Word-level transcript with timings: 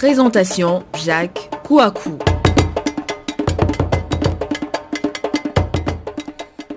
Présentation 0.00 0.84
Jacques 0.96 1.50
Kouakou. 1.64 2.18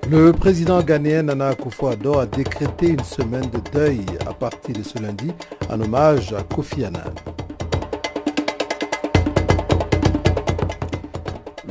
Le 0.09 0.31
président 0.31 0.81
ghanéen 0.81 1.21
Nana 1.21 1.51
Akufo-Addo 1.51 2.17
a 2.17 2.25
décrété 2.25 2.87
une 2.87 3.03
semaine 3.03 3.47
de 3.51 3.59
deuil 3.71 4.01
à 4.27 4.33
partir 4.33 4.75
de 4.75 4.81
ce 4.81 4.97
lundi 4.97 5.31
en 5.69 5.79
hommage 5.79 6.33
à 6.33 6.41
Kofi 6.41 6.83
Annan. 6.83 7.13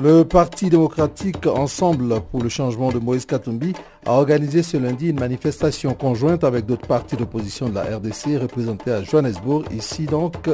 Le 0.03 0.25
Parti 0.25 0.71
démocratique 0.71 1.47
Ensemble 1.47 2.23
pour 2.31 2.43
le 2.43 2.49
changement 2.49 2.91
de 2.91 2.99
Moïse 2.99 3.27
Katumbi 3.27 3.75
a 4.07 4.13
organisé 4.13 4.63
ce 4.63 4.79
lundi 4.79 5.11
une 5.11 5.21
manifestation 5.21 5.93
conjointe 5.93 6.43
avec 6.43 6.65
d'autres 6.65 6.87
partis 6.87 7.17
d'opposition 7.17 7.69
de 7.69 7.75
la 7.75 7.83
RDC 7.83 8.41
représentés 8.41 8.93
à 8.93 9.03
Johannesburg, 9.03 9.65
ici 9.77 10.07
donc 10.07 10.49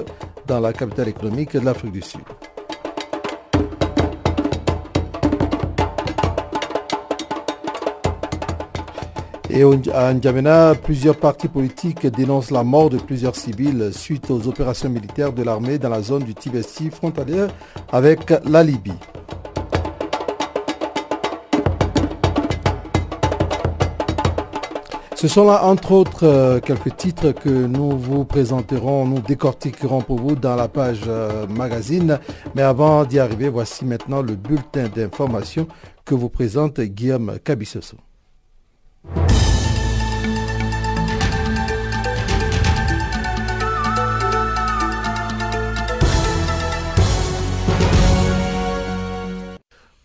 dans 0.49 0.59
la 0.59 0.73
capitale 0.73 1.09
économique 1.09 1.53
de 1.53 1.61
l'Afrique 1.61 1.93
du 1.93 2.03
Sud. 2.03 2.23
Et 9.49 9.63
à 9.95 10.13
N'Djamena, 10.13 10.75
plusieurs 10.75 11.17
partis 11.17 11.49
politiques 11.49 12.05
dénoncent 12.09 12.51
la 12.51 12.65
mort 12.65 12.91
de 12.91 12.99
plusieurs 12.99 13.37
civils 13.37 13.91
suite 13.93 14.29
aux 14.29 14.49
opérations 14.49 14.91
militaires 14.91 15.33
de 15.33 15.45
l'armée 15.45 15.79
dans 15.79 15.89
la 15.89 16.03
zone 16.03 16.25
du 16.25 16.35
Tibesti 16.35 16.91
frontalière 16.91 17.49
avec 17.93 18.35
la 18.45 18.65
Libye. 18.65 18.93
Ce 25.17 25.29
sont 25.29 25.47
là, 25.47 25.65
entre 25.65 25.93
autres, 25.93 26.25
euh, 26.27 26.61
quelques 26.61 26.95
titres 26.95 27.33
que 27.33 27.49
nous 27.49 27.97
vous 27.97 28.27
présenterons, 28.27 29.07
nous 29.07 29.21
décortiquerons 29.21 30.03
pour 30.03 30.21
vous 30.21 30.37
dans 30.37 30.57
la 30.57 30.69
page 30.69 31.01
euh, 31.09 31.47
magazine. 31.47 32.21
Mais 32.55 32.61
avant 32.61 33.07
d'y 33.07 33.19
arriver, 33.19 33.49
voici 33.49 33.87
maintenant 33.87 34.21
le 34.21 34.35
bulletin 34.35 34.89
d'information 34.95 35.69
que 36.05 36.15
vous 36.15 36.29
présente 36.29 36.83
Guillaume 36.83 37.39
Cabissoso. 37.43 37.97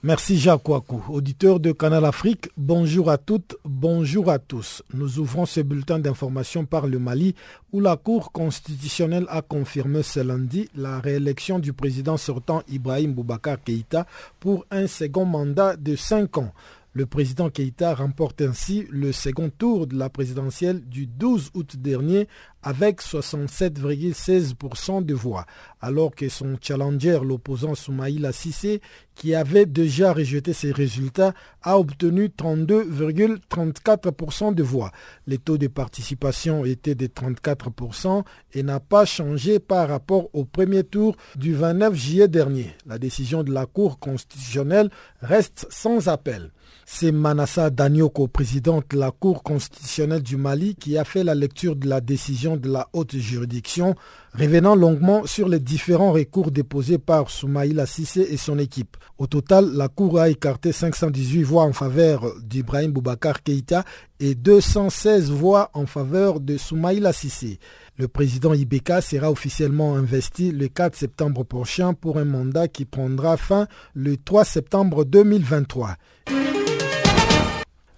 Merci 0.04 0.40
Jacques 0.40 0.68
Ouakou. 0.68 1.04
Auditeur 1.10 1.60
de 1.60 1.72
Canal 1.72 2.06
Afrique, 2.06 2.50
bonjour 2.58 3.12
à 3.12 3.20
toutes, 3.20 3.56
bonjour 3.64 4.32
à 4.32 4.40
tous. 4.40 4.82
Nous 4.96 5.20
ouvrons 5.20 5.46
ce 5.46 5.60
bulletin 5.62 6.00
d'information 6.00 6.66
par 6.66 6.88
le 6.88 6.98
Mali 6.98 7.36
où 7.72 7.80
la 7.80 7.98
Cour 7.98 8.32
constitutionnelle 8.32 9.28
a 9.30 9.44
confirmé 9.44 10.02
ce 10.02 10.20
lundi 10.20 10.68
la 10.74 11.00
réélection 11.00 11.60
du 11.60 11.72
président 11.72 12.18
sortant 12.18 12.64
Ibrahim 12.68 13.14
Boubacar 13.14 13.62
Keïta 13.64 14.08
pour 14.40 14.66
un 14.72 14.88
second 14.88 15.26
mandat 15.26 15.76
de 15.76 15.96
cinq 15.96 16.40
ans. 16.40 16.52
Le 16.94 17.06
président 17.06 17.52
Keïta 17.52 17.94
remporte 17.94 18.42
ainsi 18.42 18.88
le 18.90 19.12
second 19.12 19.50
tour 19.50 19.86
de 19.86 19.96
la 19.96 20.10
présidentielle 20.10 20.82
du 20.84 21.06
12 21.06 21.52
août 21.54 21.78
dernier 21.78 22.28
avec 22.64 23.02
67,16% 23.02 25.04
de 25.04 25.14
voix, 25.14 25.46
alors 25.82 26.16
que 26.16 26.30
son 26.30 26.58
challenger, 26.62 27.20
l'opposant 27.24 27.76
Soumaïla 27.76 28.32
Sissé, 28.32 28.80
qui 29.16 29.36
avait 29.36 29.66
déjà 29.66 30.14
rejeté 30.14 30.54
ses 30.54 30.72
résultats, 30.72 31.34
a 31.62 31.78
obtenu 31.78 32.28
32,34% 32.28 34.56
de 34.56 34.64
voix. 34.64 34.92
Les 35.28 35.38
taux 35.38 35.58
de 35.58 35.68
participation 35.68 36.64
étaient 36.66 36.96
de 36.96 37.08
34% 37.08 38.24
et 38.54 38.64
n'a 38.64 38.80
pas 38.80 39.06
changé 39.06 39.60
par 39.60 39.90
rapport 39.90 40.30
au 40.34 40.46
premier 40.46 40.84
tour 40.84 41.16
du 41.36 41.54
29 41.54 41.94
juillet 41.94 42.28
dernier. 42.28 42.74
La 42.86 42.98
décision 42.98 43.44
de 43.44 43.52
la 43.52 43.66
Cour 43.66 44.00
constitutionnelle 44.00 44.90
reste 45.22 45.68
sans 45.70 46.08
appel. 46.08 46.52
C'est 46.86 47.12
Manassa 47.12 47.70
Danioko, 47.70 48.28
président 48.28 48.82
de 48.90 48.98
la 48.98 49.12
Cour 49.12 49.44
constitutionnelle 49.44 50.24
du 50.24 50.36
Mali, 50.36 50.76
qui 50.76 50.98
a 50.98 51.06
fait 51.06 51.24
la 51.24 51.36
lecture 51.36 51.76
de 51.76 51.88
la 51.88 52.02
décision 52.02 52.51
de 52.58 52.70
la 52.70 52.88
haute 52.94 53.18
juridiction, 53.18 53.96
revenant 54.34 54.76
longuement 54.76 55.26
sur 55.26 55.48
les 55.50 55.60
différents 55.60 56.12
recours 56.12 56.52
déposés 56.52 56.98
par 56.98 57.30
Soumaïla 57.30 57.86
Sissé 57.86 58.22
et 58.30 58.38
son 58.38 58.60
équipe. 58.60 58.98
Au 59.18 59.28
total, 59.28 59.72
la 59.74 59.88
Cour 59.88 60.20
a 60.20 60.30
écarté 60.30 60.72
518 60.72 61.44
voix 61.44 61.64
en 61.64 61.74
faveur 61.74 62.26
d'Ibrahim 62.42 62.92
Boubacar 62.92 63.44
Keïta 63.44 63.84
et 64.20 64.36
216 64.36 65.32
voix 65.32 65.72
en 65.74 65.86
faveur 65.86 66.40
de 66.40 66.58
Soumaïla 66.58 67.14
Sissé. 67.14 67.60
Le 67.98 68.08
président 68.08 68.54
Ibeka 68.54 69.02
sera 69.02 69.30
officiellement 69.30 69.96
investi 69.96 70.52
le 70.52 70.68
4 70.68 70.96
septembre 70.96 71.44
prochain 71.44 71.94
pour 71.94 72.18
un 72.18 72.26
mandat 72.26 72.68
qui 72.68 72.86
prendra 72.86 73.38
fin 73.38 73.68
le 73.94 74.18
3 74.18 74.46
septembre 74.46 75.04
2023. 75.06 75.98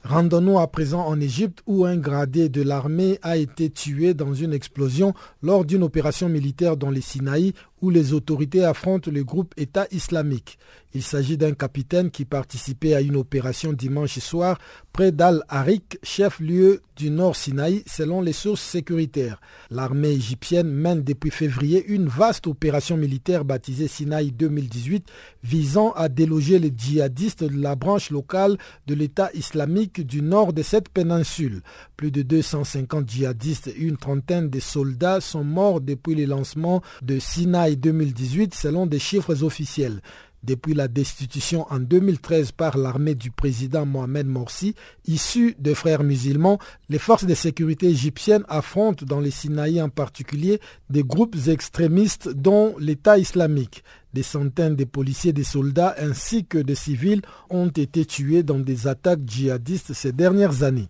Rendons-nous 0.04 0.60
à 0.60 0.68
présent 0.68 1.06
en 1.06 1.22
Égypte 1.22 1.64
où 1.66 1.86
un 1.86 1.96
gradé 1.96 2.50
de 2.50 2.62
l'armée 2.62 3.20
a 3.22 3.38
été 3.38 3.70
tué 3.70 4.14
dans 4.14 4.34
une 4.34 4.54
explosion 4.54 5.14
lors 5.42 5.64
d'une 5.64 5.82
opération 5.82 6.28
militaire 6.28 6.76
dans 6.76 6.90
les 6.90 7.00
Sinaï 7.00 7.54
où 7.84 7.90
les 7.90 8.14
autorités 8.14 8.64
affrontent 8.64 9.12
le 9.12 9.26
groupe 9.26 9.54
État 9.58 9.88
islamique. 9.92 10.58
Il 10.96 11.04
s'agit 11.04 11.38
d'un 11.38 11.54
capitaine 11.54 12.12
qui 12.12 12.24
participait 12.24 12.94
à 12.94 13.02
une 13.02 13.18
opération 13.18 13.74
dimanche 13.74 14.20
soir 14.20 14.58
près 14.94 15.12
d'Al-Harik, 15.12 15.98
chef-lieu 16.04 16.82
du 16.96 17.10
Nord 17.10 17.36
Sinaï, 17.36 17.84
selon 17.88 18.22
les 18.22 18.32
sources 18.32 18.62
sécuritaires. 18.62 19.42
L'armée 19.72 20.12
égyptienne 20.12 20.70
mène 20.70 21.04
depuis 21.04 21.32
février 21.32 21.84
une 21.88 22.08
vaste 22.08 22.46
opération 22.46 22.96
militaire 22.96 23.44
baptisée 23.44 23.88
Sinaï 23.88 24.32
2018 24.32 25.10
visant 25.44 25.92
à 25.94 26.10
déloger 26.10 26.60
les 26.60 26.72
djihadistes 26.76 27.44
de 27.44 27.60
la 27.60 27.76
branche 27.76 28.12
locale 28.12 28.58
de 28.86 28.94
l'État 28.94 29.32
islamique 29.34 30.06
du 30.06 30.22
nord 30.22 30.54
de 30.54 30.62
cette 30.62 30.90
péninsule. 30.90 31.64
Plus 31.98 32.12
de 32.12 32.22
250 32.22 33.10
djihadistes 33.10 33.68
et 33.68 33.78
une 33.80 33.98
trentaine 33.98 34.50
de 34.50 34.60
soldats 34.60 35.22
sont 35.22 35.44
morts 35.44 35.82
depuis 35.82 36.14
le 36.14 36.26
lancement 36.26 36.84
de 37.02 37.18
Sinaï 37.18 37.73
2018 37.76 38.54
selon 38.54 38.86
des 38.86 39.00
chiffres 39.00 39.44
officiels. 39.44 40.02
Depuis 40.44 40.74
la 40.74 40.90
destitution 40.90 41.66
en 41.70 41.80
2013 41.80 42.52
par 42.52 42.78
l'armée 42.78 43.16
du 43.16 43.32
président 43.32 43.86
Mohamed 43.86 44.28
Morsi, 44.28 44.76
issu 45.06 45.56
de 45.58 45.74
frères 45.74 46.04
musulmans, 46.04 46.60
les 46.90 47.00
forces 47.00 47.24
de 47.24 47.34
sécurité 47.34 47.88
égyptiennes 47.88 48.44
affrontent 48.50 49.06
dans 49.06 49.22
les 49.22 49.32
Sinaï 49.32 49.82
en 49.82 49.88
particulier 49.88 50.60
des 50.90 51.04
groupes 51.04 51.38
extrémistes 51.48 52.28
dont 52.28 52.76
l'État 52.78 53.18
islamique. 53.18 53.86
Des 54.14 54.22
centaines 54.22 54.76
de 54.76 54.84
policiers 54.84 55.30
et 55.30 55.34
de 55.34 55.44
soldats 55.44 55.96
ainsi 55.98 56.46
que 56.46 56.58
de 56.58 56.76
civils 56.76 57.22
ont 57.50 57.70
été 57.70 58.04
tués 58.04 58.44
dans 58.44 58.60
des 58.60 58.88
attaques 58.88 59.26
djihadistes 59.26 59.94
ces 59.94 60.12
dernières 60.12 60.64
années. 60.64 60.90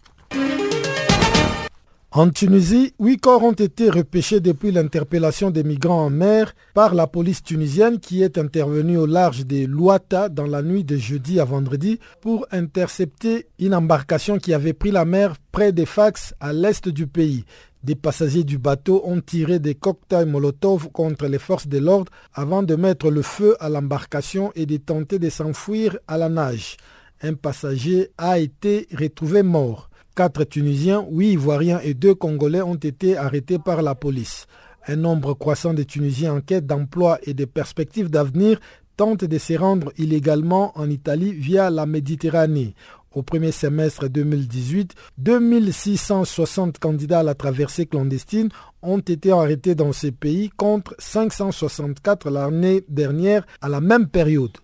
En 2.15 2.29
Tunisie, 2.29 2.93
huit 2.99 3.17
corps 3.17 3.41
ont 3.41 3.53
été 3.53 3.89
repêchés 3.89 4.39
depuis 4.39 4.71
l'interpellation 4.71 5.49
des 5.49 5.63
migrants 5.63 6.05
en 6.05 6.09
mer 6.11 6.53
par 6.75 6.93
la 6.93 7.07
police 7.07 7.41
tunisienne 7.41 7.99
qui 7.99 8.21
est 8.21 8.37
intervenue 8.37 8.97
au 8.97 9.07
large 9.07 9.47
des 9.47 9.65
Louata 9.65 10.29
dans 10.29 10.45
la 10.45 10.61
nuit 10.61 10.83
de 10.83 10.95
jeudi 10.95 11.39
à 11.39 11.43
vendredi 11.45 11.99
pour 12.21 12.45
intercepter 12.51 13.47
une 13.57 13.73
embarcation 13.73 14.37
qui 14.37 14.53
avait 14.53 14.73
pris 14.73 14.91
la 14.91 15.05
mer 15.05 15.37
près 15.51 15.71
des 15.71 15.87
Fax 15.87 16.35
à 16.39 16.53
l'est 16.53 16.87
du 16.87 17.07
pays. 17.07 17.45
Des 17.83 17.95
passagers 17.95 18.43
du 18.43 18.59
bateau 18.59 19.01
ont 19.05 19.19
tiré 19.19 19.57
des 19.57 19.73
cocktails 19.73 20.29
Molotov 20.29 20.91
contre 20.91 21.25
les 21.25 21.39
forces 21.39 21.67
de 21.67 21.79
l'ordre 21.79 22.11
avant 22.35 22.61
de 22.61 22.75
mettre 22.75 23.09
le 23.09 23.23
feu 23.23 23.55
à 23.59 23.69
l'embarcation 23.69 24.51
et 24.53 24.67
de 24.67 24.77
tenter 24.77 25.17
de 25.17 25.31
s'enfuir 25.31 25.97
à 26.07 26.19
la 26.19 26.29
nage. 26.29 26.77
Un 27.23 27.33
passager 27.33 28.11
a 28.19 28.37
été 28.37 28.87
retrouvé 28.95 29.41
mort. 29.41 29.89
Quatre 30.15 30.43
Tunisiens, 30.43 31.07
huit 31.09 31.31
Ivoiriens 31.31 31.79
et 31.79 31.95
deux 31.95 32.13
Congolais 32.13 32.61
ont 32.61 32.75
été 32.75 33.17
arrêtés 33.17 33.57
par 33.57 33.81
la 33.81 33.95
police. 33.95 34.45
Un 34.85 34.97
nombre 34.97 35.33
croissant 35.33 35.73
de 35.73 35.81
Tunisiens 35.81 36.35
en 36.35 36.41
quête 36.41 36.67
d'emploi 36.67 37.17
et 37.23 37.33
de 37.33 37.45
perspectives 37.45 38.11
d'avenir 38.11 38.59
tentent 38.95 39.25
de 39.25 39.37
se 39.39 39.53
rendre 39.53 39.91
illégalement 39.97 40.71
en 40.77 40.87
Italie 40.87 41.33
via 41.33 41.71
la 41.71 41.87
Méditerranée. 41.87 42.75
Au 43.15 43.23
premier 43.23 43.51
semestre 43.51 44.07
2018, 44.07 44.93
2660 45.17 46.77
candidats 46.77 47.21
à 47.21 47.23
la 47.23 47.33
traversée 47.33 47.87
clandestine 47.87 48.49
ont 48.83 48.99
été 48.99 49.31
arrêtés 49.31 49.73
dans 49.73 49.93
ces 49.93 50.11
pays 50.11 50.51
contre 50.55 50.93
564 50.99 52.29
l'année 52.29 52.83
dernière 52.87 53.47
à 53.61 53.69
la 53.69 53.81
même 53.81 54.07
période. 54.07 54.57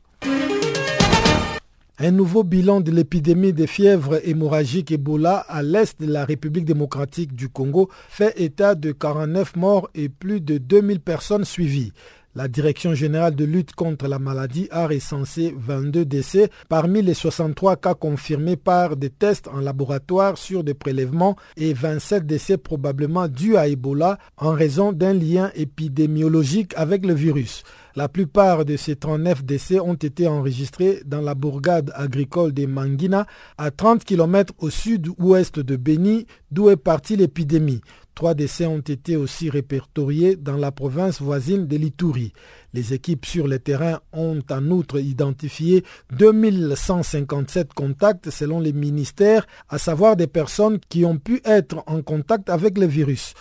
Un 2.02 2.12
nouveau 2.12 2.46
bilan 2.46 2.80
de 2.80 2.92
l'épidémie 2.92 3.52
de 3.52 3.66
fièvre 3.66 4.22
hémorragique 4.24 4.90
Ebola 4.90 5.40
à 5.50 5.62
l'est 5.62 6.00
de 6.00 6.10
la 6.10 6.24
République 6.24 6.64
démocratique 6.64 7.36
du 7.36 7.50
Congo 7.50 7.90
fait 8.08 8.40
état 8.40 8.74
de 8.74 8.94
49 8.94 9.58
morts 9.58 9.90
et 9.94 10.08
plus 10.08 10.40
de 10.40 10.58
2000 10.60 11.02
personnes 11.02 11.44
suivies. 11.44 11.92
La 12.36 12.48
Direction 12.48 12.94
générale 12.94 13.36
de 13.36 13.44
lutte 13.44 13.74
contre 13.74 14.08
la 14.08 14.18
maladie 14.18 14.70
a 14.72 14.88
recensé 14.88 15.54
22 15.58 16.06
décès 16.06 16.50
parmi 16.70 17.02
les 17.02 17.14
63 17.14 17.76
cas 17.76 17.96
confirmés 17.96 18.56
par 18.56 18.96
des 18.96 19.10
tests 19.10 19.50
en 19.50 19.60
laboratoire 19.60 20.38
sur 20.38 20.64
des 20.64 20.76
prélèvements 20.76 21.36
et 21.58 21.74
27 21.74 22.26
décès 22.26 22.58
probablement 22.58 23.28
dus 23.28 23.58
à 23.58 23.68
Ebola 23.68 24.20
en 24.38 24.54
raison 24.54 24.94
d'un 24.94 25.14
lien 25.14 25.52
épidémiologique 25.54 26.72
avec 26.78 27.06
le 27.06 27.14
virus. 27.14 27.66
La 27.96 28.08
plupart 28.08 28.66
de 28.66 28.78
ces 28.78 28.96
39 28.96 29.44
décès 29.44 29.80
ont 29.80 29.96
été 29.96 30.28
enregistrés 30.28 31.02
dans 31.06 31.22
la 31.22 31.36
bourgade 31.36 31.92
agricole 31.96 32.54
de 32.54 32.66
Manguina, 32.66 33.26
à 33.58 33.72
30 33.72 34.04
km 34.04 34.54
au 34.60 34.70
sud-ouest 34.70 35.60
de 35.60 35.76
Beni, 35.76 36.26
d'où 36.52 36.70
est 36.70 36.78
partie 36.78 37.16
l'épidémie. 37.16 37.82
Trois 38.20 38.34
décès 38.34 38.66
ont 38.66 38.80
été 38.80 39.16
aussi 39.16 39.50
répertoriés 39.50 40.36
dans 40.36 40.58
la 40.58 40.74
province 40.74 41.22
voisine 41.22 41.68
de 41.68 41.78
l'Ituri. 41.78 42.34
Les 42.74 42.94
équipes 42.94 43.26
sur 43.26 43.48
le 43.48 43.60
terrain 43.60 44.02
ont 44.12 44.42
en 44.52 44.72
outre 44.72 45.00
identifié 45.00 45.86
2157 46.12 47.74
contacts 47.74 48.30
selon 48.30 48.60
les 48.60 48.74
ministères, 48.74 49.48
à 49.70 49.78
savoir 49.78 50.18
des 50.18 50.28
personnes 50.28 50.80
qui 50.90 51.06
ont 51.06 51.18
pu 51.18 51.42
être 51.46 51.82
en 51.88 52.02
contact 52.02 52.50
avec 52.50 52.78
le 52.78 52.88
virus. 52.88 53.34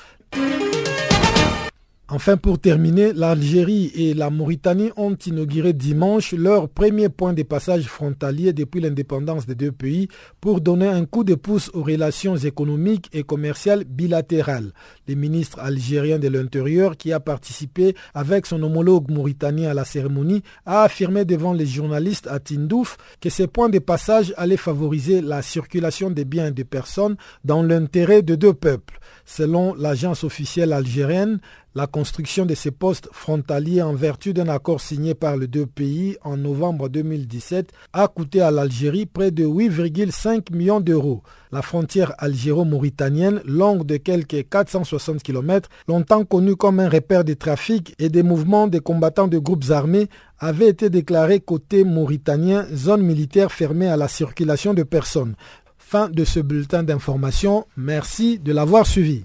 Enfin, 2.11 2.39
pour 2.39 2.59
terminer, 2.59 3.13
l'Algérie 3.13 3.93
et 3.95 4.15
la 4.15 4.31
Mauritanie 4.31 4.91
ont 4.97 5.15
inauguré 5.15 5.75
dimanche 5.75 6.33
leur 6.33 6.71
premier 6.71 7.11
point 7.11 7.35
de 7.35 7.43
passage 7.43 7.85
frontalier 7.85 8.55
depuis 8.55 8.81
l'indépendance 8.81 9.45
des 9.45 9.55
deux 9.55 9.73
pays 9.73 10.09
pour 10.41 10.63
donner 10.63 10.87
un 10.89 11.05
coup 11.05 11.23
de 11.23 11.35
pouce 11.35 11.71
aux 11.75 11.83
relations 11.83 12.35
économiques 12.35 13.11
et 13.13 13.25
commerciales 13.25 13.85
bilatérales. 13.85 14.73
Le 15.07 15.17
ministre 15.17 15.61
algérien 15.61 16.19
de 16.19 16.29
l'Intérieur, 16.29 16.97
qui 16.97 17.13
a 17.13 17.21
participé 17.21 17.95
avec 18.15 18.47
son 18.47 18.63
homologue 18.63 19.11
mauritanien 19.11 19.69
à 19.69 19.75
la 19.75 19.85
cérémonie, 19.85 20.43
a 20.65 20.85
affirmé 20.85 21.27
devant 21.27 21.53
les 21.53 21.67
journalistes 21.67 22.27
à 22.27 22.41
Tindouf 22.41 22.97
que 23.21 23.29
ces 23.29 23.49
points 23.49 23.69
de 23.69 23.81
passage 23.81 24.33
allaient 24.39 24.57
favoriser 24.57 25.21
la 25.21 25.43
circulation 25.43 26.09
des 26.09 26.25
biens 26.25 26.47
et 26.47 26.53
des 26.53 26.65
personnes 26.65 27.17
dans 27.45 27.63
l'intérêt 27.63 28.23
de 28.23 28.35
deux 28.35 28.55
peuples. 28.55 28.99
Selon 29.27 29.75
l'agence 29.75 30.25
officielle 30.25 30.73
algérienne, 30.73 31.39
la 31.75 31.87
construction 31.87 32.47
de 32.47 32.55
ces 32.55 32.71
postes 32.71 33.09
frontaliers 33.13 33.83
en 33.83 33.93
vertu 33.93 34.33
d'un 34.33 34.49
accord 34.49 34.81
signé 34.81 35.15
par 35.15 35.37
les 35.37 35.47
deux 35.47 35.67
pays 35.67 36.17
en 36.23 36.37
novembre 36.37 36.89
2017 36.89 37.73
a 37.93 38.09
coûté 38.09 38.41
à 38.41 38.51
l'Algérie 38.51 39.07
près 39.07 39.31
de 39.31 39.45
8,5 39.45 40.55
millions 40.55 40.81
d'euros. 40.81 41.23
La 41.53 41.63
frontière 41.63 42.15
algéro-mauritanienne, 42.19 43.43
longue 43.45 43.87
de 43.87 43.97
quelques 43.97 44.49
460 44.49 45.23
km, 45.23 45.69
longtemps 45.87 46.25
connue 46.25 46.57
comme 46.57 46.81
un 46.81 46.89
repère 46.89 47.25
de 47.25 47.35
trafic 47.35 47.95
et 47.99 48.09
des 48.09 48.23
mouvements 48.23 48.67
des 48.67 48.81
combattants 48.81 49.29
de 49.29 49.39
groupes 49.39 49.71
armés, 49.71 50.09
avait 50.39 50.69
été 50.69 50.91
déclarée 50.91 51.41
côté 51.41 51.85
mauritanien 51.85 52.67
zone 52.75 53.03
militaire 53.03 53.53
fermée 53.53 53.89
à 53.89 53.97
la 53.97 54.09
circulation 54.09 54.75
de 54.75 54.83
personnes. 54.83 55.35
Fin 55.77 56.09
de 56.09 56.25
ce 56.25 56.41
bulletin 56.41 56.83
d'information. 56.83 57.67
Merci 57.77 58.39
de 58.39 58.53
l'avoir 58.53 58.87
suivi. 58.87 59.25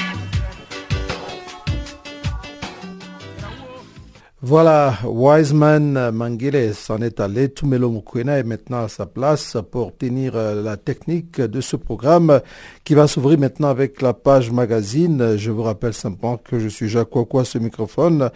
Voilà, 4.43 4.97
Wiseman 5.05 6.09
Mangile 6.09 6.73
s'en 6.73 6.97
est 7.03 7.19
allé. 7.19 7.49
Tumelo 7.49 7.91
Mukwena 7.91 8.39
est 8.39 8.43
maintenant 8.43 8.85
à 8.85 8.87
sa 8.87 9.05
place 9.05 9.55
pour 9.69 9.95
tenir 9.95 10.35
euh, 10.35 10.63
la 10.63 10.77
technique 10.77 11.39
de 11.39 11.61
ce 11.61 11.75
programme 11.75 12.41
qui 12.83 12.95
va 12.95 13.05
s'ouvrir 13.05 13.37
maintenant 13.37 13.67
avec 13.67 14.01
la 14.01 14.13
page 14.13 14.49
magazine. 14.49 15.37
Je 15.37 15.51
vous 15.51 15.61
rappelle 15.61 15.93
simplement 15.93 16.37
que 16.37 16.57
je 16.57 16.69
suis 16.69 16.89
Jacques 16.89 17.15
Ouakoua, 17.15 17.45
ce 17.45 17.59
microphone. 17.59 18.31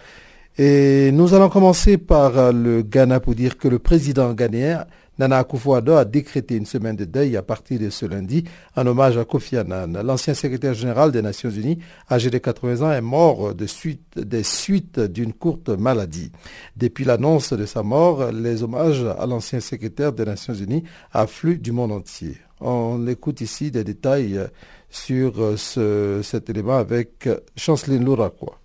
Et 0.56 1.10
nous 1.10 1.34
allons 1.34 1.48
commencer 1.48 1.98
par 1.98 2.52
le 2.52 2.82
Ghana 2.82 3.18
pour 3.18 3.34
dire 3.34 3.58
que 3.58 3.66
le 3.66 3.80
président 3.80 4.32
ghanéen 4.32 4.86
Nana 5.18 5.38
Akufo-Addo 5.38 5.94
a 5.96 6.04
décrété 6.04 6.56
une 6.56 6.66
semaine 6.66 6.96
de 6.96 7.04
deuil 7.04 7.36
à 7.36 7.42
partir 7.42 7.80
de 7.80 7.88
ce 7.90 8.04
lundi 8.04 8.44
en 8.76 8.86
hommage 8.86 9.16
à 9.16 9.24
Kofi 9.24 9.56
Annan. 9.56 10.02
L'ancien 10.02 10.34
secrétaire 10.34 10.74
général 10.74 11.10
des 11.12 11.22
Nations 11.22 11.50
Unies, 11.50 11.78
âgé 12.10 12.30
de 12.30 12.38
80 12.38 12.86
ans, 12.86 12.92
est 12.92 13.00
mort 13.00 13.54
des 13.54 14.42
suites 14.42 15.00
d'une 15.00 15.32
courte 15.32 15.70
maladie. 15.70 16.32
Depuis 16.76 17.04
l'annonce 17.04 17.52
de 17.52 17.64
sa 17.64 17.82
mort, 17.82 18.30
les 18.30 18.62
hommages 18.62 19.04
à 19.04 19.24
l'ancien 19.26 19.60
secrétaire 19.60 20.12
des 20.12 20.24
Nations 20.24 20.54
Unies 20.54 20.84
affluent 21.12 21.58
du 21.58 21.72
monde 21.72 21.92
entier. 21.92 22.36
On 22.60 23.06
écoute 23.06 23.40
ici 23.40 23.70
des 23.70 23.84
détails 23.84 24.40
sur 24.90 25.58
ce, 25.58 26.20
cet 26.22 26.50
élément 26.50 26.76
avec 26.76 27.28
Chanceline 27.56 28.04
Louraquois. 28.04 28.58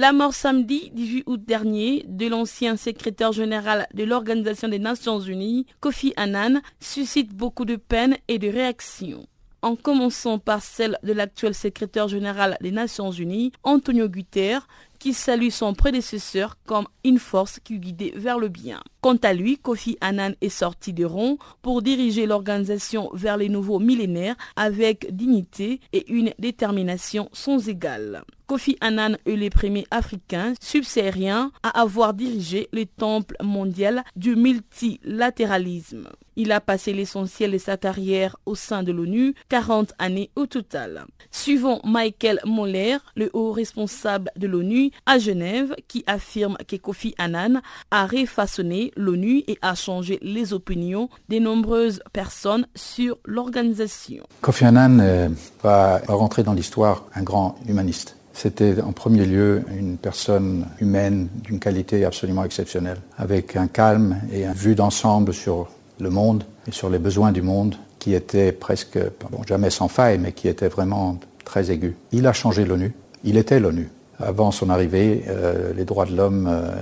La 0.00 0.14
mort 0.14 0.32
samedi 0.32 0.90
18 0.94 1.24
août 1.26 1.44
dernier 1.44 2.06
de 2.08 2.26
l'ancien 2.26 2.78
secrétaire 2.78 3.32
général 3.32 3.86
de 3.92 4.02
l'Organisation 4.02 4.66
des 4.66 4.78
Nations 4.78 5.20
Unies, 5.20 5.66
Kofi 5.80 6.14
Annan, 6.16 6.62
suscite 6.80 7.34
beaucoup 7.34 7.66
de 7.66 7.76
peine 7.76 8.16
et 8.26 8.38
de 8.38 8.48
réactions 8.48 9.26
en 9.60 9.76
commençant 9.76 10.38
par 10.38 10.62
celle 10.62 10.98
de 11.02 11.12
l'actuel 11.12 11.54
secrétaire 11.54 12.08
général 12.08 12.56
des 12.62 12.70
Nations 12.70 13.10
Unies, 13.10 13.52
Antonio 13.62 14.08
Guterres, 14.08 14.66
qui 14.98 15.12
salue 15.12 15.50
son 15.50 15.74
prédécesseur 15.74 16.56
comme 16.64 16.86
une 17.04 17.18
force 17.18 17.60
qui 17.60 17.78
guidait 17.78 18.14
vers 18.16 18.38
le 18.38 18.48
bien. 18.48 18.80
Quant 19.00 19.16
à 19.22 19.32
lui, 19.32 19.56
Kofi 19.56 19.96
Annan 20.02 20.32
est 20.42 20.50
sorti 20.50 20.92
de 20.92 21.06
rond 21.06 21.38
pour 21.62 21.80
diriger 21.80 22.26
l'organisation 22.26 23.10
vers 23.14 23.38
les 23.38 23.48
nouveaux 23.48 23.78
millénaires 23.78 24.36
avec 24.56 25.14
dignité 25.16 25.80
et 25.94 26.10
une 26.12 26.34
détermination 26.38 27.30
sans 27.32 27.68
égale. 27.68 28.22
Kofi 28.50 28.76
Annan 28.80 29.16
est 29.26 29.36
le 29.36 29.48
premier 29.48 29.86
africain 29.92 30.54
subsahárien 30.60 31.52
à 31.62 31.80
avoir 31.80 32.14
dirigé 32.14 32.68
le 32.72 32.84
temple 32.84 33.36
mondial 33.40 34.02
du 34.16 34.34
multilatéralisme. 34.34 36.08
Il 36.34 36.50
a 36.50 36.60
passé 36.60 36.92
l'essentiel 36.92 37.52
de 37.52 37.58
sa 37.58 37.76
carrière 37.76 38.36
au 38.46 38.56
sein 38.56 38.82
de 38.82 38.90
l'ONU, 38.90 39.34
40 39.50 39.92
années 40.00 40.30
au 40.34 40.46
total. 40.46 41.04
Suivant 41.30 41.80
Michael 41.84 42.40
Moller, 42.44 42.96
le 43.14 43.30
haut 43.34 43.52
responsable 43.52 44.32
de 44.36 44.48
l'ONU 44.48 44.90
à 45.06 45.18
Genève, 45.18 45.76
qui 45.86 46.02
affirme 46.08 46.56
que 46.66 46.74
Kofi 46.74 47.14
Annan 47.18 47.60
a 47.92 48.06
refaçonné 48.06 48.89
l'ONU 48.96 49.42
et 49.46 49.58
a 49.62 49.74
changé 49.74 50.18
les 50.22 50.52
opinions 50.52 51.08
de 51.28 51.38
nombreuses 51.38 52.02
personnes 52.12 52.66
sur 52.74 53.18
l'organisation. 53.24 54.24
Kofi 54.40 54.64
Annan 54.64 54.98
euh, 55.00 55.28
va 55.62 56.00
rentrer 56.08 56.42
dans 56.42 56.52
l'histoire 56.52 57.04
un 57.14 57.22
grand 57.22 57.56
humaniste 57.68 58.16
C'était 58.32 58.80
en 58.80 58.92
premier 58.92 59.26
lieu 59.26 59.62
une 59.78 59.96
personne 59.96 60.66
humaine 60.80 61.28
d'une 61.42 61.58
qualité 61.58 62.04
absolument 62.04 62.44
exceptionnelle, 62.44 62.98
avec 63.18 63.56
un 63.56 63.66
calme 63.66 64.20
et 64.32 64.44
une 64.44 64.52
vue 64.52 64.74
d'ensemble 64.74 65.34
sur 65.34 65.68
le 66.00 66.10
monde 66.10 66.44
et 66.66 66.72
sur 66.72 66.90
les 66.90 66.98
besoins 66.98 67.32
du 67.32 67.42
monde 67.42 67.76
qui 68.00 68.14
était 68.14 68.50
presque, 68.50 68.98
bon, 69.30 69.42
jamais 69.46 69.70
sans 69.70 69.88
faille, 69.88 70.18
mais 70.18 70.32
qui 70.32 70.48
était 70.48 70.68
vraiment 70.68 71.18
très 71.44 71.70
aigu. 71.70 71.96
Il 72.12 72.26
a 72.26 72.32
changé 72.32 72.64
l'ONU. 72.64 72.92
Il 73.22 73.36
était 73.36 73.60
l'ONU. 73.60 73.90
Avant 74.18 74.50
son 74.50 74.70
arrivée, 74.70 75.24
euh, 75.28 75.72
les 75.74 75.84
droits 75.84 76.06
de 76.06 76.16
l'homme 76.16 76.48
euh, 76.50 76.72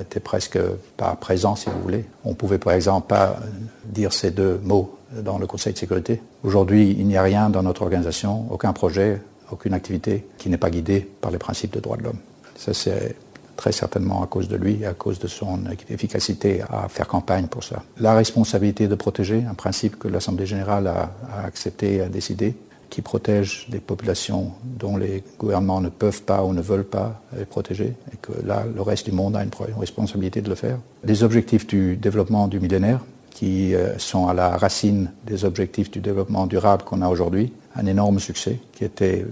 étaient 0.00 0.20
presque 0.20 0.58
pas 0.96 1.16
présents, 1.16 1.56
si 1.56 1.68
vous 1.70 1.80
voulez. 1.80 2.04
On 2.24 2.34
pouvait 2.34 2.58
par 2.58 2.72
exemple 2.72 3.08
pas 3.08 3.36
dire 3.84 4.12
ces 4.12 4.30
deux 4.30 4.60
mots 4.62 4.98
dans 5.12 5.38
le 5.38 5.46
Conseil 5.46 5.72
de 5.72 5.78
sécurité. 5.78 6.20
Aujourd'hui, 6.42 6.96
il 6.98 7.06
n'y 7.06 7.16
a 7.16 7.22
rien 7.22 7.50
dans 7.50 7.62
notre 7.62 7.82
organisation, 7.82 8.46
aucun 8.50 8.72
projet, 8.72 9.20
aucune 9.50 9.74
activité 9.74 10.26
qui 10.38 10.48
n'est 10.48 10.56
pas 10.56 10.70
guidée 10.70 11.08
par 11.20 11.30
les 11.30 11.38
principes 11.38 11.72
de 11.72 11.80
droits 11.80 11.96
de 11.96 12.02
l'homme. 12.02 12.18
Ça, 12.56 12.74
c'est 12.74 13.14
très 13.56 13.72
certainement 13.72 14.22
à 14.22 14.26
cause 14.26 14.48
de 14.48 14.56
lui, 14.56 14.84
à 14.84 14.92
cause 14.92 15.18
de 15.18 15.28
son 15.28 15.60
efficacité 15.88 16.62
à 16.68 16.88
faire 16.88 17.08
campagne 17.08 17.46
pour 17.46 17.64
ça. 17.64 17.82
La 17.98 18.14
responsabilité 18.14 18.86
de 18.86 18.94
protéger, 18.94 19.44
un 19.48 19.54
principe 19.54 19.98
que 19.98 20.08
l'Assemblée 20.08 20.46
générale 20.46 20.86
a, 20.86 21.10
accepté 21.44 21.94
et 21.94 22.00
a 22.02 22.08
décidé, 22.08 22.54
qui 22.90 23.02
protège 23.02 23.66
des 23.68 23.80
populations 23.80 24.52
dont 24.64 24.96
les 24.96 25.22
gouvernements 25.38 25.80
ne 25.80 25.88
peuvent 25.88 26.22
pas 26.22 26.44
ou 26.44 26.52
ne 26.52 26.60
veulent 26.60 26.84
pas 26.84 27.20
les 27.36 27.44
protéger, 27.44 27.94
et 28.12 28.16
que 28.20 28.32
là, 28.44 28.64
le 28.72 28.82
reste 28.82 29.06
du 29.06 29.12
monde 29.12 29.36
a 29.36 29.42
une 29.42 29.50
responsabilité 29.78 30.40
de 30.40 30.48
le 30.48 30.54
faire. 30.54 30.78
Les 31.04 31.22
objectifs 31.22 31.66
du 31.66 31.96
développement 31.96 32.48
du 32.48 32.60
millénaire, 32.60 33.00
qui 33.30 33.74
euh, 33.74 33.98
sont 33.98 34.28
à 34.28 34.34
la 34.34 34.56
racine 34.56 35.10
des 35.26 35.44
objectifs 35.44 35.90
du 35.90 36.00
développement 36.00 36.46
durable 36.46 36.84
qu'on 36.84 37.02
a 37.02 37.08
aujourd'hui, 37.08 37.52
un 37.74 37.86
énorme 37.86 38.18
succès, 38.18 38.58
qui 38.72 38.84
était 38.84 39.26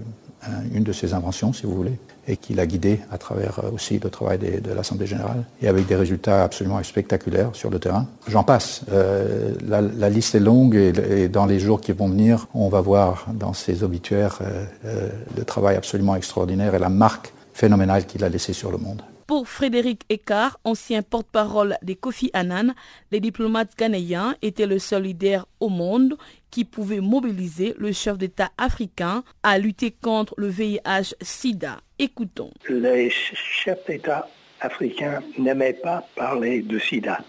une 0.73 0.83
de 0.83 0.93
ses 0.93 1.15
inventions, 1.15 1.53
si 1.53 1.63
vous 1.65 1.73
voulez, 1.73 1.97
et 2.27 2.37
qui 2.37 2.53
l'a 2.53 2.65
guidé 2.65 2.99
à 3.11 3.17
travers 3.17 3.59
euh, 3.59 3.71
aussi 3.71 3.99
le 3.99 4.09
travail 4.09 4.37
de 4.37 4.71
l'Assemblée 4.71 5.07
générale, 5.07 5.43
et 5.61 5.67
avec 5.67 5.85
des 5.85 5.95
résultats 5.95 6.43
absolument 6.43 6.81
spectaculaires 6.83 7.49
sur 7.53 7.69
le 7.69 7.79
terrain. 7.79 8.07
J'en 8.27 8.43
passe. 8.43 8.81
Euh, 8.91 9.53
la, 9.67 10.09
liste 10.09 10.35
est 10.35 10.39
longue, 10.39 10.75
et, 10.75 11.27
dans 11.27 11.45
les 11.45 11.59
jours 11.59 11.81
qui 11.81 11.91
vont 11.91 12.09
venir, 12.09 12.47
on 12.53 12.69
va 12.69 12.81
voir 12.81 13.27
dans 13.33 13.53
ces 13.53 13.83
obituaires 13.83 14.39
euh, 14.85 15.09
le 15.35 15.43
travail 15.43 15.75
absolument 15.75 16.15
extraordinaire 16.15 16.75
et 16.75 16.79
la 16.79 16.89
marque 16.89 17.33
phénoménale 17.53 18.05
qu'il 18.05 18.23
a 18.23 18.29
laissée 18.29 18.53
sur 18.53 18.71
le 18.71 18.77
monde. 18.77 19.01
Pour 19.27 19.47
Frédéric 19.47 20.03
Eckhart, 20.09 20.59
ancien 20.65 21.01
porte-parole 21.01 21.77
des 21.81 21.95
Kofi 21.95 22.29
Annan, 22.33 22.75
les 23.11 23.19
diplomates 23.19 23.71
ghanéens 23.75 24.35
étaient 24.43 24.67
le 24.67 24.77
seul 24.77 25.03
leader 25.03 25.47
au 25.59 25.69
monde 25.69 26.15
qui 26.55 26.63
pouvait 26.63 27.01
mobiliser 27.01 27.75
le 27.77 27.91
chef 27.91 28.17
d'État 28.17 28.49
africain 28.57 29.25
à 29.43 29.57
lutter 29.57 29.91
contre 29.91 30.35
le 30.37 30.47
VIH-Sida. 30.47 31.81
Écoutons. 31.99 32.51
Les 32.69 33.09
chefs 33.09 33.85
d'État 33.85 34.29
africains 34.61 35.21
n'aimaient 35.37 35.73
pas 35.73 36.07
parler 36.15 36.61
de 36.61 36.79
sida 36.79 37.19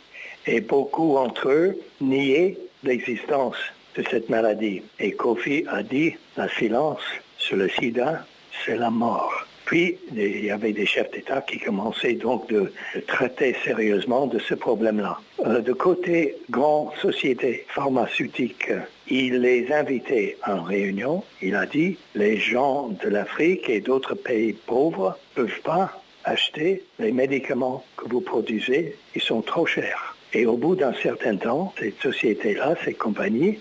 et 0.47 0.61
beaucoup 0.61 1.15
d'entre 1.15 1.49
eux 1.49 1.77
niaient 2.01 2.57
l'existence 2.85 3.57
de 3.97 4.05
cette 4.09 4.29
maladie. 4.29 4.83
Et 5.01 5.11
Kofi 5.11 5.65
a 5.69 5.83
dit, 5.83 6.15
le 6.37 6.49
silence 6.57 7.03
sur 7.37 7.57
le 7.57 7.69
sida, 7.69 8.25
c'est 8.65 8.77
la 8.77 8.91
mort. 8.91 9.33
Puis, 9.65 9.99
il 10.15 10.45
y 10.45 10.53
avait 10.53 10.73
des 10.73 10.87
chefs 10.87 11.11
d'État 11.11 11.41
qui 11.41 11.59
commençaient 11.59 12.15
donc 12.15 12.49
de, 12.49 12.73
traiter 13.09 13.57
sérieusement 13.65 14.29
de 14.29 14.39
ce 14.39 14.55
problème-là. 14.55 15.19
Euh, 15.45 15.61
de 15.61 15.73
côté 15.73 16.37
grande 16.49 16.95
société 17.03 17.67
pharmaceutique, 17.71 18.71
il 19.09 19.41
les 19.41 19.73
invitait 19.73 20.37
en 20.47 20.63
réunion. 20.63 21.23
Il 21.43 21.55
a 21.55 21.67
dit, 21.67 21.97
les 22.15 22.39
gens 22.39 22.89
de 23.03 23.09
l'Afrique 23.09 23.69
et 23.69 23.81
d'autres 23.81 24.15
pays 24.15 24.53
pauvres 24.53 25.19
ne 25.37 25.43
peuvent 25.43 25.63
pas 25.63 26.01
acheter 26.25 26.83
les 26.99 27.13
médicaments 27.13 27.85
que 27.97 28.09
vous 28.09 28.21
produisez, 28.21 28.97
ils 29.15 29.23
sont 29.23 29.43
trop 29.43 29.65
chers. 29.65 30.17
Et 30.33 30.45
au 30.45 30.57
bout 30.57 30.75
d'un 30.75 30.93
certain 30.93 31.37
temps, 31.37 31.73
ces 31.79 31.95
sociétés-là, 32.03 32.75
ces 32.85 32.95
compagnies, 32.95 33.59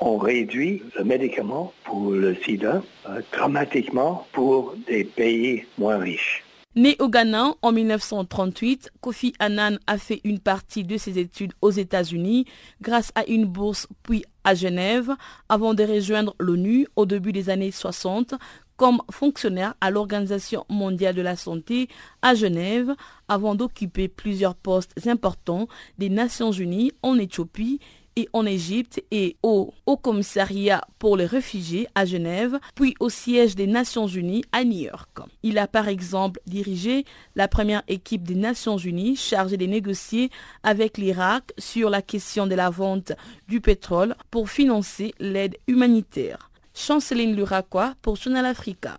ont 0.00 0.18
réduit 0.18 0.82
le 0.96 1.04
médicament 1.04 1.72
pour 1.84 2.12
le 2.12 2.34
sida 2.36 2.82
euh, 3.08 3.20
dramatiquement 3.32 4.26
pour 4.32 4.74
des 4.86 5.04
pays 5.04 5.64
moins 5.76 5.98
riches. 5.98 6.44
Né 6.76 6.94
au 7.00 7.08
Ghana 7.08 7.54
en 7.62 7.72
1938, 7.72 8.90
Kofi 9.00 9.32
Annan 9.40 9.78
a 9.86 9.98
fait 9.98 10.20
une 10.22 10.38
partie 10.38 10.84
de 10.84 10.96
ses 10.96 11.18
études 11.18 11.52
aux 11.60 11.70
États-Unis 11.70 12.44
grâce 12.80 13.10
à 13.16 13.24
une 13.26 13.46
bourse 13.46 13.88
puis 14.04 14.24
à 14.48 14.54
Genève 14.54 15.10
avant 15.50 15.74
de 15.74 15.84
rejoindre 15.84 16.34
l'ONU 16.38 16.86
au 16.96 17.04
début 17.04 17.32
des 17.32 17.50
années 17.50 17.70
60 17.70 18.32
comme 18.78 19.02
fonctionnaire 19.10 19.74
à 19.82 19.90
l'Organisation 19.90 20.64
mondiale 20.70 21.14
de 21.14 21.20
la 21.20 21.36
santé 21.36 21.88
à 22.22 22.34
Genève 22.34 22.94
avant 23.28 23.54
d'occuper 23.54 24.08
plusieurs 24.08 24.54
postes 24.54 25.06
importants 25.06 25.68
des 25.98 26.08
Nations 26.08 26.50
unies 26.50 26.92
en 27.02 27.18
Éthiopie 27.18 27.78
en 28.32 28.46
Égypte 28.46 29.02
et 29.10 29.36
au 29.42 29.72
Haut 29.86 29.96
Commissariat 29.96 30.82
pour 30.98 31.16
les 31.16 31.26
réfugiés 31.26 31.86
à 31.94 32.04
Genève, 32.04 32.58
puis 32.74 32.94
au 32.98 33.08
siège 33.08 33.54
des 33.54 33.66
Nations 33.66 34.06
Unies 34.08 34.44
à 34.52 34.64
New 34.64 34.80
York. 34.80 35.20
Il 35.42 35.58
a 35.58 35.68
par 35.68 35.86
exemple 35.88 36.40
dirigé 36.46 37.04
la 37.36 37.46
première 37.46 37.82
équipe 37.86 38.24
des 38.24 38.34
Nations 38.34 38.78
Unies 38.78 39.16
chargée 39.16 39.56
de 39.56 39.66
négocier 39.66 40.30
avec 40.62 40.98
l'Irak 40.98 41.52
sur 41.58 41.90
la 41.90 42.02
question 42.02 42.46
de 42.46 42.54
la 42.54 42.70
vente 42.70 43.12
du 43.48 43.60
pétrole 43.60 44.16
pour 44.30 44.50
financer 44.50 45.14
l'aide 45.20 45.56
humanitaire. 45.66 46.50
Chanceline 46.74 47.34
Luraquois 47.34 47.94
pour 48.02 48.16
Journal 48.16 48.46
Africa. 48.46 48.98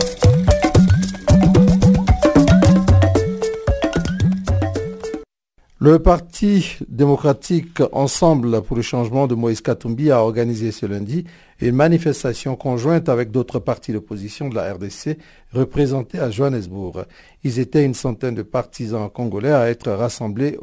Le 5.83 5.97
Parti 5.97 6.77
démocratique 6.89 7.81
Ensemble 7.91 8.61
pour 8.61 8.75
le 8.75 8.83
changement 8.83 9.25
de 9.25 9.33
Moïse 9.33 9.61
Katumbi 9.61 10.11
a 10.11 10.21
organisé 10.21 10.71
ce 10.71 10.85
lundi 10.85 11.25
une 11.59 11.73
manifestation 11.73 12.55
conjointe 12.55 13.09
avec 13.09 13.31
d'autres 13.31 13.57
partis 13.57 13.91
d'opposition 13.91 14.47
de 14.47 14.53
la 14.53 14.73
RDC 14.73 15.17
représentés 15.51 16.19
à 16.19 16.29
Johannesburg. 16.29 17.05
Ils 17.43 17.57
étaient 17.57 17.83
une 17.83 17.95
centaine 17.95 18.35
de 18.35 18.43
partisans 18.43 19.09
congolais 19.09 19.53
à 19.53 19.71
être 19.71 19.91
rassemblés 19.91 20.55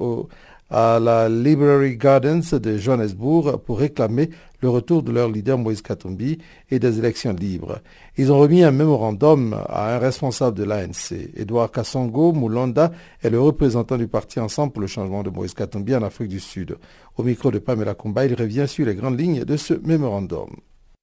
à 0.71 1.01
la 1.01 1.29
Library 1.29 1.97
Gardens 1.97 2.53
de 2.53 2.79
Johannesburg 2.79 3.57
pour 3.67 3.81
réclamer 3.81 4.31
le 4.61 4.69
retour 4.69 5.03
de 5.03 5.13
leur 5.13 5.29
leader 5.29 5.59
Moïse 5.59 5.83
Katumbi 5.83 6.39
et 6.71 6.79
des 6.79 6.99
élections 6.99 7.33
libres. 7.33 7.79
Ils 8.17 8.33
ont 8.33 8.39
remis 8.39 8.65
un 8.65 8.71
mémorandum 8.71 9.57
à 9.69 9.95
un 9.95 9.99
responsable 9.99 10.57
de 10.57 10.65
l'ANC. 10.65 11.13
Edouard 11.37 11.71
Kassongo 11.71 12.33
Moulanda 12.33 12.91
est 13.23 13.31
le 13.31 13.41
représentant 13.41 13.97
du 13.97 14.09
parti 14.09 14.41
Ensemble 14.41 14.73
pour 14.73 14.83
le 14.83 14.89
changement 14.89 15.23
de 15.23 15.31
Moïse 15.31 15.55
Katumbi 15.55 15.95
en 15.95 16.03
Afrique 16.03 16.29
du 16.29 16.41
Sud. 16.41 16.77
Au 17.17 17.23
micro 17.23 17.51
de 17.51 17.59
Pamela 17.59 17.95
Kumba, 17.95 18.27
il 18.27 18.35
revient 18.35 18.67
sur 18.67 18.87
les 18.87 18.95
grandes 18.95 19.19
lignes 19.19 19.45
de 19.45 19.57
ce 19.57 19.75
mémorandum. 19.75 20.49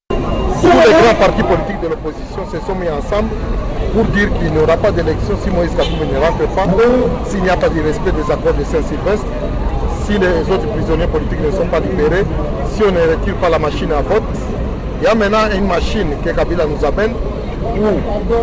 Tous 0.08 0.66
les 0.66 0.92
grands 0.92 1.14
partis 1.18 1.42
politiques 1.42 1.80
de 1.82 1.88
l'opposition 1.88 2.46
se 2.50 2.58
sont 2.66 2.74
mis 2.74 2.88
ensemble 2.88 3.28
pour 3.92 4.04
dire 4.06 4.30
qu'il 4.38 4.52
n'y 4.52 4.58
aura 4.58 4.76
pas 4.76 4.92
d'élection 4.92 5.36
si 5.42 5.50
Moïse 5.50 5.74
Katumbi 5.76 6.06
ne 6.12 6.18
rentre 6.18 6.46
pas, 6.54 6.66
s'il 7.28 7.42
n'y 7.42 7.50
a 7.50 7.56
pas 7.56 7.68
de 7.68 7.80
respect 7.80 8.12
des 8.12 8.30
accords 8.30 8.54
de 8.54 8.64
Saint-Sylvestre, 8.64 9.26
si 10.06 10.12
les 10.18 10.52
autres 10.52 10.66
prisonniers 10.68 11.06
politiques 11.08 11.40
ne 11.44 11.50
sont 11.50 11.66
pas 11.66 11.80
libérés, 11.80 12.24
si 12.72 12.82
on 12.82 12.92
ne 12.92 13.00
retire 13.16 13.34
pas 13.36 13.48
la 13.48 13.58
machine 13.58 13.90
à 13.92 14.02
vote. 14.02 14.22
Il 15.00 15.04
y 15.04 15.06
a 15.08 15.14
maintenant 15.14 15.50
une 15.54 15.66
machine 15.66 16.08
que 16.24 16.30
Kabila 16.30 16.64
nous 16.64 16.84
amène 16.86 17.12
où 17.12 17.86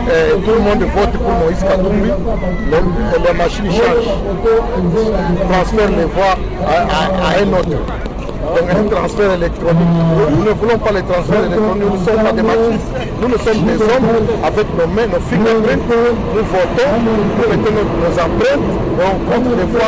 eh, 0.10 0.34
tout 0.44 0.52
le 0.52 0.60
monde 0.60 0.84
vote 0.96 1.12
pour 1.12 1.32
Moïse 1.32 1.64
Katumbi, 1.64 2.10
la 3.26 3.34
machine 3.34 3.66
change, 3.72 4.08
transfère 5.50 5.90
les 5.90 6.06
voix 6.06 6.36
à, 6.68 7.40
un 7.42 7.54
autre. 7.54 7.70
Donc 8.44 8.70
un 8.70 8.96
transfert 8.96 9.32
électronique. 9.34 9.88
Nous 10.38 10.44
ne 10.44 10.52
voulons 10.52 10.78
pas 10.78 10.92
les 10.92 11.02
transferts 11.04 11.46
électroniques, 11.46 11.84
nous 11.90 11.98
ne 11.98 12.04
sommes 12.06 12.24
pas 12.24 12.32
des 12.34 12.44
machistes. 12.44 12.92
Nous, 13.22 13.30
nous 13.30 13.38
sommes 13.38 13.64
des 13.64 13.82
hommes 13.82 14.10
avec 14.44 14.68
nos 14.78 14.88
mains, 14.88 15.08
nos 15.08 15.20
fingerprints, 15.32 15.88
nous 16.36 16.44
votons, 16.44 16.92
nous 17.06 17.50
mettons 17.50 17.72
nos, 17.74 18.20
empreintes, 18.20 18.68
et 19.00 19.06
on 19.06 19.32
compte 19.32 19.56
des 19.56 19.78
fois 19.78 19.88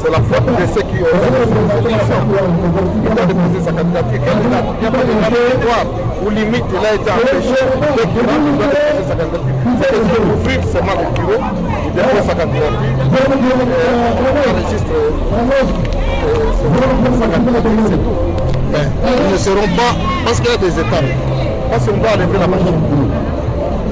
c'est 0.00 0.10
la 0.10 0.20
faute 0.22 0.46
de 0.46 0.66
ceux 0.74 0.82
qui 0.82 0.98
élections. 0.98 2.22
Il 3.04 3.10
doit 3.14 3.26
déposer 3.26 3.60
sa 3.64 3.72
candidature. 3.72 4.20
Il 4.20 4.48
n'y 4.48 4.86
a 4.86 4.90
pas 4.90 5.04
de 5.04 5.12
territoire 5.34 5.86
ou 6.24 6.30
limite, 6.30 6.64
il 6.70 6.84
a 6.86 6.94
été 6.94 7.10
empêché. 7.10 7.58
Dès 7.96 8.06
qu'il 8.06 8.22
il 8.22 8.56
doit 8.58 8.68
déposer 8.68 9.04
sa 9.08 9.14
candidature. 9.14 9.56
C'est 9.78 9.92
de 9.94 10.18
ouvrir 10.32 10.60
seulement 10.72 10.96
le 10.98 11.04
bureau, 11.14 11.38
il 11.86 11.92
dépose 11.94 12.26
sa 12.26 12.34
candidature, 12.34 12.78
on 12.78 14.34
enregistre 14.50 14.96
sa 17.18 17.26
candidature, 17.26 17.70
c'est 17.88 18.02
tout. 18.02 18.18
Mais 18.72 18.86
ils 19.26 19.32
ne 19.32 19.38
seront 19.38 19.70
pas, 19.76 19.92
parce 20.24 20.38
qu'il 20.40 20.50
y 20.50 20.54
a 20.54 20.56
des 20.58 20.74
étapes, 20.78 21.12
parce 21.70 21.84
qu'on 21.86 21.96
doit 21.96 22.12
enlever 22.14 22.38
la 22.38 22.46
machine, 22.46 22.78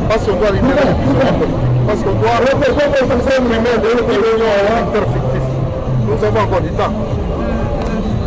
parce 0.08 0.22
qu'on 0.24 0.36
doit 0.36 0.50
libérer 0.50 0.84
les 0.86 0.94
prisonniers 0.94 1.38
politiques, 1.38 1.86
parce 1.86 2.00
qu'on 2.02 2.16
doit 2.20 2.38
supprimer 3.36 3.70
les 3.72 3.90
interfictifs. 4.82 5.25
Nous 6.18 6.24
avons 6.24 6.40
encore 6.40 6.60
du 6.62 6.70
temps. 6.70 6.92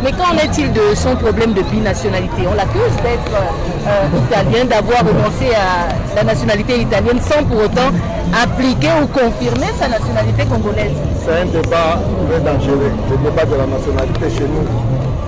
Mais 0.04 0.12
qu'en 0.12 0.32
est-il 0.38 0.72
de 0.72 0.94
son 0.94 1.16
problème 1.16 1.52
de 1.52 1.62
binationalité? 1.62 2.46
On 2.50 2.54
l'accuse 2.54 2.94
d'être 3.02 3.34
euh, 3.34 4.18
italien, 4.30 4.64
d'avoir 4.64 5.00
renoncé 5.00 5.50
à 5.54 5.90
la 6.14 6.22
nationalité 6.24 6.80
italienne 6.80 7.18
sans 7.20 7.42
pour 7.44 7.58
autant 7.64 7.90
appliquer 8.32 8.88
ou 9.02 9.06
confirmer 9.08 9.66
sa 9.78 9.88
nationalité 9.88 10.44
congolaise. 10.46 10.94
C'est 11.24 11.42
un 11.42 11.46
débat 11.46 11.98
très 12.30 12.40
dangereux, 12.40 12.92
le 13.10 13.16
débat 13.28 13.44
de 13.44 13.56
la 13.58 13.66
nationalité 13.66 14.30
chez 14.38 14.46
nous. 14.46 14.64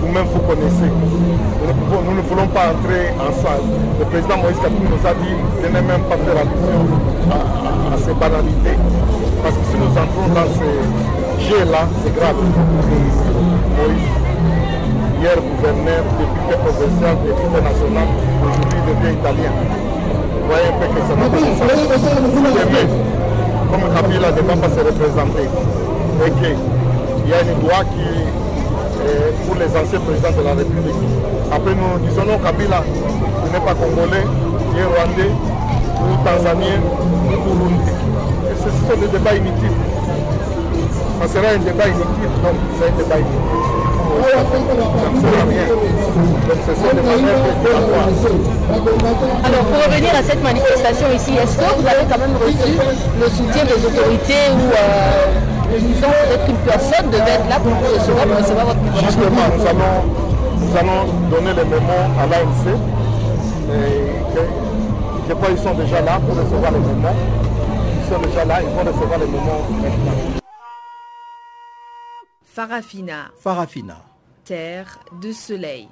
Vous-même, 0.01 0.25
vous 0.33 0.39
connaissez. 0.39 0.89
Nous 0.89 2.15
ne, 2.15 2.21
voulons 2.21 2.47
pas 2.47 2.71
entrer 2.71 3.11
en 3.19 3.31
salle. 3.43 3.61
Le 3.99 4.05
président 4.05 4.37
Moïse 4.37 4.57
Katou 4.57 4.83
nous 4.87 5.03
a 5.07 5.13
dit 5.19 5.35
de 5.61 5.67
ne 5.67 5.81
même 5.85 6.03
pas 6.07 6.17
faire 6.17 6.39
allusion 6.39 6.81
à, 7.29 7.93
à 7.93 7.97
ces 7.97 8.13
banalités. 8.13 8.77
Parce 9.43 9.55
que 9.55 9.63
si 9.69 9.77
nous 9.77 9.91
entrons 9.91 10.27
dans 10.33 10.47
ces 10.55 11.22
jeux-là, 11.49 11.87
c'est 12.03 12.15
grave. 12.15 12.35
Moïse 13.77 14.11
hier 15.19 15.37
gouverneur, 15.39 16.03
député 16.19 16.53
provincial, 16.59 17.15
député 17.23 17.57
national, 17.63 18.07
aujourd'hui 18.43 18.81
devient 18.87 19.13
italien. 19.19 19.53
Vous 19.55 20.47
voyez 20.51 20.67
un 20.67 20.75
peu 20.79 20.87
que 20.91 21.01
ça 21.07 21.15
n'a 21.15 21.27
pas 21.31 21.39
de 21.39 21.47
sens. 21.55 21.71
Comme 23.71 23.85
Kabila 23.95 24.29
ne 24.31 24.41
va 24.41 24.55
pas 24.55 24.69
se 24.69 24.81
représenter, 24.83 25.47
et 26.25 26.31
qu'il 26.31 27.29
y 27.29 27.33
a 27.33 27.41
une 27.41 27.61
loi 27.63 27.79
qui 27.95 28.03
est 28.03 28.27
pour 29.47 29.55
les 29.55 29.71
anciens 29.75 29.99
présidents 29.99 30.35
de 30.37 30.43
la 30.43 30.53
République. 30.53 31.01
Après, 31.51 31.73
nous 31.75 31.87
nous 31.87 32.07
disons 32.07 32.25
non, 32.25 32.37
Kabila, 32.43 32.83
il 33.45 33.51
n'est 33.51 33.65
pas 33.65 33.75
congolais, 33.75 34.27
il 34.73 34.79
est 34.79 34.87
rwandais, 34.91 35.31
ou 35.31 36.15
tanzanien, 36.23 36.79
ou 36.83 37.35
burundi. 37.47 37.91
Et 38.51 38.55
ce 38.59 38.69
sont 38.69 38.99
des 38.99 39.07
débats 39.07 39.35
inutiles. 39.35 39.82
Ça 41.19 41.27
sera 41.27 41.47
un 41.53 41.57
débat 41.57 41.87
inutile, 41.87 42.33
donc 42.43 42.55
c'est 42.77 42.87
un 42.87 42.95
débat 42.97 43.19
inutile. 43.19 43.83
Alors 49.43 49.63
pour 49.65 49.79
revenir 49.85 50.11
à 50.15 50.23
cette 50.23 50.43
manifestation 50.43 51.07
ici, 51.15 51.31
est-ce 51.41 51.57
que 51.57 51.63
vous 51.63 51.87
avez 51.87 52.05
quand 52.09 52.19
même 52.19 52.35
reçu 52.37 52.77
le 53.19 53.27
soutien 53.29 53.63
des 53.65 53.85
autorités 53.85 54.51
ou 54.53 54.71
euh, 54.71 55.79
disons 55.79 56.07
peut-être 56.07 56.45
qu'une 56.45 56.57
personne 56.57 57.09
devait 57.09 57.31
être 57.31 57.49
là 57.49 57.59
pour 57.59 57.71
vous 57.71 57.97
recevoir, 57.97 58.25
pour 58.27 58.37
recevoir 58.37 58.65
votre 58.67 58.81
micro? 58.81 58.99
Justement, 59.05 59.47
nous 59.57 59.65
allons, 59.65 60.03
nous 60.59 60.77
allons 60.77 61.03
donner 61.31 61.53
les 61.57 61.65
mémos 61.65 62.05
à 62.19 62.25
l'ANC. 62.27 62.63
Je 65.27 65.33
crois 65.33 65.47
qu'ils 65.49 65.57
sont 65.57 65.73
déjà 65.73 66.01
là 66.01 66.19
pour 66.19 66.35
recevoir 66.37 66.71
les 66.71 66.79
mémos. 66.79 67.15
Ils 68.03 68.13
sont 68.13 68.21
déjà 68.21 68.45
là, 68.45 68.61
ils 68.61 68.69
vont 68.69 68.83
recevoir 68.91 69.19
les 69.19 69.25
mémos 69.25 69.63
maintenant. 69.81 70.32
Farafina. 72.55 73.31
Farafina. 73.39 73.97
Terre 74.45 74.99
de 75.23 75.31
soleil. 75.31 75.87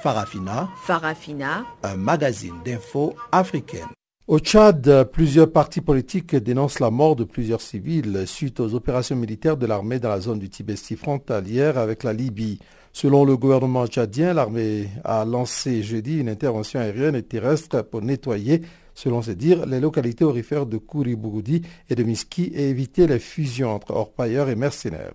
Farafina. 0.00 0.68
Farafina. 0.76 1.64
Un 1.82 1.96
magazine 1.96 2.54
d'infos 2.64 3.16
africaine. 3.32 3.88
Au 4.28 4.38
Tchad, 4.38 5.10
plusieurs 5.12 5.50
partis 5.50 5.80
politiques 5.80 6.36
dénoncent 6.36 6.78
la 6.78 6.90
mort 6.90 7.16
de 7.16 7.24
plusieurs 7.24 7.60
civils 7.60 8.28
suite 8.28 8.60
aux 8.60 8.74
opérations 8.74 9.16
militaires 9.16 9.56
de 9.56 9.66
l'armée 9.66 9.98
dans 9.98 10.10
la 10.10 10.20
zone 10.20 10.38
du 10.38 10.48
Tibesti 10.48 10.94
frontalière 10.94 11.78
avec 11.78 12.04
la 12.04 12.12
Libye. 12.12 12.60
Selon 12.92 13.24
le 13.24 13.36
gouvernement 13.36 13.88
tchadien, 13.88 14.34
l'armée 14.34 14.88
a 15.02 15.24
lancé 15.24 15.82
jeudi 15.82 16.20
une 16.20 16.28
intervention 16.28 16.78
aérienne 16.78 17.16
et 17.16 17.24
terrestre 17.24 17.82
pour 17.82 18.02
nettoyer 18.02 18.62
selon 18.94 19.22
ses 19.22 19.34
dires, 19.34 19.66
les 19.66 19.80
localités 19.80 20.24
orifères 20.24 20.66
de 20.66 20.78
Kouribougoudi 20.78 21.62
et 21.90 21.94
de 21.94 22.02
Miski 22.02 22.44
et 22.54 22.68
éviter 22.70 23.06
les 23.06 23.18
fusions 23.18 23.74
entre 23.74 23.92
orpailleurs 23.92 24.48
et 24.48 24.54
mercenaires. 24.54 25.12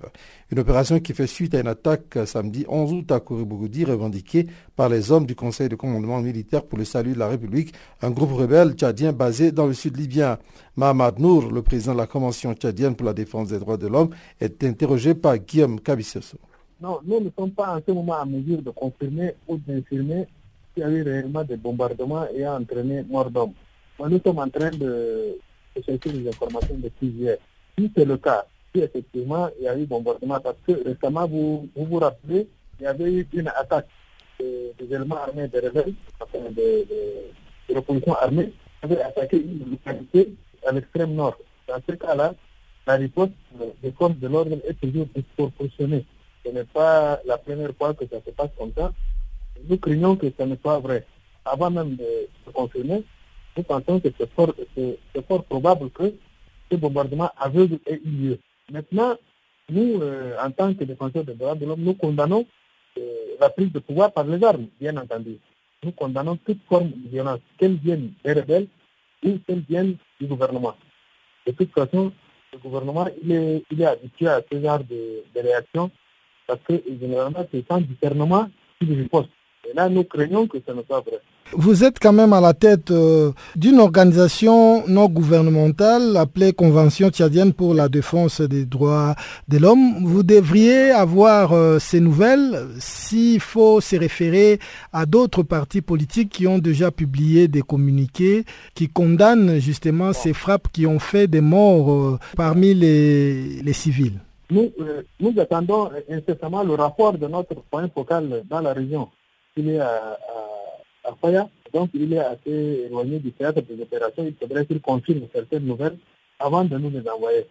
Une 0.51 0.59
opération 0.59 0.99
qui 0.99 1.13
fait 1.13 1.27
suite 1.27 1.55
à 1.55 1.61
une 1.61 1.67
attaque 1.67 2.17
samedi 2.25 2.65
11 2.67 2.93
août 2.93 3.11
à 3.11 3.19
Kouribougoudi 3.19 3.85
revendiquée 3.85 4.47
par 4.75 4.89
les 4.89 5.11
hommes 5.11 5.25
du 5.25 5.35
Conseil 5.35 5.69
de 5.69 5.75
commandement 5.75 6.21
militaire 6.21 6.65
pour 6.65 6.77
le 6.77 6.85
salut 6.85 7.13
de 7.13 7.19
la 7.19 7.27
République, 7.27 7.73
un 8.01 8.11
groupe 8.11 8.33
rebelle 8.33 8.73
tchadien 8.73 9.13
basé 9.13 9.51
dans 9.51 9.67
le 9.67 9.73
sud 9.73 9.97
libyen. 9.97 10.37
Mahamad 10.75 11.19
Nour, 11.19 11.51
le 11.51 11.61
président 11.61 11.93
de 11.93 11.99
la 11.99 12.07
Convention 12.07 12.53
tchadienne 12.53 12.95
pour 12.95 13.05
la 13.05 13.13
défense 13.13 13.49
des 13.49 13.59
droits 13.59 13.77
de 13.77 13.87
l'homme, 13.87 14.09
est 14.39 14.63
interrogé 14.63 15.13
par 15.13 15.37
Guillaume 15.37 15.79
Kabissoso. 15.79 16.37
Non, 16.81 16.99
nous 17.05 17.19
ne 17.19 17.29
sommes 17.37 17.51
pas 17.51 17.75
en 17.75 17.81
ce 17.85 17.91
moment 17.91 18.15
en 18.21 18.25
mesure 18.25 18.61
de 18.61 18.71
confirmer 18.71 19.35
ou 19.47 19.57
d'infirmer 19.57 20.27
qu'il 20.73 20.83
y 20.83 20.85
a 20.85 20.89
eu 20.89 21.01
réellement 21.01 21.43
des 21.43 21.57
bombardements 21.57 22.25
ayant 22.33 22.61
entraîné 22.61 23.03
mort 23.03 23.29
d'hommes 23.29 23.53
nous 24.07 24.21
sommes 24.23 24.39
en 24.39 24.49
train 24.49 24.69
de, 24.71 25.37
chercher 25.75 26.09
des 26.11 26.27
informations 26.29 26.75
de 26.75 26.89
plusieurs. 26.89 27.37
Si 27.77 27.91
c'est 27.95 28.05
le 28.05 28.17
cas, 28.17 28.45
si 28.73 28.81
effectivement 28.81 29.49
il 29.59 29.65
y 29.65 29.67
a 29.67 29.77
eu 29.77 29.85
bombardement, 29.85 30.39
parce 30.39 30.57
que 30.65 30.71
récemment, 30.83 31.27
vous 31.27 31.67
vous, 31.75 31.99
rappelez, 31.99 32.47
il 32.79 32.83
y 32.83 32.87
avait 32.87 33.11
eu 33.11 33.27
une 33.33 33.47
attaque 33.49 33.87
des, 34.39 34.73
éléments 34.79 35.17
armés 35.17 35.47
des 35.47 35.59
rebelles, 35.59 35.93
enfin 36.19 36.39
de, 36.49 36.85
de, 37.69 37.73
l'opposition 37.73 38.13
armée, 38.15 38.53
avait 38.81 39.01
attaqué 39.01 39.37
une 39.37 39.71
localité 39.71 40.33
à 40.65 40.71
l'extrême 40.71 41.13
nord. 41.13 41.37
Dans 41.67 41.79
ce 41.87 41.95
cas-là, 41.95 42.33
la 42.87 42.95
riposte 42.95 43.33
des 43.83 43.91
forces 43.91 44.15
de 44.15 44.27
l'ordre 44.27 44.57
est 44.67 44.79
toujours 44.79 45.07
disproportionnée. 45.15 46.05
Ce 46.45 46.51
n'est 46.51 46.63
pas 46.63 47.19
la 47.25 47.37
première 47.37 47.71
fois 47.75 47.93
que 47.93 48.05
ça 48.07 48.17
se 48.25 48.31
passe 48.31 48.49
comme 48.57 48.71
ça. 48.75 48.91
Nous 49.67 49.77
craignons 49.77 50.15
que 50.15 50.27
ce 50.37 50.43
ne 50.43 50.55
soit 50.55 50.79
vrai. 50.79 51.05
Avant 51.45 51.69
même 51.69 51.95
de 51.95 52.05
se 52.45 52.49
confirmer, 52.51 53.03
nous 53.57 53.63
pensons 53.63 53.99
que 53.99 54.09
c'est 54.17 54.29
fort, 54.33 55.43
probable 55.45 55.89
que 55.91 56.13
ce 56.71 56.77
bombardement 56.77 57.29
aveugle 57.37 57.79
ait 57.85 58.01
eu 58.05 58.09
lieu. 58.09 58.39
Maintenant, 58.71 59.15
nous, 59.69 60.01
euh, 60.01 60.35
en 60.43 60.51
tant 60.51 60.73
que 60.73 60.83
défenseurs 60.83 61.23
des 61.23 61.33
droits 61.33 61.55
de 61.55 61.65
l'homme, 61.65 61.81
nous 61.81 61.93
condamnons 61.93 62.45
euh, 62.97 63.01
la 63.39 63.49
prise 63.49 63.71
de 63.71 63.79
pouvoir 63.79 64.11
par 64.11 64.23
les 64.25 64.43
armes, 64.43 64.67
bien 64.79 64.95
entendu. 64.97 65.37
Nous 65.83 65.91
condamnons 65.91 66.37
toute 66.37 66.59
forme 66.67 66.89
de 66.91 67.09
violence, 67.09 67.39
qu'elle 67.57 67.75
vienne 67.75 68.11
des 68.23 68.33
rebelles 68.33 68.67
ou 69.23 69.37
qu'elle 69.47 69.63
vienne 69.67 69.95
du 70.19 70.27
gouvernement. 70.27 70.75
De 71.45 71.51
toute 71.51 71.71
façon, 71.71 72.11
le 72.53 72.59
gouvernement, 72.59 73.07
il 73.23 73.31
est, 73.31 73.85
habitué 73.85 74.27
à 74.27 74.41
ce 74.51 74.59
genre 74.59 74.79
de, 74.79 75.23
de 75.35 75.39
réaction 75.41 75.91
parce 76.47 76.61
que 76.67 76.81
généralement, 76.99 77.45
c'est 77.51 77.65
sans 77.67 77.79
discernement 77.79 78.49
qu'il 78.79 78.93
riposte. 78.93 79.29
Et 79.67 79.73
là, 79.75 79.89
nous 79.89 80.03
craignons 80.03 80.47
que 80.47 80.57
ce 80.65 80.71
ne 80.71 80.81
soit 80.83 81.01
vrai. 81.01 81.19
Vous 81.53 81.83
êtes 81.83 81.97
quand 81.99 82.13
même 82.13 82.31
à 82.33 82.41
la 82.41 82.53
tête 82.53 82.91
euh, 82.91 83.31
d'une 83.55 83.79
organisation 83.79 84.87
non 84.87 85.07
gouvernementale 85.07 86.15
appelée 86.15 86.53
Convention 86.53 87.09
tchadienne 87.09 87.53
pour 87.53 87.73
la 87.73 87.89
défense 87.89 88.39
des 88.41 88.65
droits 88.65 89.15
de 89.47 89.57
l'homme. 89.57 90.03
Vous 90.05 90.21
devriez 90.21 90.91
avoir 90.91 91.53
euh, 91.53 91.79
ces 91.79 91.99
nouvelles 92.01 92.67
s'il 92.77 93.39
faut 93.39 93.81
se 93.81 93.95
référer 93.95 94.59
à 94.93 95.07
d'autres 95.07 95.41
partis 95.41 95.81
politiques 95.81 96.29
qui 96.29 96.45
ont 96.45 96.59
déjà 96.59 96.91
publié 96.91 97.47
des 97.47 97.61
communiqués 97.63 98.45
qui 98.75 98.87
condamnent 98.87 99.57
justement 99.57 100.13
ces 100.13 100.33
frappes 100.33 100.67
qui 100.71 100.85
ont 100.85 100.99
fait 100.99 101.27
des 101.27 101.41
morts 101.41 101.91
euh, 101.91 102.19
parmi 102.37 102.75
les, 102.75 103.63
les 103.63 103.73
civils. 103.73 104.19
Nous, 104.51 104.71
nous 105.19 105.33
attendons 105.39 105.89
incessamment 106.09 106.63
le 106.63 106.73
rapport 106.75 107.13
de 107.13 107.27
notre 107.27 107.55
point 107.71 107.87
focal 107.89 108.43
dans 108.49 108.61
la 108.61 108.73
région. 108.73 109.09
Il 109.57 109.69
est 109.69 109.79
à 109.79 110.17
donc, 111.73 111.89
il 111.93 112.13
est 112.13 112.19
assez 112.19 112.85
éloigné 112.85 113.19
du 113.19 113.31
théâtre 113.31 113.61
des 113.61 113.81
opérations. 113.81 114.25
Il 114.25 114.35
faudrait 114.35 114.65
qu'il 114.65 114.81
confirme 114.81 115.27
certaines 115.33 115.65
nouvelles 115.65 115.97
avant 116.39 116.63
de 116.63 116.77
nous 116.77 116.89
les 116.89 117.07
envoyer. 117.09 117.45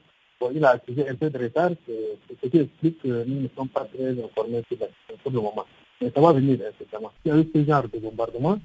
Il 0.55 0.65
a 0.65 0.71
accusé 0.71 1.09
un 1.09 1.15
peu 1.15 1.31
de 1.31 1.39
retard, 1.39 1.71
ce 1.87 2.49
qui 2.49 2.59
explique 2.59 3.03
que 3.03 3.25
nous 3.25 3.43
ne 3.43 3.49
sommes 3.57 3.69
pas 3.69 3.85
très 3.93 4.11
informés 4.11 4.63
sur 4.69 4.79
pour 5.23 5.33
le 5.33 5.41
moment. 5.41 5.65
Mais 6.01 6.11
ça 6.15 6.21
va 6.21 6.33
venir 6.33 6.59
incessamment. 6.61 7.11
Il 7.25 7.33
y 7.33 7.35
a 7.35 7.39
eu 7.39 7.51
ce 7.53 7.65
genre 7.65 7.89
de 7.89 7.99
bombardement. 7.99 8.59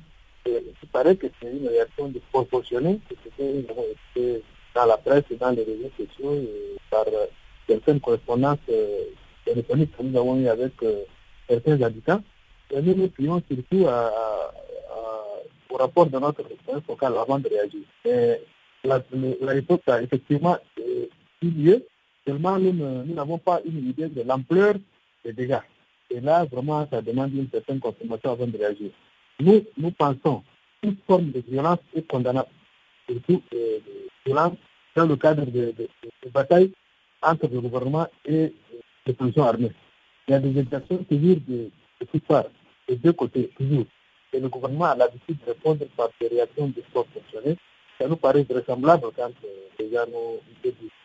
il 0.45 0.87
paraît 0.91 1.15
que 1.15 1.27
c'est 1.41 1.51
une 1.51 1.67
réaction 1.67 2.09
disproportionnée, 2.09 2.99
que 3.09 3.15
c'était 3.23 4.41
dans 4.75 4.85
la 4.85 4.97
presse 4.97 5.23
et 5.31 5.35
dans 5.35 5.51
les 5.51 5.63
réseaux 5.63 5.91
sociaux 5.97 6.33
et 6.35 6.77
par 6.91 7.05
certaines 7.67 7.99
correspondances 7.99 8.59
euh, 8.69 9.05
téléphoniques 9.45 9.95
que 9.97 10.03
nous 10.03 10.17
avons 10.17 10.37
eues 10.39 10.47
avec 10.47 10.73
euh, 10.83 11.03
certains 11.49 11.81
habitants. 11.81 12.21
Et 12.75 12.81
nous 12.81 12.95
nous 12.95 13.07
prions 13.09 13.41
surtout 13.47 13.87
à, 13.87 14.11
au 15.69 15.77
rapport 15.77 16.07
de 16.07 16.17
notre 16.17 16.43
point 16.65 16.81
focal 16.81 17.13
avant 17.17 17.39
de 17.39 17.47
réagir. 17.47 17.81
la, 18.83 18.99
réponse 19.53 19.79
a 19.87 20.01
effectivement 20.01 20.57
eu 21.41 21.49
lieu. 21.49 21.85
Seulement, 22.25 22.57
nous 22.57 23.13
n'avons 23.13 23.37
pas 23.37 23.61
une 23.65 23.89
idée 23.89 24.07
de 24.07 24.21
l'ampleur 24.23 24.75
des 25.23 25.33
dégâts. 25.33 25.59
Et 26.09 26.19
là, 26.19 26.45
vraiment, 26.45 26.87
ça 26.89 27.01
demande 27.01 27.33
une 27.33 27.49
certaine 27.49 27.79
consommation 27.79 28.31
avant 28.31 28.47
de 28.47 28.57
réagir. 28.57 28.91
Nous, 29.39 29.61
nous 29.77 29.91
pensons 29.91 30.43
toute 30.81 30.99
forme 31.07 31.31
de 31.31 31.43
violence 31.47 31.79
est 31.95 32.07
condamnable, 32.07 32.49
surtout 33.09 33.41
euh, 33.53 33.77
de 33.79 34.09
violence 34.25 34.53
dans 34.95 35.05
le 35.05 35.15
cadre 35.15 35.45
de, 35.45 35.73
de, 35.77 35.89
batailles 36.31 36.71
entre 37.21 37.47
le 37.47 37.61
gouvernement 37.61 38.07
et 38.25 38.53
les 39.05 39.13
positions 39.13 39.43
armées. 39.43 39.71
Il 40.27 40.31
y 40.31 40.33
a 40.35 40.39
des 40.39 40.59
exactions 40.59 40.97
toujours 41.09 41.37
de, 41.47 41.69
de 42.01 42.05
toutes 42.11 42.25
parts, 42.25 42.45
des 42.87 42.95
deux 42.95 43.13
côtés, 43.13 43.49
toujours. 43.57 43.85
Et 44.33 44.39
le 44.39 44.49
gouvernement 44.49 44.85
a 44.85 44.95
l'habitude 44.95 45.37
de 45.45 45.51
répondre 45.51 45.85
par 45.95 46.09
des 46.19 46.27
réactions 46.27 46.71
fonctionnelles. 46.93 47.57
Ça 47.99 48.07
nous 48.07 48.15
paraît 48.15 48.45
vraisemblable 48.49 49.07
quand 49.15 49.29
euh, 49.45 49.47
déjà 49.79 50.05
nous, 50.07 50.39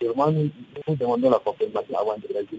nous, 0.00 0.50
nous, 0.88 0.96
demandons 0.96 1.30
la 1.30 1.38
confirmation 1.38 1.98
avant 1.98 2.16
de 2.16 2.26
réagir. 2.32 2.58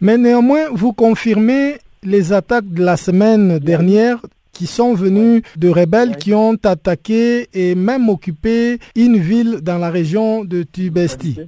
Mais 0.00 0.16
néanmoins, 0.16 0.68
vous 0.72 0.92
confirmez 0.92 1.76
les 2.02 2.32
attaques 2.32 2.68
de 2.72 2.82
la 2.82 2.96
semaine 2.96 3.58
dernière 3.58 4.20
qui 4.52 4.66
sont 4.66 4.94
venus 4.94 5.42
de 5.56 5.68
rebelles 5.68 6.16
qui 6.16 6.34
ont 6.34 6.56
attaqué 6.64 7.48
et 7.52 7.74
même 7.74 8.08
occupé 8.08 8.78
une 8.96 9.18
ville 9.18 9.60
dans 9.62 9.78
la 9.78 9.90
région 9.90 10.44
de 10.44 10.62
Tubesti. 10.62 11.38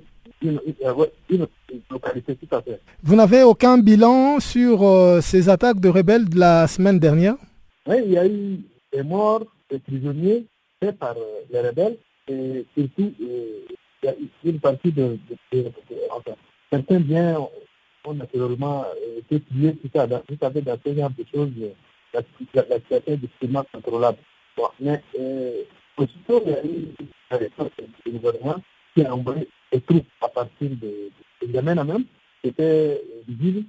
Vous 3.03 3.17
n'avez 3.17 3.43
aucun 3.43 3.79
bilan 3.79 4.41
sur 4.41 4.83
euh, 4.83 5.21
ces 5.21 5.49
attaques 5.49 5.81
de 5.81 5.89
rebelles 5.89 6.29
de 6.29 6.39
la 6.39 6.67
semaine 6.67 6.99
dernière? 6.99 7.37
Oui, 7.87 7.97
il 8.05 8.13
y 8.13 8.19
a 8.19 8.27
eu 8.27 8.61
des 8.93 9.03
morts, 9.03 9.45
des 9.71 9.79
prisonniers 9.79 10.45
faits 10.81 10.99
par 10.99 11.17
euh, 11.17 11.41
les 11.51 11.61
rebelles 11.61 11.97
et 12.29 12.65
surtout 12.77 13.13
euh, 13.21 13.61
il 14.03 14.07
y 14.07 14.09
a 14.09 14.15
une 14.45 14.61
partie 14.61 14.91
de, 14.93 15.17
certains 16.71 17.01
biens 17.01 17.39
ont 18.05 18.15
naturellement 18.15 18.85
été 19.19 19.41
tués, 19.41 19.77
tout 19.77 19.89
ça. 19.95 20.07
Vous 20.07 20.37
savez, 20.41 20.61
dans 20.63 20.77
ce 20.85 20.95
genre 20.95 21.11
de 21.11 21.25
choses, 21.33 21.51
la, 22.13 22.21
la, 22.55 22.69
la 22.69 22.77
situation 22.79 23.03
est 23.07 23.17
difficilement 23.17 23.65
contrôlable. 23.73 24.19
Bon, 24.57 24.69
mais 24.81 25.01
euh, 25.19 25.63
aussitôt, 25.97 26.43
il 26.45 26.51
y 26.51 26.55
a 26.55 26.65
eu 26.65 26.89
la 27.31 27.37
réponse 27.39 27.71
du 28.05 28.13
gouvernement 28.13 28.57
qui 28.95 29.05
a 29.05 29.15
envoyé 29.15 29.49
des 29.73 29.81
troupes 29.81 30.07
à 30.21 30.29
partir 30.29 30.71
de, 30.71 31.11
de 31.43 31.53
Yémen 31.53 31.83
même. 31.85 32.05
C'était 32.45 33.01
visible. 33.29 33.67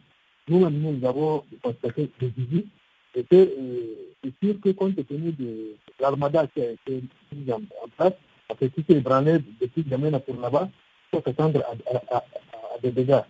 Nous-mêmes, 0.47 0.79
nous 0.79 1.07
avons 1.07 1.43
constaté 1.61 2.09
des 2.19 2.27
visites. 2.35 2.67
C'était 3.15 3.53
euh, 3.57 4.29
sûr 4.41 4.59
que 4.61 4.69
compte 4.69 4.95
tenu 5.07 5.31
de 5.31 5.75
l'armada 5.99 6.47
qui 6.47 6.61
a 6.61 6.71
été 6.71 7.03
en, 7.51 7.61
place, 7.95 8.13
après 8.49 8.69
tout 8.69 8.83
est 8.89 8.95
ébranlé 8.95 9.37
depuis 9.61 9.85
Yémen 9.89 10.19
pour 10.19 10.39
là-bas, 10.39 10.69
il 10.71 11.17
faut 11.17 11.23
s'attendre 11.23 11.61
à, 11.63 11.95
à, 11.95 12.15
à, 12.15 12.17
à 12.17 12.79
des 12.81 12.91
dégâts. 12.91 13.21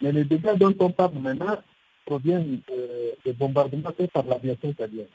Mais 0.00 0.12
les 0.12 0.24
dégâts 0.24 0.56
dont 0.56 0.74
on 0.78 0.90
parle 0.90 1.18
maintenant 1.18 1.58
proviennent 2.06 2.60
euh, 2.70 3.10
des 3.24 3.32
bombardements 3.32 3.92
faits 3.96 4.10
par 4.12 4.24
l'aviation 4.24 4.70
italienne. 4.70 5.06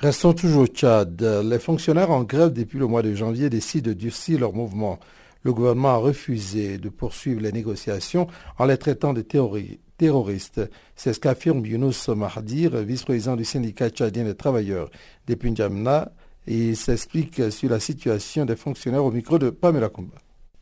Restons 0.00 0.32
toujours 0.32 0.62
au 0.62 0.66
Tchad. 0.66 1.20
Les 1.44 1.58
fonctionnaires 1.58 2.12
en 2.12 2.22
grève 2.22 2.52
depuis 2.52 2.78
le 2.78 2.86
mois 2.86 3.02
de 3.02 3.12
janvier 3.14 3.50
décident 3.50 3.88
de 3.88 3.94
durcir 3.94 4.38
leur 4.38 4.52
mouvement. 4.52 5.00
Le 5.42 5.52
gouvernement 5.52 5.88
a 5.88 5.96
refusé 5.96 6.78
de 6.78 6.88
poursuivre 6.88 7.40
les 7.40 7.50
négociations 7.50 8.28
en 8.60 8.66
les 8.66 8.76
traitant 8.76 9.12
de 9.12 9.22
terroristes. 9.22 10.60
C'est 10.94 11.12
ce 11.12 11.18
qu'affirme 11.18 11.66
Younous 11.66 12.14
Mahdir, 12.14 12.76
vice-président 12.76 13.34
du 13.34 13.44
syndicat 13.44 13.90
tchadien 13.90 14.22
des 14.22 14.36
travailleurs 14.36 14.88
des 15.26 15.34
Punjamna, 15.34 16.12
il 16.46 16.76
s'explique 16.76 17.50
sur 17.50 17.68
la 17.68 17.80
situation 17.80 18.44
des 18.44 18.54
fonctionnaires 18.54 19.04
au 19.04 19.10
micro 19.10 19.36
de 19.36 19.50
Pamela 19.50 19.88
Kumba. 19.88 20.14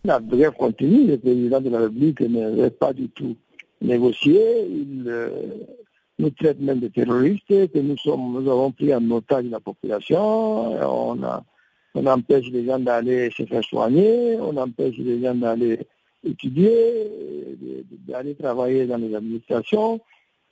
La 0.05 0.19
grève 0.19 0.53
continue, 0.53 1.09
le 1.09 1.19
président 1.19 1.61
de 1.61 1.69
la 1.69 1.81
République 1.81 2.21
ne 2.21 2.71
pas 2.71 2.95
du 2.95 3.11
tout 3.11 3.37
euh, 3.83 5.31
nous 6.19 6.31
traite 6.31 6.61
même 6.61 6.81
de 6.81 6.89
terroristes, 6.89 7.47
que 7.49 7.79
nous, 7.79 7.97
sommes, 7.99 8.33
nous 8.33 8.51
avons 8.51 8.71
pris 8.73 8.95
en 8.95 9.11
otage 9.11 9.45
la 9.47 9.61
population, 9.61 10.73
on, 10.83 12.07
empêche 12.07 12.49
les 12.51 12.65
gens 12.65 12.79
d'aller 12.79 13.31
se 13.31 13.45
faire 13.45 13.65
soigner, 13.65 14.37
on 14.41 14.57
empêche 14.57 14.97
les 14.99 15.23
gens 15.23 15.35
d'aller 15.35 15.81
étudier, 16.25 16.71
d'aller 18.07 18.35
travailler 18.35 18.87
dans 18.87 18.99
les 18.99 19.15
administrations. 19.15 20.01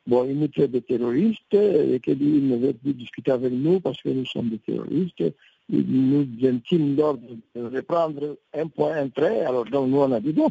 Bon, 0.06 0.26
il 0.28 0.38
nous 0.38 0.48
traite 0.48 0.70
de 0.70 0.80
terroristes 0.80 1.54
et 1.54 1.98
qu'il 2.00 2.48
ne 2.48 2.56
veut 2.56 2.74
plus 2.74 2.92
discuter 2.92 3.30
avec 3.30 3.52
nous 3.52 3.80
parce 3.80 4.00
que 4.02 4.10
nous 4.10 4.26
sommes 4.26 4.50
des 4.50 4.58
terroristes. 4.58 5.24
Il 5.70 5.86
nous 5.86 6.26
intime 6.46 6.94
l'ordre 6.94 7.22
de 7.54 7.62
reprendre 7.62 8.36
un 8.52 8.66
point, 8.66 8.96
un 8.96 9.08
trait. 9.08 9.46
Alors 9.46 9.64
donc 9.64 9.88
nous 9.88 9.98
on 9.98 10.12
a 10.12 10.20
dit 10.20 10.34
non. 10.34 10.50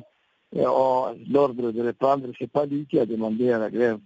L'ordre 1.29 1.71
de 1.71 1.81
reprendre, 1.83 2.27
ce 2.37 2.43
n'est 2.43 2.47
pas 2.47 2.65
lui 2.65 2.87
qui 2.87 2.97
a 2.97 3.05
demandé 3.05 3.51
à 3.51 3.59
la 3.59 3.69
grève 3.69 3.99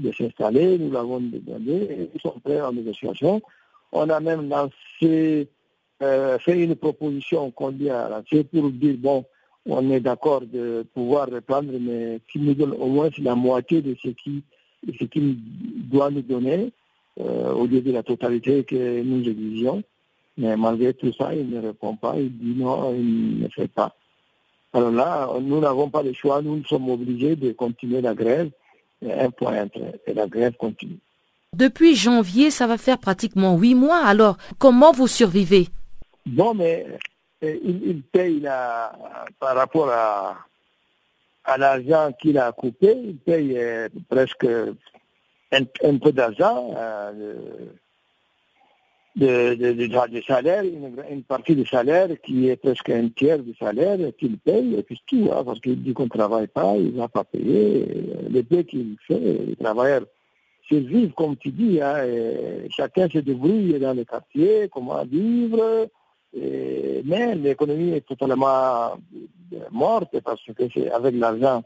de 0.00 0.12
s'installer, 0.12 0.78
nous 0.78 0.90
l'avons 0.90 1.20
demandé, 1.20 2.08
nous 2.12 2.20
sommes 2.20 2.40
prêts 2.42 2.60
en 2.60 2.72
négociation. 2.72 3.40
On 3.92 4.08
a 4.08 4.20
même 4.20 4.48
lancé, 4.48 5.48
euh, 6.02 6.38
fait 6.38 6.58
une 6.58 6.76
proposition 6.76 7.50
qu'on 7.50 7.70
lui 7.70 7.90
a 7.90 8.08
lancée 8.08 8.44
pour 8.44 8.70
dire, 8.70 8.96
bon, 8.98 9.24
on 9.66 9.90
est 9.90 10.00
d'accord 10.00 10.42
de 10.42 10.86
pouvoir 10.94 11.28
reprendre, 11.28 11.72
mais 11.78 12.20
qu'il 12.30 12.44
nous 12.44 12.54
donne 12.54 12.72
au 12.72 12.86
moins 12.86 13.10
la 13.18 13.34
moitié 13.34 13.82
de 13.82 13.94
ce 14.02 14.08
qui 14.08 14.42
ce 14.98 15.04
qu'il 15.04 15.36
doit 15.90 16.10
nous 16.10 16.22
donner 16.22 16.72
euh, 17.20 17.52
au 17.52 17.66
lieu 17.66 17.82
de 17.82 17.92
la 17.92 18.02
totalité 18.02 18.64
que 18.64 19.02
nous 19.02 19.28
exigeons. 19.28 19.82
Mais 20.38 20.56
malgré 20.56 20.94
tout 20.94 21.12
ça, 21.12 21.34
il 21.34 21.50
ne 21.50 21.60
répond 21.60 21.96
pas, 21.96 22.14
il 22.16 22.32
dit 22.36 22.58
non, 22.58 22.94
il 22.94 23.40
ne 23.40 23.48
fait 23.48 23.68
pas. 23.68 23.94
Alors 24.72 24.90
là, 24.90 25.28
nous 25.40 25.60
n'avons 25.60 25.90
pas 25.90 26.02
le 26.02 26.12
choix, 26.12 26.40
nous 26.40 26.64
sommes 26.64 26.88
obligés 26.88 27.36
de 27.36 27.52
continuer 27.52 28.00
la 28.00 28.14
grève, 28.14 28.50
un 29.02 29.30
point 29.30 29.66
et 30.06 30.14
la 30.14 30.26
grève 30.26 30.54
continue. 30.56 30.98
Depuis 31.56 31.96
janvier, 31.96 32.50
ça 32.50 32.66
va 32.66 32.78
faire 32.78 32.98
pratiquement 32.98 33.56
huit 33.56 33.74
mois, 33.74 34.04
alors 34.04 34.36
comment 34.58 34.92
vous 34.92 35.08
survivez? 35.08 35.68
Bon, 36.26 36.54
mais 36.54 36.86
euh, 37.42 37.58
il, 37.64 37.82
il, 37.88 38.02
paye 38.02 38.40
la, 38.40 38.92
par 39.40 39.56
rapport 39.56 39.90
à, 39.90 40.38
à 41.44 41.58
l'argent 41.58 42.12
qu'il 42.20 42.38
a 42.38 42.52
coupé, 42.52 42.94
il 42.96 43.16
paye 43.16 43.58
euh, 43.58 43.88
presque 44.08 44.46
un, 45.52 45.96
peu 45.98 46.12
d'argent 46.12 46.72
euh, 46.76 47.34
de, 49.16 49.54
de, 49.54 50.22
salaire, 50.22 50.62
une, 50.64 51.22
partie 51.24 51.56
du 51.56 51.66
salaire 51.66 52.08
qui 52.22 52.48
est 52.48 52.56
presque 52.56 52.90
un 52.90 53.08
tiers 53.08 53.40
du 53.40 53.54
salaire 53.54 53.98
qu'il 54.18 54.38
paye, 54.38 54.76
et 54.76 54.82
puis 54.82 55.00
tout, 55.06 55.30
hein, 55.32 55.42
parce 55.44 55.60
qu'il 55.60 55.82
dit 55.82 55.92
qu'on 55.92 56.04
ne 56.04 56.08
travaille 56.08 56.46
pas, 56.46 56.76
il 56.76 56.92
ne 56.92 56.98
va 56.98 57.08
pas 57.08 57.24
payer. 57.24 57.86
Le 58.30 58.42
peu 58.42 58.62
qu'il 58.62 58.96
fait, 59.06 59.18
les 59.18 59.56
travailleurs 59.56 60.04
survivent, 60.68 61.12
comme 61.12 61.36
tu 61.36 61.50
dis, 61.50 61.80
hein, 61.80 61.96
chacun 62.70 63.08
se 63.08 63.18
débrouille 63.18 63.78
dans 63.80 63.94
le 63.96 64.04
quartier, 64.04 64.68
comment 64.72 65.04
vivre, 65.04 65.88
mais 66.32 67.34
l'économie 67.34 67.94
est 67.94 68.06
totalement 68.06 68.92
morte 69.72 70.20
parce 70.20 70.42
que 70.56 70.64
c'est 70.72 70.90
avec 70.90 71.14
l'argent 71.16 71.64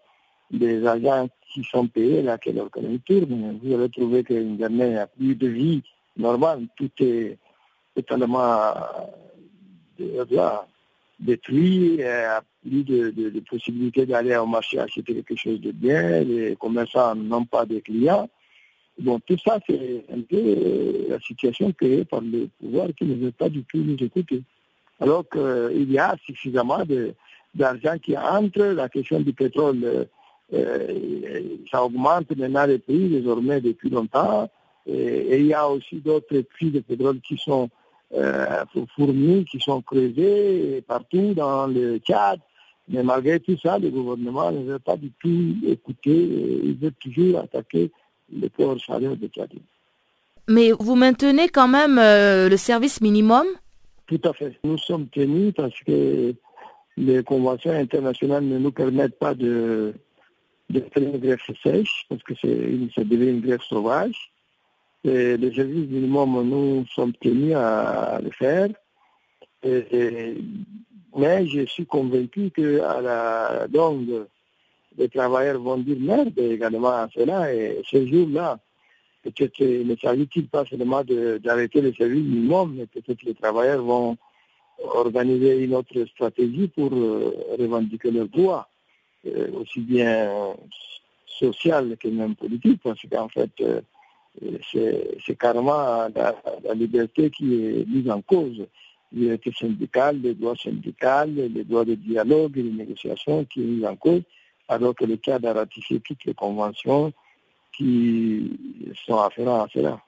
des 0.50 0.87
agents 0.87 1.28
qui 1.52 1.62
sont 1.64 1.87
payés 1.87 2.22
là 2.22 2.38
que 2.38 2.50
l'économie 2.50 3.00
tourne. 3.00 3.59
Vous 3.62 3.74
allez 3.74 3.88
trouver 3.90 4.24
qu'une 4.24 4.59
journée 4.59 4.90
n'a 4.90 5.07
plus 5.07 5.35
de 5.35 5.48
vie 5.48 5.83
normale, 6.16 6.66
tout 6.77 6.90
est 7.00 7.38
totalement 7.94 8.74
euh, 10.00 10.24
détruit, 11.20 11.92
il 11.92 11.96
n'y 11.96 12.03
a 12.03 12.42
plus 12.62 12.85
de, 12.85 13.11
de, 13.11 13.40
possibilité 13.40 14.07
d'aller 14.07 14.37
au 14.37 14.46
marché 14.46 14.79
acheter 14.79 15.03
quelque 15.03 15.37
chose 15.37 15.61
de 15.61 15.70
bien, 15.72 16.22
les 16.22 16.57
commerçants 16.57 17.14
n'ont 17.14 17.44
pas 17.44 17.64
de 17.64 17.79
clients. 17.79 18.29
Bon, 18.98 19.18
tout 19.20 19.37
ça, 19.44 19.59
c'est 19.66 20.05
un 20.12 20.20
peu 20.20 20.37
euh, 20.37 21.07
la 21.09 21.20
situation 21.20 21.72
créée 21.72 22.05
par 22.05 22.20
le 22.20 22.48
pouvoir 22.61 22.88
qui 22.96 23.05
ne 23.05 23.14
veut 23.16 23.33
pas 23.33 23.48
du 23.48 23.64
tout 23.64 23.79
nous 23.79 23.96
écouter. 23.96 24.42
Alors 25.00 25.24
qu'il 25.29 25.90
y 25.90 25.98
a 25.98 26.14
suffisamment 26.24 26.83
d'argent 27.55 27.98
qui 28.00 28.16
entre, 28.16 28.62
la 28.62 28.88
question 28.88 29.20
du 29.20 29.33
pétrole, 29.33 29.81
euh, 29.85 30.05
euh, 30.53 31.57
ça 31.70 31.83
augmente 31.85 32.37
maintenant 32.37 32.66
les 32.66 32.79
prix 32.79 33.09
désormais 33.09 33.61
depuis 33.61 33.90
longtemps, 33.90 34.48
et, 34.87 35.38
il 35.38 35.47
y 35.47 35.55
a 35.55 35.68
aussi 35.68 35.97
d'autres 35.97 36.40
puits 36.40 36.70
de 36.70 36.81
pétrole 36.81 37.20
qui 37.20 37.37
sont 37.37 37.68
fournis, 38.94 39.44
qui 39.44 39.59
sont 39.61 39.83
creusés 39.83 40.83
partout 40.87 41.35
dans 41.35 41.66
le 41.66 41.99
Tchad. 41.99 42.40
Mais 42.88 43.03
malgré 43.03 43.40
tout 43.40 43.57
ça, 43.62 43.79
le 43.79 43.88
gouvernement 43.88 44.53
ne 44.53 44.73
veut 44.73 44.79
pas 44.79 44.97
du 44.97 45.11
tout 45.12 45.57
écouter, 45.66 46.29
il 46.64 46.77
veut 46.81 46.92
toujours 47.01 47.40
attaquer 47.40 47.90
le 48.31 48.49
pauvres 48.49 48.79
salaires 48.79 49.16
de 49.16 49.27
Tchad. 49.27 49.51
Mais 50.49 50.70
vous 50.79 50.94
maintenez 50.94 51.49
quand 51.49 51.68
même 51.68 51.97
le 51.97 52.57
service 52.57 53.01
minimum? 53.01 53.47
Tout 54.07 54.20
à 54.25 54.35
fait. 54.35 54.59
Nous 54.64 54.77
sommes 54.77 55.09
tenus 55.09 55.55
parce 55.55 55.79
que 55.81 56.35
les 56.97 57.23
conventions 57.25 57.73
internationales 57.73 58.44
ne 58.44 58.59
nous 58.59 58.70
permettent 58.70 59.18
pas 59.18 59.35
de, 59.35 59.94
de 60.70 60.81
faire 60.92 61.03
une 61.03 61.18
grève 61.18 61.38
sèche, 61.62 62.05
parce 62.09 62.23
que 62.23 62.35
c'est 62.40 63.05
devient 63.05 63.31
une 63.31 63.40
grève 63.40 63.62
sauvage. 63.68 64.33
Et 65.05 65.37
le 65.37 65.53
service 65.53 65.88
minimum, 65.88 66.49
nous 66.49 66.87
sommes 66.95 67.12
tenus 67.14 67.55
à 67.55 68.21
le 68.23 68.31
faire. 68.31 68.69
mais 71.17 71.47
je 71.47 71.67
suis 71.67 71.87
convaincu 71.87 72.51
qu'à 72.51 73.01
la 73.03 73.67
longue, 73.73 74.27
les 74.97 75.09
travailleurs 75.09 75.61
vont 75.61 75.77
dire 75.79 75.99
merde 76.01 76.38
également 76.38 76.88
à 76.88 77.09
cela. 77.14 77.53
Et 77.53 77.83
ce 77.85 78.07
jour-là, 78.07 78.59
peut-être 79.23 79.61
ne 79.62 79.95
s'agit-il 79.97 80.49
pas 80.49 80.64
seulement 80.64 81.03
d'arrêter 81.05 81.81
le 81.83 81.93
service 81.93 82.25
minimum, 82.25 82.75
mais 82.77 82.87
peut-être 82.87 83.23
les 83.25 83.35
travailleurs 83.35 83.83
vont 83.83 84.17
organiser 84.83 85.64
une 85.64 85.75
autre 85.75 86.05
stratégie 86.07 86.69
pour 86.69 86.93
euh, 86.93 87.33
revendiquer 87.59 88.11
leurs 88.11 88.29
droits, 88.29 88.69
euh, 89.27 89.51
aussi 89.53 89.81
bien 89.81 90.55
social 91.27 91.97
que 91.97 92.09
même 92.09 92.35
politique, 92.35 92.81
parce 92.83 93.01
qu'en 93.11 93.29
fait, 93.29 93.51
euh, 93.61 93.81
c'est 94.73 95.38
carrément 95.38 96.09
la, 96.14 96.75
liberté 96.75 97.31
qui 97.31 97.55
est 97.55 97.88
mise 97.88 98.11
en 98.11 98.20
cause. 98.23 98.66
La 99.12 99.20
liberté 99.20 99.53
syndicale, 99.59 100.20
les 100.23 100.35
droits 100.35 100.57
syndicaux, 100.57 101.27
les 101.27 101.64
droits 101.64 101.85
de 101.85 101.94
dialogue 101.94 102.59
et 102.59 102.62
de 102.62 102.70
négociation 102.70 103.44
qui 103.44 103.61
est 103.61 103.66
mise 103.66 103.85
en 103.85 103.97
cause, 103.97 104.23
alors 104.68 104.94
que 104.94 105.05
l'État 105.05 105.38
a 105.42 105.53
ratifié 105.53 106.01
toutes 106.01 106.25
les 106.25 106.35
conventions 106.35 107.12
qui 107.77 108.51
sont 109.07 109.18
afférentes 109.18 109.68
à 109.68 109.73
cela. 109.73 110.01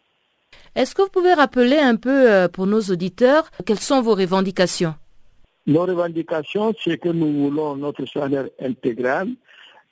Est-ce 0.74 0.94
que 0.94 1.02
vous 1.02 1.08
pouvez 1.08 1.34
rappeler 1.34 1.78
un 1.78 1.96
peu 1.96 2.30
euh, 2.30 2.48
pour 2.48 2.66
nos 2.66 2.80
auditeurs 2.80 3.50
quelles 3.64 3.80
sont 3.80 4.02
vos 4.02 4.14
revendications? 4.14 4.94
Nos 5.66 5.82
revendications, 5.82 6.72
c'est 6.82 6.98
que 6.98 7.08
nous 7.08 7.32
voulons 7.32 7.76
notre 7.76 8.06
salaire 8.06 8.48
intégral 8.60 9.28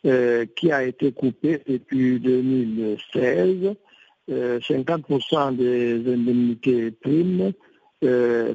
euh, 0.06 0.44
qui 0.54 0.70
a 0.70 0.84
été 0.84 1.12
coupé 1.12 1.62
depuis 1.66 2.20
2016, 2.20 3.74
50% 4.28 5.34
euh, 5.34 5.50
des 5.52 6.12
indemnités 6.12 6.90
primes 6.90 7.52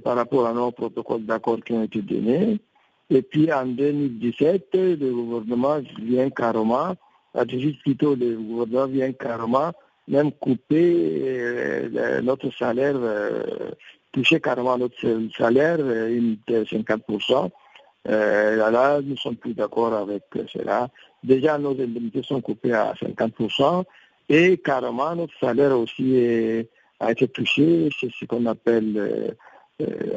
par 0.03 0.15
rapport 0.15 0.45
à 0.45 0.53
nos 0.53 0.71
protocoles 0.71 1.25
d'accord 1.25 1.57
qui 1.65 1.73
ont 1.73 1.83
été 1.83 2.03
donnés. 2.03 2.59
Et 3.09 3.23
puis 3.23 3.51
en 3.51 3.65
2017, 3.65 4.67
le 4.73 5.11
gouvernement 5.11 5.79
vient 5.99 6.29
carrément, 6.29 6.95
plutôt 7.83 8.15
le 8.15 8.35
gouvernement 8.35 8.85
vient 8.85 9.11
carrément 9.13 9.71
même 10.09 10.31
couper 10.31 10.95
euh, 11.23 12.21
notre 12.21 12.51
salaire, 12.51 12.95
euh, 12.97 13.71
toucher 14.11 14.41
carrément 14.41 14.77
notre 14.77 14.95
salaire, 15.37 15.77
euh, 15.79 16.09
une 16.09 16.37
50%. 16.47 17.49
là, 18.05 19.01
nous 19.01 19.11
ne 19.11 19.15
sommes 19.15 19.35
plus 19.35 19.53
d'accord 19.53 19.93
avec 19.93 20.23
cela. 20.51 20.89
Déjà, 21.23 21.57
nos 21.57 21.71
indemnités 21.71 22.23
sont 22.23 22.41
coupées 22.41 22.73
à 22.73 22.93
50% 22.93 23.83
et 24.29 24.57
carrément 24.57 25.15
notre 25.15 25.37
salaire 25.39 25.77
aussi 25.77 26.65
a 26.99 27.11
été 27.11 27.27
touché, 27.27 27.89
c'est 27.99 28.11
ce 28.11 28.25
qu'on 28.25 28.45
appelle 28.45 29.35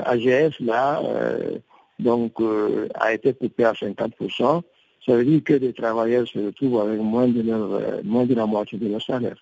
AGS 0.04 0.60
là, 0.60 1.00
donc 1.98 2.34
a 2.94 3.14
été 3.14 3.32
coupé 3.32 3.64
à 3.64 3.72
50%. 3.72 4.62
Ça 5.06 5.16
veut 5.16 5.24
dire 5.24 5.42
que 5.42 5.54
les 5.54 5.72
travailleurs 5.72 6.28
se 6.28 6.38
retrouvent 6.38 6.80
avec 6.80 7.00
moins 7.00 7.26
de, 7.26 7.42
leur, 7.42 8.04
moins 8.04 8.24
de 8.26 8.34
la 8.34 8.46
moitié 8.46 8.78
de 8.78 8.88
leur 8.88 9.02
salaire. 9.02 9.36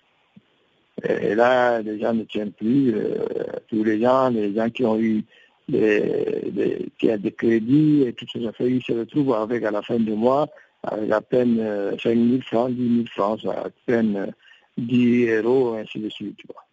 Et 1.03 1.35
là, 1.35 1.81
les 1.81 1.99
gens 1.99 2.13
ne 2.13 2.23
tiennent 2.23 2.51
plus. 2.51 2.93
Euh, 2.93 3.25
tous 3.67 3.83
les 3.83 3.99
gens, 4.01 4.29
les 4.29 4.53
gens 4.53 4.69
qui 4.69 4.85
ont 4.85 4.99
eu 4.99 5.23
des, 5.67 6.89
qui 6.97 7.09
a 7.09 7.17
des 7.17 7.31
crédits 7.31 8.03
et 8.05 8.13
toutes 8.13 8.29
ces 8.31 8.45
affaires, 8.45 8.67
ils 8.67 8.83
se 8.83 8.93
retrouvent 8.93 9.33
avec 9.33 9.63
à 9.63 9.71
la 9.71 9.81
fin 9.81 9.97
du 9.97 10.13
mois 10.13 10.47
avec 10.83 11.11
à 11.11 11.21
peine 11.21 11.57
5 11.57 12.09
euh, 12.09 12.15
000 12.15 12.41
francs, 12.41 12.71
10 12.71 12.95
000 12.95 13.07
francs, 13.07 13.45
à 13.45 13.69
peine 13.85 14.33
10 14.77 15.27
euros, 15.27 15.75
ainsi 15.75 15.99
de 15.99 16.09
suite. 16.09 16.37
Tu 16.37 16.47
vois. 16.47 16.63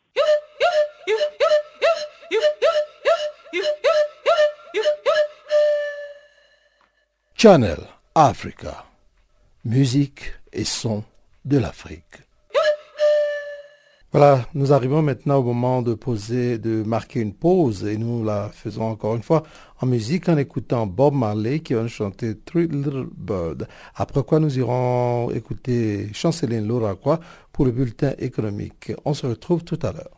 Channel 7.34 7.78
Africa, 8.16 8.84
musique 9.64 10.32
et 10.52 10.64
son 10.64 11.04
de 11.44 11.58
l'Afrique. 11.58 12.02
Voilà, 14.10 14.46
nous 14.54 14.72
arrivons 14.72 15.02
maintenant 15.02 15.36
au 15.36 15.42
moment 15.42 15.82
de 15.82 15.92
poser, 15.92 16.56
de 16.56 16.82
marquer 16.82 17.20
une 17.20 17.34
pause 17.34 17.84
et 17.84 17.98
nous 17.98 18.24
la 18.24 18.48
faisons 18.48 18.90
encore 18.90 19.14
une 19.14 19.22
fois 19.22 19.42
en 19.82 19.86
musique 19.86 20.30
en 20.30 20.38
écoutant 20.38 20.86
Bob 20.86 21.12
Marley 21.12 21.60
qui 21.60 21.74
va 21.74 21.82
nous 21.82 21.88
chanter 21.88 22.34
Three 22.38 22.68
Little 22.68 23.06
Bird. 23.14 23.68
Après 23.94 24.22
quoi 24.22 24.40
nous 24.40 24.58
irons 24.58 25.30
écouter 25.30 26.08
Chanceline 26.14 26.66
Laura 26.66 26.96
pour 27.58 27.66
le 27.66 27.72
bulletin 27.72 28.14
économique. 28.20 28.92
On 29.04 29.14
se 29.14 29.26
retrouve 29.26 29.64
tout 29.64 29.80
à 29.82 29.90
l'heure. 29.90 30.17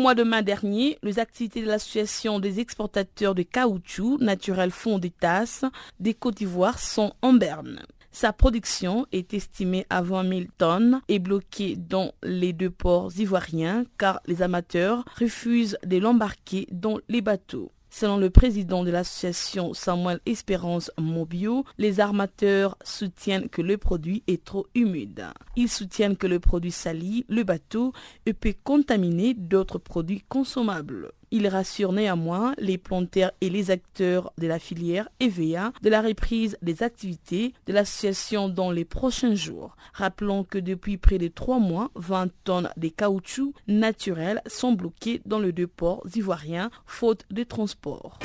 Mois 0.00 0.14
de 0.14 0.24
mai 0.24 0.42
dernier, 0.42 0.98
les 1.02 1.18
activités 1.18 1.60
de 1.60 1.66
l'Association 1.66 2.40
des 2.40 2.58
exportateurs 2.58 3.34
de 3.34 3.42
caoutchouc 3.42 4.16
naturel 4.18 4.70
Fond 4.70 4.98
des 4.98 5.10
Tasses 5.10 5.64
des 6.00 6.14
Côte 6.14 6.38
d'Ivoire 6.38 6.78
sont 6.78 7.12
en 7.20 7.34
berne. 7.34 7.82
Sa 8.10 8.32
production 8.32 9.06
est 9.12 9.34
estimée 9.34 9.86
à 9.90 10.00
20 10.00 10.28
000 10.28 10.40
tonnes 10.56 11.02
et 11.08 11.18
bloquée 11.18 11.76
dans 11.76 12.12
les 12.22 12.52
deux 12.54 12.70
ports 12.70 13.12
ivoiriens 13.18 13.84
car 13.98 14.20
les 14.26 14.42
amateurs 14.42 15.04
refusent 15.18 15.78
de 15.84 15.98
l'embarquer 15.98 16.66
dans 16.72 16.98
les 17.08 17.20
bateaux. 17.20 17.70
Selon 17.90 18.16
le 18.18 18.30
président 18.30 18.84
de 18.84 18.90
l'association 18.90 19.74
Samuel 19.74 20.20
Espérance 20.24 20.92
Mobio, 20.98 21.64
les 21.76 21.98
armateurs 21.98 22.78
soutiennent 22.84 23.48
que 23.48 23.62
le 23.62 23.76
produit 23.78 24.22
est 24.28 24.44
trop 24.44 24.66
humide. 24.76 25.26
Ils 25.56 25.68
soutiennent 25.68 26.16
que 26.16 26.28
le 26.28 26.38
produit 26.38 26.70
salit 26.70 27.26
le 27.28 27.42
bateau 27.42 27.92
et 28.26 28.32
peut 28.32 28.54
contaminer 28.62 29.34
d'autres 29.34 29.78
produits 29.78 30.22
consommables. 30.28 31.10
Il 31.32 31.46
rassure 31.46 31.92
néanmoins 31.92 32.54
les 32.58 32.78
planteurs 32.78 33.32
et 33.40 33.50
les 33.50 33.70
acteurs 33.70 34.32
de 34.38 34.46
la 34.46 34.58
filière 34.58 35.08
EVA 35.20 35.72
de 35.82 35.88
la 35.88 36.02
reprise 36.02 36.56
des 36.62 36.82
activités 36.82 37.54
de 37.66 37.72
l'association 37.72 38.48
dans 38.48 38.70
les 38.70 38.84
prochains 38.84 39.34
jours. 39.34 39.76
Rappelons 39.92 40.44
que 40.44 40.58
depuis 40.58 40.96
près 40.96 41.18
de 41.18 41.28
trois 41.28 41.58
mois, 41.58 41.90
20 41.94 42.30
tonnes 42.44 42.70
de 42.76 42.88
caoutchouc 42.88 43.54
naturels 43.68 44.42
sont 44.46 44.72
bloquées 44.72 45.20
dans 45.24 45.38
les 45.38 45.52
deux 45.52 45.66
ports 45.66 46.04
ivoiriens 46.14 46.70
faute 46.86 47.24
de 47.30 47.44
transport. 47.44 48.18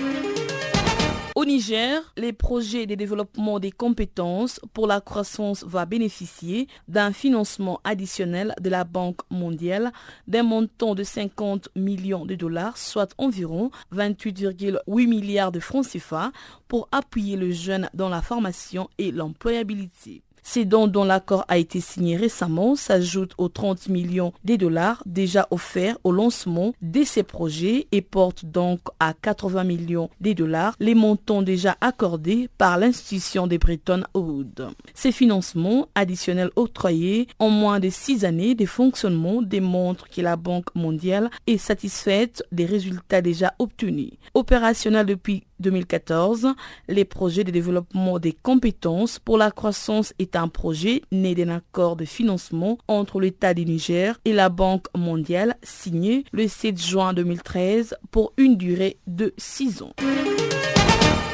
Au 1.45 1.47
Niger, 1.47 2.01
les 2.17 2.33
projets 2.33 2.87
de 2.87 2.95
développement 2.95 3.59
des 3.59 3.69
compétences 3.69 4.59
pour 4.73 4.87
la 4.87 4.99
croissance 4.99 5.63
va 5.63 5.85
bénéficier 5.85 6.67
d'un 6.87 7.13
financement 7.13 7.79
additionnel 7.83 8.55
de 8.59 8.67
la 8.71 8.83
Banque 8.83 9.19
mondiale 9.29 9.91
d'un 10.27 10.41
montant 10.41 10.95
de 10.95 11.03
50 11.03 11.69
millions 11.75 12.25
de 12.25 12.33
dollars, 12.33 12.79
soit 12.79 13.13
environ 13.19 13.69
28,8 13.93 15.07
milliards 15.07 15.51
de 15.51 15.59
francs 15.59 15.85
CFA, 15.87 16.31
pour 16.67 16.89
appuyer 16.91 17.37
le 17.37 17.51
jeune 17.51 17.91
dans 17.93 18.09
la 18.09 18.23
formation 18.23 18.89
et 18.97 19.11
l'employabilité. 19.11 20.23
Ces 20.47 20.63
dons 20.63 20.85
dont 20.85 21.03
l'accord 21.03 21.43
a 21.47 21.57
été 21.57 21.81
signé 21.81 22.15
récemment 22.15 22.75
s'ajoutent 22.75 23.33
aux 23.39 23.49
30 23.49 23.89
millions 23.89 24.31
de 24.45 24.55
dollars 24.55 25.01
déjà 25.07 25.47
offerts 25.49 25.97
au 26.03 26.11
lancement 26.11 26.73
de 26.83 27.03
ces 27.03 27.23
projets 27.23 27.87
et 27.91 28.01
portent 28.01 28.45
donc 28.45 28.79
à 28.99 29.15
80 29.15 29.63
millions 29.63 30.11
de 30.21 30.33
dollars 30.33 30.75
les 30.79 30.93
montants 30.93 31.41
déjà 31.41 31.75
accordés 31.81 32.47
par 32.59 32.77
l'institution 32.77 33.47
de 33.47 33.57
Bretton 33.57 34.03
Woods. 34.13 34.69
Ces 34.93 35.11
financements 35.11 35.87
additionnels 35.95 36.51
octroyés 36.55 37.27
en 37.39 37.49
moins 37.49 37.79
de 37.79 37.89
six 37.89 38.23
années 38.23 38.53
de 38.53 38.67
fonctionnement 38.67 39.41
démontrent 39.41 40.07
que 40.07 40.21
la 40.21 40.35
Banque 40.35 40.73
mondiale 40.75 41.31
est 41.47 41.57
satisfaite 41.57 42.43
des 42.51 42.65
résultats 42.65 43.23
déjà 43.23 43.55
obtenus. 43.57 44.11
Opérationnel 44.35 45.07
depuis 45.07 45.43
2014, 45.59 46.49
les 46.87 47.05
projets 47.05 47.43
de 47.43 47.51
développement 47.51 48.19
des 48.19 48.33
compétences 48.33 49.19
pour 49.19 49.37
la 49.37 49.51
croissance 49.51 50.13
est 50.19 50.35
un 50.35 50.47
projet 50.47 51.01
né 51.11 51.35
d'un 51.35 51.49
accord 51.49 51.95
de 51.95 52.05
financement 52.05 52.77
entre 52.87 53.19
l'État 53.19 53.53
du 53.53 53.65
Niger 53.65 54.19
et 54.25 54.33
la 54.33 54.49
Banque 54.49 54.87
mondiale 54.95 55.55
signé 55.63 56.25
le 56.31 56.47
7 56.47 56.81
juin 56.81 57.13
2013 57.13 57.95
pour 58.11 58.33
une 58.37 58.57
durée 58.57 58.97
de 59.07 59.33
6 59.37 59.81
ans. 59.81 59.93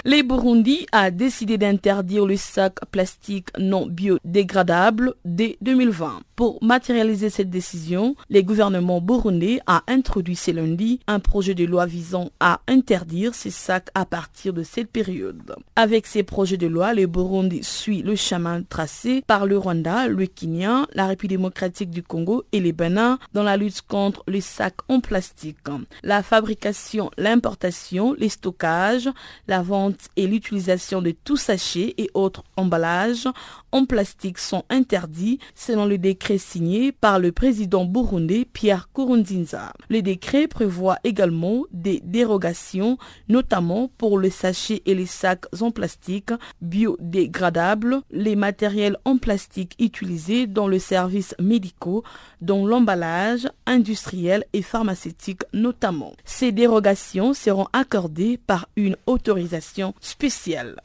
Le 0.04 0.24
Burundi 0.24 0.88
a 0.92 1.12
décidé 1.12 1.60
d'interdire 1.60 2.26
le 2.26 2.36
sac 2.36 2.74
plastique 2.90 3.50
non 3.60 3.86
biodégradable 3.86 5.14
dès 5.26 5.58
2020. 5.62 6.22
Pour 6.36 6.58
matérialiser 6.64 7.30
cette 7.30 7.52
décision, 7.52 8.16
le 8.32 8.42
gouvernement 8.42 9.00
burundais 9.00 9.60
a 9.68 9.84
introduit 9.88 10.36
ce 10.36 10.50
lundi 10.50 11.00
un 11.06 11.20
projet 11.20 11.54
de 11.54 11.66
loi 11.66 11.86
visant 11.86 12.32
à 12.40 12.62
interdire 12.68 13.36
ces 13.36 13.52
sacs 13.52 13.90
à 13.94 14.06
partir 14.06 14.54
de 14.54 14.64
cette 14.64 14.90
période. 14.90 15.56
Avec 15.76 16.08
ces 16.08 16.24
projets 16.24 16.58
de 16.58 16.66
loi, 16.66 16.96
le 16.96 17.06
Burundi 17.06 17.64
suit 17.64 18.02
le 18.02 18.16
chemin 18.16 18.64
tracé 18.64 19.24
par 19.28 19.46
le 19.46 19.56
Rwanda, 19.56 20.08
le 20.08 20.26
Kenya, 20.26 20.88
la 20.96 21.06
République 21.06 21.38
démocratique 21.38 21.92
du 21.92 22.02
Congo 22.02 22.44
et 22.52 22.60
les 22.60 22.74
Bénin 22.74 23.20
dans 23.34 23.44
la 23.44 23.56
lutte 23.56 23.84
contre 23.84 24.24
les 24.28 24.42
sacs 24.42 24.82
en 24.88 25.00
plastique. 25.00 25.58
La 26.02 26.24
fabrication, 26.24 27.12
l'importation, 27.18 28.16
les 28.18 28.30
stockages, 28.30 29.10
la 29.48 29.62
vente 29.62 29.91
et 30.16 30.28
l'utilisation 30.28 31.02
de 31.02 31.12
tout 31.12 31.38
sachets 31.38 31.94
et 31.98 32.10
autres 32.14 32.44
emballages 32.56 33.28
en 33.72 33.86
plastique 33.86 34.38
sont 34.38 34.64
interdits 34.70 35.40
selon 35.56 35.86
le 35.86 35.98
décret 35.98 36.38
signé 36.38 36.92
par 36.92 37.20
le 37.20 37.32
président 37.32 37.86
burundais 37.86 38.46
Pierre 38.46 38.90
Kourounzinza. 38.94 39.74
Le 39.90 40.02
décret 40.02 40.48
prévoit 40.48 40.98
également 41.04 41.64
des 41.72 42.02
dérogations, 42.04 42.98
notamment 43.30 43.90
pour 43.98 44.20
les 44.20 44.30
sachets 44.30 44.82
et 44.86 44.96
les 44.96 45.06
sacs 45.06 45.46
en 45.62 45.72
plastique 45.72 46.32
biodégradables, 46.62 48.02
les 48.12 48.36
matériels 48.36 48.98
en 49.06 49.18
plastique 49.18 49.76
utilisés 49.80 50.48
dans 50.48 50.68
le 50.68 50.80
service 50.80 51.36
médicaux, 51.40 52.04
dont 52.42 52.66
l'emballage 52.66 53.48
industriel 53.66 54.46
et 54.54 54.62
pharmaceutique 54.62 55.44
notamment. 55.54 56.14
Ces 56.26 56.52
dérogations 56.52 57.34
seront 57.34 57.68
accordées 57.74 58.38
par 58.38 58.68
une 58.76 58.96
autorisation 59.06 59.81
spéciale. 60.00 60.76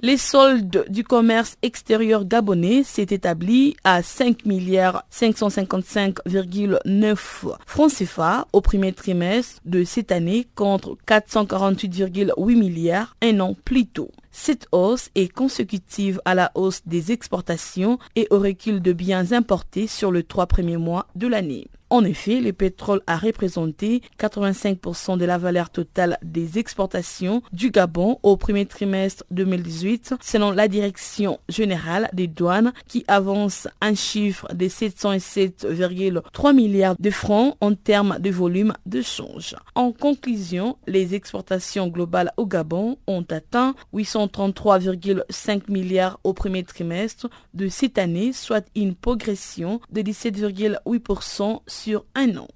Les 0.00 0.16
soldes 0.16 0.84
du 0.88 1.02
commerce 1.02 1.56
extérieur 1.60 2.24
gabonais 2.24 2.84
s'est 2.84 3.08
établi 3.10 3.74
à 3.82 4.00
5 4.00 4.46
milliards 4.46 5.02
555,9 5.12 7.16
francs 7.66 7.92
CFA 7.92 8.46
au 8.52 8.60
premier 8.60 8.92
trimestre 8.92 9.60
de 9.64 9.82
cette 9.82 10.12
année 10.12 10.46
contre 10.54 10.96
448,8 11.08 12.56
milliards 12.56 13.16
un 13.22 13.40
an 13.40 13.56
plus 13.64 13.86
tôt. 13.86 14.12
Cette 14.30 14.68
hausse 14.70 15.10
est 15.16 15.32
consécutive 15.32 16.20
à 16.24 16.36
la 16.36 16.52
hausse 16.54 16.82
des 16.86 17.10
exportations 17.10 17.98
et 18.14 18.28
au 18.30 18.38
recul 18.38 18.80
de 18.80 18.92
biens 18.92 19.32
importés 19.32 19.88
sur 19.88 20.12
les 20.12 20.22
trois 20.22 20.46
premiers 20.46 20.76
mois 20.76 21.08
de 21.16 21.26
l'année. 21.26 21.66
En 21.90 22.04
effet, 22.04 22.40
le 22.40 22.52
pétrole 22.52 23.00
a 23.06 23.16
représenté 23.16 24.02
85% 24.18 25.16
de 25.16 25.24
la 25.24 25.38
valeur 25.38 25.70
totale 25.70 26.18
des 26.22 26.58
exportations 26.58 27.42
du 27.52 27.70
Gabon 27.70 28.18
au 28.22 28.36
premier 28.36 28.66
trimestre 28.66 29.24
2018, 29.30 30.16
selon 30.20 30.50
la 30.50 30.68
Direction 30.68 31.38
générale 31.48 32.10
des 32.12 32.26
douanes 32.26 32.74
qui 32.88 33.04
avance 33.08 33.68
un 33.80 33.94
chiffre 33.94 34.52
de 34.52 34.66
707,3 34.66 36.54
milliards 36.54 36.96
de 36.98 37.10
francs 37.10 37.56
en 37.62 37.74
termes 37.74 38.18
de 38.18 38.30
volume 38.30 38.74
de 38.84 39.00
change. 39.00 39.56
En 39.74 39.92
conclusion, 39.92 40.76
les 40.86 41.14
exportations 41.14 41.88
globales 41.88 42.32
au 42.36 42.44
Gabon 42.44 42.98
ont 43.06 43.24
atteint 43.30 43.74
833,5 43.94 45.70
milliards 45.70 46.20
au 46.22 46.34
premier 46.34 46.64
trimestre 46.64 47.30
de 47.54 47.68
cette 47.68 47.96
année, 47.96 48.34
soit 48.34 48.66
une 48.76 48.94
progression 48.94 49.80
de 49.90 50.02
17,8% 50.02 51.60
sur 51.78 52.04
un 52.14 52.36
an. 52.36 52.48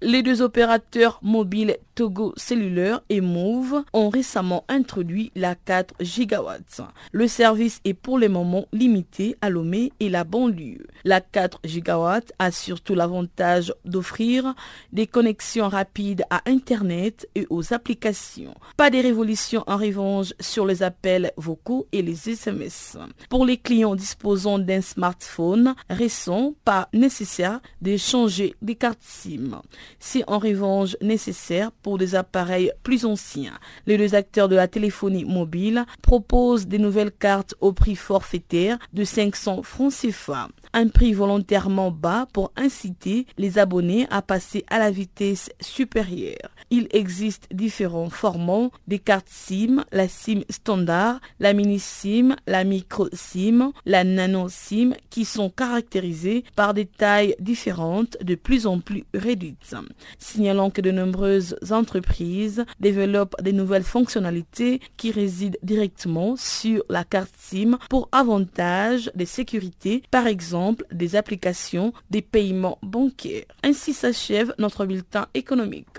Les 0.00 0.22
deux 0.22 0.42
opérateurs 0.42 1.20
mobiles 1.22 1.76
Togo 1.98 2.32
Cellulaire 2.36 3.00
et 3.08 3.20
Move 3.20 3.82
ont 3.92 4.08
récemment 4.08 4.64
introduit 4.68 5.32
la 5.34 5.56
4 5.56 5.94
gigawatts. 5.98 6.80
Le 7.10 7.26
service 7.26 7.80
est 7.84 7.92
pour 7.92 8.20
le 8.20 8.28
moment 8.28 8.66
limité 8.72 9.34
à 9.40 9.50
Lomé 9.50 9.92
et 9.98 10.08
la 10.08 10.22
banlieue. 10.22 10.86
La 11.02 11.20
4 11.20 11.58
gigawatts 11.64 12.32
a 12.38 12.52
surtout 12.52 12.94
l'avantage 12.94 13.74
d'offrir 13.84 14.54
des 14.92 15.08
connexions 15.08 15.68
rapides 15.68 16.22
à 16.30 16.40
Internet 16.46 17.28
et 17.34 17.48
aux 17.50 17.74
applications. 17.74 18.54
Pas 18.76 18.90
de 18.90 18.98
révolution 18.98 19.64
en 19.66 19.76
revanche 19.76 20.34
sur 20.38 20.66
les 20.66 20.84
appels 20.84 21.32
vocaux 21.36 21.88
et 21.90 22.02
les 22.02 22.30
SMS. 22.30 22.96
Pour 23.28 23.44
les 23.44 23.56
clients 23.56 23.96
disposant 23.96 24.60
d'un 24.60 24.82
smartphone 24.82 25.74
récent, 25.90 26.54
pas 26.64 26.88
nécessaire 26.92 27.60
de 27.82 27.96
changer 27.96 28.54
des 28.62 28.76
cartes 28.76 29.02
SIM. 29.02 29.62
C'est 29.98 30.22
en 30.28 30.38
revanche 30.38 30.96
nécessaire 31.02 31.72
pour 31.87 31.87
des 31.96 32.14
appareils 32.14 32.72
plus 32.82 33.06
anciens. 33.06 33.58
Les 33.86 33.96
deux 33.96 34.14
acteurs 34.14 34.48
de 34.48 34.56
la 34.56 34.68
téléphonie 34.68 35.24
mobile 35.24 35.86
proposent 36.02 36.66
des 36.66 36.78
nouvelles 36.78 37.12
cartes 37.12 37.54
au 37.60 37.72
prix 37.72 37.96
forfaitaire 37.96 38.78
de 38.92 39.04
500 39.04 39.62
francs 39.62 39.92
CFA 39.92 40.48
un 40.72 40.88
prix 40.88 41.12
volontairement 41.12 41.90
bas 41.90 42.26
pour 42.32 42.52
inciter 42.56 43.26
les 43.36 43.58
abonnés 43.58 44.06
à 44.10 44.22
passer 44.22 44.64
à 44.68 44.78
la 44.78 44.90
vitesse 44.90 45.50
supérieure. 45.60 46.50
Il 46.70 46.88
existe 46.90 47.48
différents 47.52 48.10
formats 48.10 48.68
des 48.86 48.98
cartes 48.98 49.28
SIM, 49.28 49.84
la 49.92 50.08
SIM 50.08 50.42
standard, 50.50 51.20
la 51.40 51.52
mini 51.52 51.78
SIM, 51.78 52.36
la 52.46 52.64
micro 52.64 53.08
SIM, 53.12 53.72
la 53.86 54.04
nano 54.04 54.48
SIM 54.48 54.94
qui 55.10 55.24
sont 55.24 55.50
caractérisées 55.50 56.44
par 56.56 56.74
des 56.74 56.86
tailles 56.86 57.34
différentes 57.40 58.16
de 58.22 58.34
plus 58.34 58.66
en 58.66 58.80
plus 58.80 59.04
réduites. 59.14 59.74
Signalons 60.18 60.70
que 60.70 60.80
de 60.80 60.90
nombreuses 60.90 61.56
entreprises 61.78 62.64
développent 62.80 63.40
des 63.40 63.52
nouvelles 63.52 63.84
fonctionnalités 63.84 64.80
qui 64.96 65.10
résident 65.10 65.58
directement 65.62 66.34
sur 66.36 66.84
la 66.88 67.04
carte 67.04 67.34
SIM 67.38 67.78
pour 67.88 68.08
avantage 68.12 69.10
de 69.14 69.24
sécurité, 69.24 70.02
par 70.10 70.26
exemple 70.26 70.84
des 70.92 71.16
applications 71.16 71.92
des 72.10 72.22
paiements 72.22 72.78
bancaires. 72.82 73.44
Ainsi 73.62 73.94
s'achève 73.94 74.54
notre 74.58 74.84
bulletin 74.84 75.26
économique. 75.34 75.98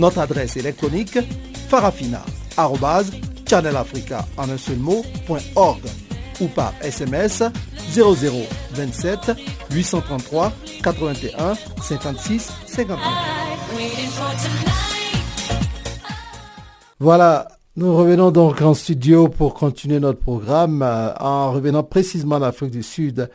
Notre 0.00 0.18
adresse 0.20 0.56
électronique 0.56 1.18
farafina.channelafrica 1.68 4.24
en 4.38 4.48
un 4.48 4.56
seul 4.56 4.78
ou 4.78 5.02
par 6.48 6.72
SMS 6.80 7.42
0027 7.92 9.32
833 9.70 10.52
81 10.82 11.52
56 11.82 12.50
59. 12.66 12.98
Voilà, 16.98 17.48
nous 17.76 17.94
revenons 17.94 18.30
donc 18.30 18.62
en 18.62 18.72
studio 18.72 19.28
pour 19.28 19.52
continuer 19.52 20.00
notre 20.00 20.20
programme 20.20 20.80
euh, 20.82 21.12
en 21.20 21.52
revenant 21.52 21.82
précisément 21.82 22.36
en 22.36 22.42
Afrique 22.42 22.70
du 22.70 22.82
Sud. 22.82 23.28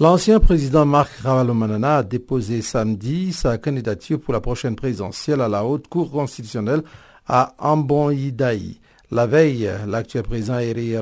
L'ancien 0.00 0.40
président 0.40 0.86
Marc 0.86 1.10
Ravalomanana 1.22 1.98
a 1.98 2.02
déposé 2.02 2.62
samedi 2.62 3.32
sa 3.32 3.58
candidature 3.58 4.20
pour 4.20 4.32
la 4.32 4.40
prochaine 4.40 4.76
présidentielle 4.76 5.40
à 5.40 5.48
la 5.48 5.64
haute 5.64 5.88
cour 5.88 6.10
constitutionnelle 6.10 6.82
à 7.26 7.54
Ambon 7.58 8.10
La 9.10 9.26
veille, 9.26 9.70
l'actuel 9.86 10.22
président 10.22 10.58
Eri 10.58 10.94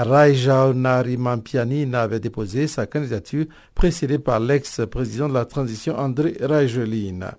Raija 0.00 0.72
Narimampianina 0.72 2.02
avait 2.02 2.20
déposé 2.20 2.68
sa 2.68 2.86
candidature 2.86 3.46
précédée 3.74 4.20
par 4.20 4.38
l'ex-président 4.38 5.28
de 5.28 5.34
la 5.34 5.44
transition 5.44 5.98
André 5.98 6.36
Rajoelina. 6.40 7.36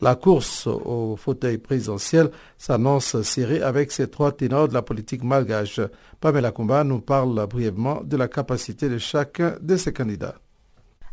La 0.00 0.14
course 0.14 0.66
au 0.66 1.16
fauteuil 1.16 1.58
présidentiel 1.58 2.30
s'annonce 2.56 3.20
serrée 3.22 3.60
avec 3.60 3.92
ces 3.92 4.08
trois 4.08 4.32
ténors 4.32 4.68
de 4.68 4.74
la 4.74 4.80
politique 4.80 5.22
malgache. 5.22 5.80
Pamela 6.18 6.50
Kumba 6.50 6.82
nous 6.82 7.00
parle 7.00 7.46
brièvement 7.46 8.00
de 8.02 8.16
la 8.16 8.28
capacité 8.28 8.88
de 8.88 8.96
chacun 8.96 9.56
de 9.60 9.76
ces 9.76 9.92
candidats. 9.92 10.36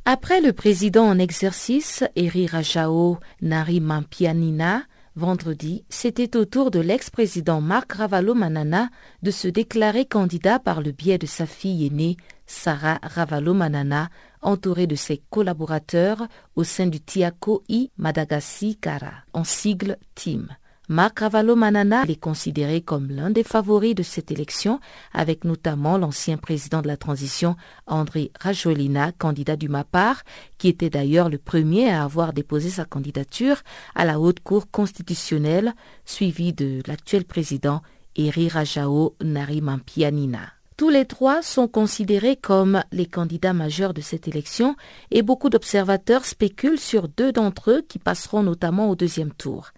Après 0.05 0.39
le 0.39 0.53
président 0.53 1.07
en 1.07 1.19
exercice, 1.19 2.05
Eri 2.15 2.47
Rajao 2.47 3.17
Narimampianina, 3.41 4.83
vendredi, 5.15 5.85
c'était 5.89 6.35
au 6.37 6.45
tour 6.45 6.71
de 6.71 6.79
l'ex-président 6.79 7.61
Marc 7.61 7.93
Ravalomanana 7.93 8.89
de 9.21 9.31
se 9.31 9.47
déclarer 9.47 10.05
candidat 10.05 10.59
par 10.59 10.81
le 10.81 10.91
biais 10.91 11.17
de 11.17 11.25
sa 11.25 11.45
fille 11.45 11.85
aînée, 11.85 12.17
Sarah 12.45 12.99
Ravalomanana, 13.01 14.09
entourée 14.41 14.87
de 14.87 14.95
ses 14.95 15.21
collaborateurs 15.29 16.27
au 16.55 16.63
sein 16.63 16.87
du 16.87 16.99
Tiako 16.99 17.63
I 17.69 17.91
Madagassi 17.97 18.77
Kara, 18.77 19.13
en 19.33 19.43
sigle 19.43 19.97
TIM. 20.15 20.47
Marc 20.87 21.21
Ravalomanana 21.21 22.03
est 22.07 22.19
considéré 22.19 22.81
comme 22.81 23.09
l'un 23.09 23.31
des 23.31 23.43
favoris 23.43 23.95
de 23.95 24.03
cette 24.03 24.31
élection, 24.31 24.79
avec 25.13 25.43
notamment 25.43 25.97
l'ancien 25.97 26.37
président 26.37 26.83
de 26.83 26.87
la 26.87 26.95
transition 26.95 27.55
André 27.87 28.31
Rajolina, 28.39 29.11
candidat 29.11 29.55
du 29.55 29.67
MAPAR, 29.67 30.21
qui 30.59 30.67
était 30.67 30.91
d'ailleurs 30.91 31.29
le 31.29 31.39
premier 31.39 31.89
à 31.89 32.03
avoir 32.03 32.33
déposé 32.33 32.69
sa 32.69 32.85
candidature 32.85 33.61
à 33.95 34.05
la 34.05 34.19
Haute 34.19 34.41
Cour 34.41 34.69
constitutionnelle, 34.69 35.73
suivi 36.05 36.53
de 36.53 36.81
l'actuel 36.85 37.25
président 37.25 37.81
Eri 38.15 38.47
Rajao 38.47 39.15
Narimampianina. 39.23 40.54
Tous 40.77 40.89
les 40.89 41.05
trois 41.05 41.41
sont 41.41 41.69
considérés 41.69 42.35
comme 42.35 42.83
les 42.91 43.05
candidats 43.05 43.53
majeurs 43.53 43.93
de 43.93 44.01
cette 44.01 44.27
élection 44.27 44.75
et 45.09 45.21
beaucoup 45.21 45.49
d'observateurs 45.49 46.25
spéculent 46.25 46.77
sur 46.77 47.07
deux 47.07 47.31
d'entre 47.31 47.71
eux 47.71 47.81
qui 47.87 47.97
passeront 47.97 48.43
notamment 48.43 48.89
au 48.89 48.95
deuxième 48.97 49.31
tour. 49.31 49.69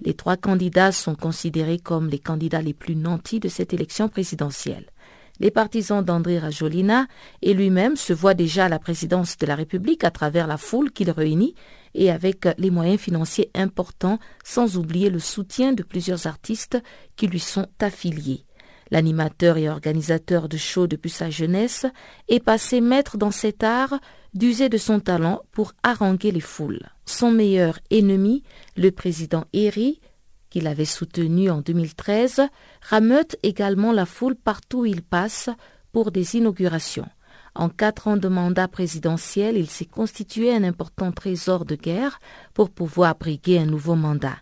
Les 0.00 0.14
trois 0.14 0.38
candidats 0.38 0.92
sont 0.92 1.14
considérés 1.14 1.78
comme 1.78 2.08
les 2.08 2.18
candidats 2.18 2.62
les 2.62 2.72
plus 2.72 2.96
nantis 2.96 3.38
de 3.38 3.48
cette 3.48 3.74
élection 3.74 4.08
présidentielle. 4.08 4.86
Les 5.40 5.50
partisans 5.50 6.02
d'André 6.02 6.38
Rajolina 6.38 7.06
et 7.42 7.52
lui-même 7.52 7.96
se 7.96 8.14
voient 8.14 8.32
déjà 8.32 8.64
à 8.64 8.70
la 8.70 8.78
présidence 8.78 9.36
de 9.36 9.44
la 9.44 9.56
République 9.56 10.04
à 10.04 10.10
travers 10.10 10.46
la 10.46 10.56
foule 10.56 10.90
qu'il 10.90 11.10
réunit 11.10 11.54
et 11.94 12.10
avec 12.10 12.48
les 12.56 12.70
moyens 12.70 12.98
financiers 12.98 13.50
importants, 13.54 14.18
sans 14.42 14.78
oublier 14.78 15.10
le 15.10 15.18
soutien 15.18 15.74
de 15.74 15.82
plusieurs 15.82 16.26
artistes 16.26 16.82
qui 17.16 17.26
lui 17.26 17.40
sont 17.40 17.66
affiliés. 17.78 18.46
L'animateur 18.90 19.56
et 19.56 19.68
organisateur 19.68 20.48
de 20.48 20.56
shows 20.56 20.86
depuis 20.86 21.10
sa 21.10 21.30
jeunesse 21.30 21.86
est 22.28 22.40
passé 22.40 22.80
maître 22.80 23.16
dans 23.16 23.30
cet 23.30 23.64
art 23.64 23.98
d'user 24.34 24.68
de 24.68 24.78
son 24.78 25.00
talent 25.00 25.42
pour 25.50 25.72
haranguer 25.82 26.30
les 26.30 26.40
foules. 26.40 26.86
Son 27.04 27.30
meilleur 27.30 27.78
ennemi, 27.90 28.42
le 28.76 28.90
président 28.90 29.44
Eri, 29.52 30.00
qu'il 30.50 30.66
avait 30.66 30.84
soutenu 30.84 31.50
en 31.50 31.60
2013, 31.60 32.42
rameute 32.80 33.36
également 33.42 33.92
la 33.92 34.06
foule 34.06 34.36
partout 34.36 34.80
où 34.80 34.86
il 34.86 35.02
passe 35.02 35.50
pour 35.92 36.12
des 36.12 36.36
inaugurations. 36.36 37.08
En 37.54 37.70
quatre 37.70 38.06
ans 38.06 38.18
de 38.18 38.28
mandat 38.28 38.68
présidentiel, 38.68 39.56
il 39.56 39.70
s'est 39.70 39.86
constitué 39.86 40.54
un 40.54 40.62
important 40.62 41.10
trésor 41.10 41.64
de 41.64 41.74
guerre 41.74 42.20
pour 42.52 42.70
pouvoir 42.70 43.16
briguer 43.16 43.58
un 43.58 43.66
nouveau 43.66 43.94
mandat 43.94 44.36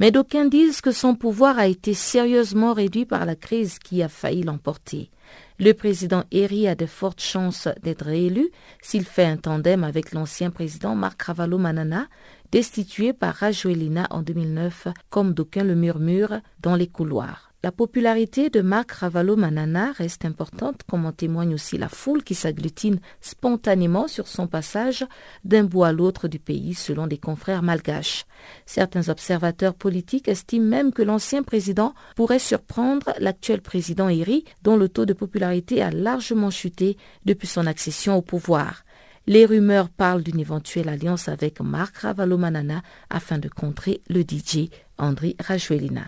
mais 0.00 0.10
d'aucuns 0.10 0.46
disent 0.46 0.80
que 0.80 0.92
son 0.92 1.14
pouvoir 1.14 1.58
a 1.58 1.66
été 1.66 1.92
sérieusement 1.94 2.72
réduit 2.72 3.04
par 3.04 3.26
la 3.26 3.36
crise 3.36 3.78
qui 3.78 4.02
a 4.02 4.08
failli 4.08 4.42
l'emporter. 4.42 5.10
Le 5.58 5.72
président 5.72 6.24
Eri 6.32 6.66
a 6.66 6.74
de 6.74 6.86
fortes 6.86 7.20
chances 7.20 7.68
d'être 7.82 8.06
réélu 8.06 8.50
s'il 8.80 9.04
fait 9.04 9.26
un 9.26 9.36
tandem 9.36 9.84
avec 9.84 10.12
l'ancien 10.12 10.50
président 10.50 10.96
Marc 10.96 11.20
Ravalomanana, 11.22 12.08
destitué 12.50 13.12
par 13.12 13.34
Rajoelina 13.34 14.06
en 14.10 14.22
2009, 14.22 14.88
comme 15.10 15.34
d'aucuns 15.34 15.64
le 15.64 15.74
murmurent 15.74 16.40
dans 16.60 16.76
les 16.76 16.88
couloirs. 16.88 17.49
La 17.62 17.72
popularité 17.72 18.48
de 18.48 18.62
Marc 18.62 18.90
Ravalo-Manana 18.92 19.92
reste 19.92 20.24
importante, 20.24 20.80
comme 20.88 21.04
en 21.04 21.12
témoigne 21.12 21.52
aussi 21.52 21.76
la 21.76 21.90
foule 21.90 22.24
qui 22.24 22.34
s'agglutine 22.34 23.00
spontanément 23.20 24.08
sur 24.08 24.28
son 24.28 24.46
passage 24.46 25.04
d'un 25.44 25.64
bout 25.64 25.84
à 25.84 25.92
l'autre 25.92 26.26
du 26.26 26.38
pays, 26.38 26.72
selon 26.72 27.06
des 27.06 27.18
confrères 27.18 27.62
malgaches. 27.62 28.24
Certains 28.64 29.10
observateurs 29.10 29.74
politiques 29.74 30.28
estiment 30.28 30.64
même 30.64 30.90
que 30.90 31.02
l'ancien 31.02 31.42
président 31.42 31.92
pourrait 32.16 32.38
surprendre 32.38 33.12
l'actuel 33.18 33.60
président 33.60 34.08
Eri, 34.08 34.46
dont 34.62 34.78
le 34.78 34.88
taux 34.88 35.04
de 35.04 35.12
popularité 35.12 35.82
a 35.82 35.90
largement 35.90 36.50
chuté 36.50 36.96
depuis 37.26 37.46
son 37.46 37.66
accession 37.66 38.16
au 38.16 38.22
pouvoir. 38.22 38.84
Les 39.26 39.44
rumeurs 39.44 39.90
parlent 39.90 40.22
d'une 40.22 40.40
éventuelle 40.40 40.88
alliance 40.88 41.28
avec 41.28 41.60
Marc 41.60 41.98
Ravalo-Manana 41.98 42.80
afin 43.10 43.36
de 43.36 43.50
contrer 43.50 44.00
le 44.08 44.22
DJ 44.22 44.70
André 44.96 45.36
Rajuelina. 45.38 46.06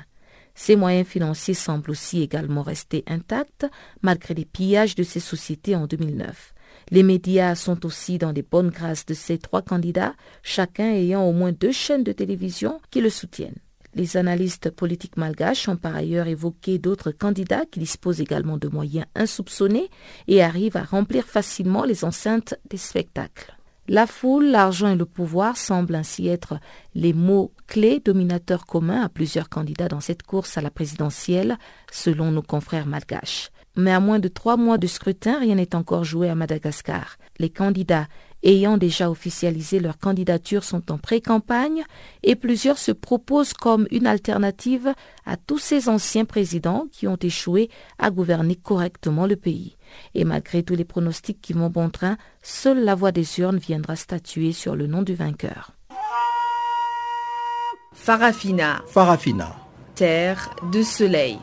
Ses 0.55 0.77
moyens 0.77 1.07
financiers 1.07 1.55
semblent 1.55 1.91
aussi 1.91 2.23
également 2.23 2.63
rester 2.63 3.05
intacts 3.07 3.67
malgré 4.03 4.35
les 4.35 4.45
pillages 4.45 4.95
de 4.95 5.03
ces 5.03 5.21
sociétés 5.21 5.75
en 5.77 5.87
2009. 5.87 6.55
Les 6.91 7.03
médias 7.03 7.55
sont 7.55 7.87
aussi 7.87 8.19
dans 8.19 8.33
les 8.33 8.43
bonnes 8.43 8.71
grâces 8.71 9.07
de 9.07 9.15
ces 9.15 9.39
trois 9.39 9.63
candidats, 9.63 10.15
chacun 10.43 10.91
ayant 10.91 11.25
au 11.25 11.33
moins 11.33 11.53
deux 11.53 11.73
chaînes 11.73 12.05
de 12.05 12.13
télévision 12.13 12.81
qui 12.91 13.01
le 13.01 13.11
soutiennent. 13.11 13.61
Les 13.95 14.17
analystes 14.17 14.71
politiques 14.71 15.19
malgaches 15.19 15.69
ont 15.69 15.77
par 15.77 15.95
ailleurs 15.95 16.27
évoqué 16.27 16.79
d'autres 16.79 17.11
candidats 17.11 17.67
qui 17.67 17.79
disposent 17.79 18.23
également 18.23 18.57
de 18.57 18.69
moyens 18.69 19.07
insoupçonnés 19.15 19.91
et 20.29 20.43
arrivent 20.43 20.79
à 20.79 20.85
remplir 20.85 21.25
facilement 21.25 21.85
les 21.85 22.05
enceintes 22.05 22.55
des 22.71 22.79
spectacles. 22.79 23.55
La 23.93 24.07
foule, 24.07 24.47
l'argent 24.47 24.89
et 24.89 24.97
le 24.97 25.05
pouvoir 25.05 25.59
semblent 25.59 25.97
ainsi 25.97 26.27
être 26.27 26.59
les 26.95 27.13
mots 27.13 27.53
clés 27.67 28.01
dominateurs 28.03 28.65
communs 28.65 29.03
à 29.03 29.11
plusieurs 29.11 29.51
candidats 29.51 29.89
dans 29.89 30.01
cette 30.01 30.23
course 30.23 30.57
à 30.57 30.63
la 30.63 30.71
présidentielle, 30.71 31.59
selon 31.93 32.31
nos 32.31 32.41
confrères 32.41 32.87
malgaches. 32.87 33.51
Mais 33.77 33.93
à 33.93 34.01
moins 34.01 34.19
de 34.19 34.29
trois 34.29 34.57
mois 34.57 34.79
de 34.79 34.87
scrutin, 34.87 35.39
rien 35.39 35.57
n'est 35.57 35.75
encore 35.75 36.05
joué 36.05 36.31
à 36.31 36.35
Madagascar. 36.35 37.19
Les 37.39 37.51
candidats 37.51 38.09
ayant 38.43 38.79
déjà 38.79 39.11
officialisé 39.11 39.79
leur 39.79 39.99
candidature 39.99 40.65
sont 40.65 40.91
en 40.91 40.97
pré-campagne 40.97 41.85
et 42.23 42.35
plusieurs 42.35 42.79
se 42.79 42.93
proposent 42.93 43.53
comme 43.53 43.87
une 43.91 44.07
alternative 44.07 44.95
à 45.27 45.37
tous 45.37 45.59
ces 45.59 45.91
anciens 45.91 46.25
présidents 46.25 46.87
qui 46.91 47.09
ont 47.09 47.19
échoué 47.21 47.69
à 47.99 48.11
gouverner 48.11 48.57
correctement 48.57 49.27
le 49.27 49.37
pays. 49.37 49.77
Et 50.15 50.25
malgré 50.25 50.63
tous 50.63 50.75
les 50.75 50.85
pronostics 50.85 51.41
qui 51.41 51.53
vont 51.53 51.71
bon 51.71 51.91
train, 51.91 52.17
seule 52.43 52.85
la 52.85 52.95
voix 52.95 53.13
des 53.13 53.41
urnes 53.41 53.59
viendra 53.59 53.97
statuer 53.97 54.53
sur 54.53 54.77
le 54.77 54.87
nom 54.87 55.03
du 55.03 55.15
vainqueur. 55.15 55.73
Farafina. 57.93 58.83
Farafina. 58.87 59.55
Terre 59.95 60.51
de 60.73 60.83
soleil. 60.83 61.39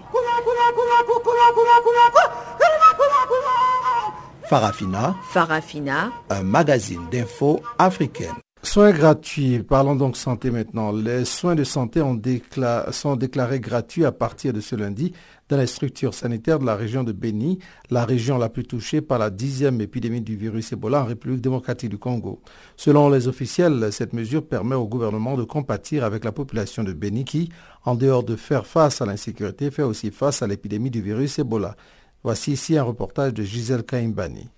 Farafina. 4.50 5.16
Farafina. 5.32 6.12
Un 6.30 6.44
magazine 6.44 7.08
d'infos 7.12 7.62
africaine. 7.78 8.36
Soins 8.62 8.92
gratuits. 8.92 9.64
Parlons 9.64 9.96
donc 9.96 10.18
santé 10.18 10.52
maintenant. 10.52 10.92
Les 10.92 11.24
soins 11.24 11.56
de 11.56 11.64
santé 11.64 12.04
sont 12.92 13.16
déclarés 13.16 13.62
gratuits 13.62 14.04
à 14.04 14.12
partir 14.12 14.52
de 14.52 14.60
ce 14.60 14.76
lundi 14.76 15.14
dans 15.48 15.58
les 15.58 15.66
structures 15.66 16.14
sanitaires 16.14 16.60
de 16.60 16.66
la 16.66 16.76
région 16.76 17.04
de 17.06 17.14
Beni, 17.14 17.60
la 17.90 18.04
région 18.04 18.38
la 18.38 18.50
plus 18.50 18.66
touchée 18.66 19.00
par 19.02 19.18
la 19.18 19.30
dixième 19.30 19.80
épidémie 19.80 20.22
du 20.22 20.36
virus 20.36 20.74
Ebola 20.74 21.02
en 21.02 21.06
République 21.06 21.42
démocratique 21.42 21.90
du 21.90 21.98
Congo. 21.98 22.42
Selon 22.76 23.10
les 23.10 23.30
officiels, 23.30 23.92
cette 23.92 24.12
mesure 24.14 24.46
permet 24.46 24.76
au 24.76 24.88
gouvernement 24.88 25.38
de 25.38 25.46
compatir 25.46 26.04
avec 26.04 26.26
la 26.26 26.34
population 26.34 26.84
de 26.84 26.92
Beni 26.92 27.24
qui, 27.24 27.50
en 27.86 27.96
dehors 27.96 28.24
de 28.24 28.36
faire 28.36 28.68
face 28.68 29.02
à 29.02 29.06
l'insécurité, 29.06 29.72
fait 29.72 29.84
aussi 29.84 30.12
face 30.12 30.44
à 30.44 30.48
l'épidémie 30.48 30.92
du 30.92 31.02
virus 31.02 31.40
Ebola. 31.40 31.78
Voici 32.24 32.52
ici 32.52 32.78
un 32.78 32.84
reportage 32.84 33.34
de 33.34 33.42
Gisèle 33.42 33.84
Kaimbani. 33.84 34.50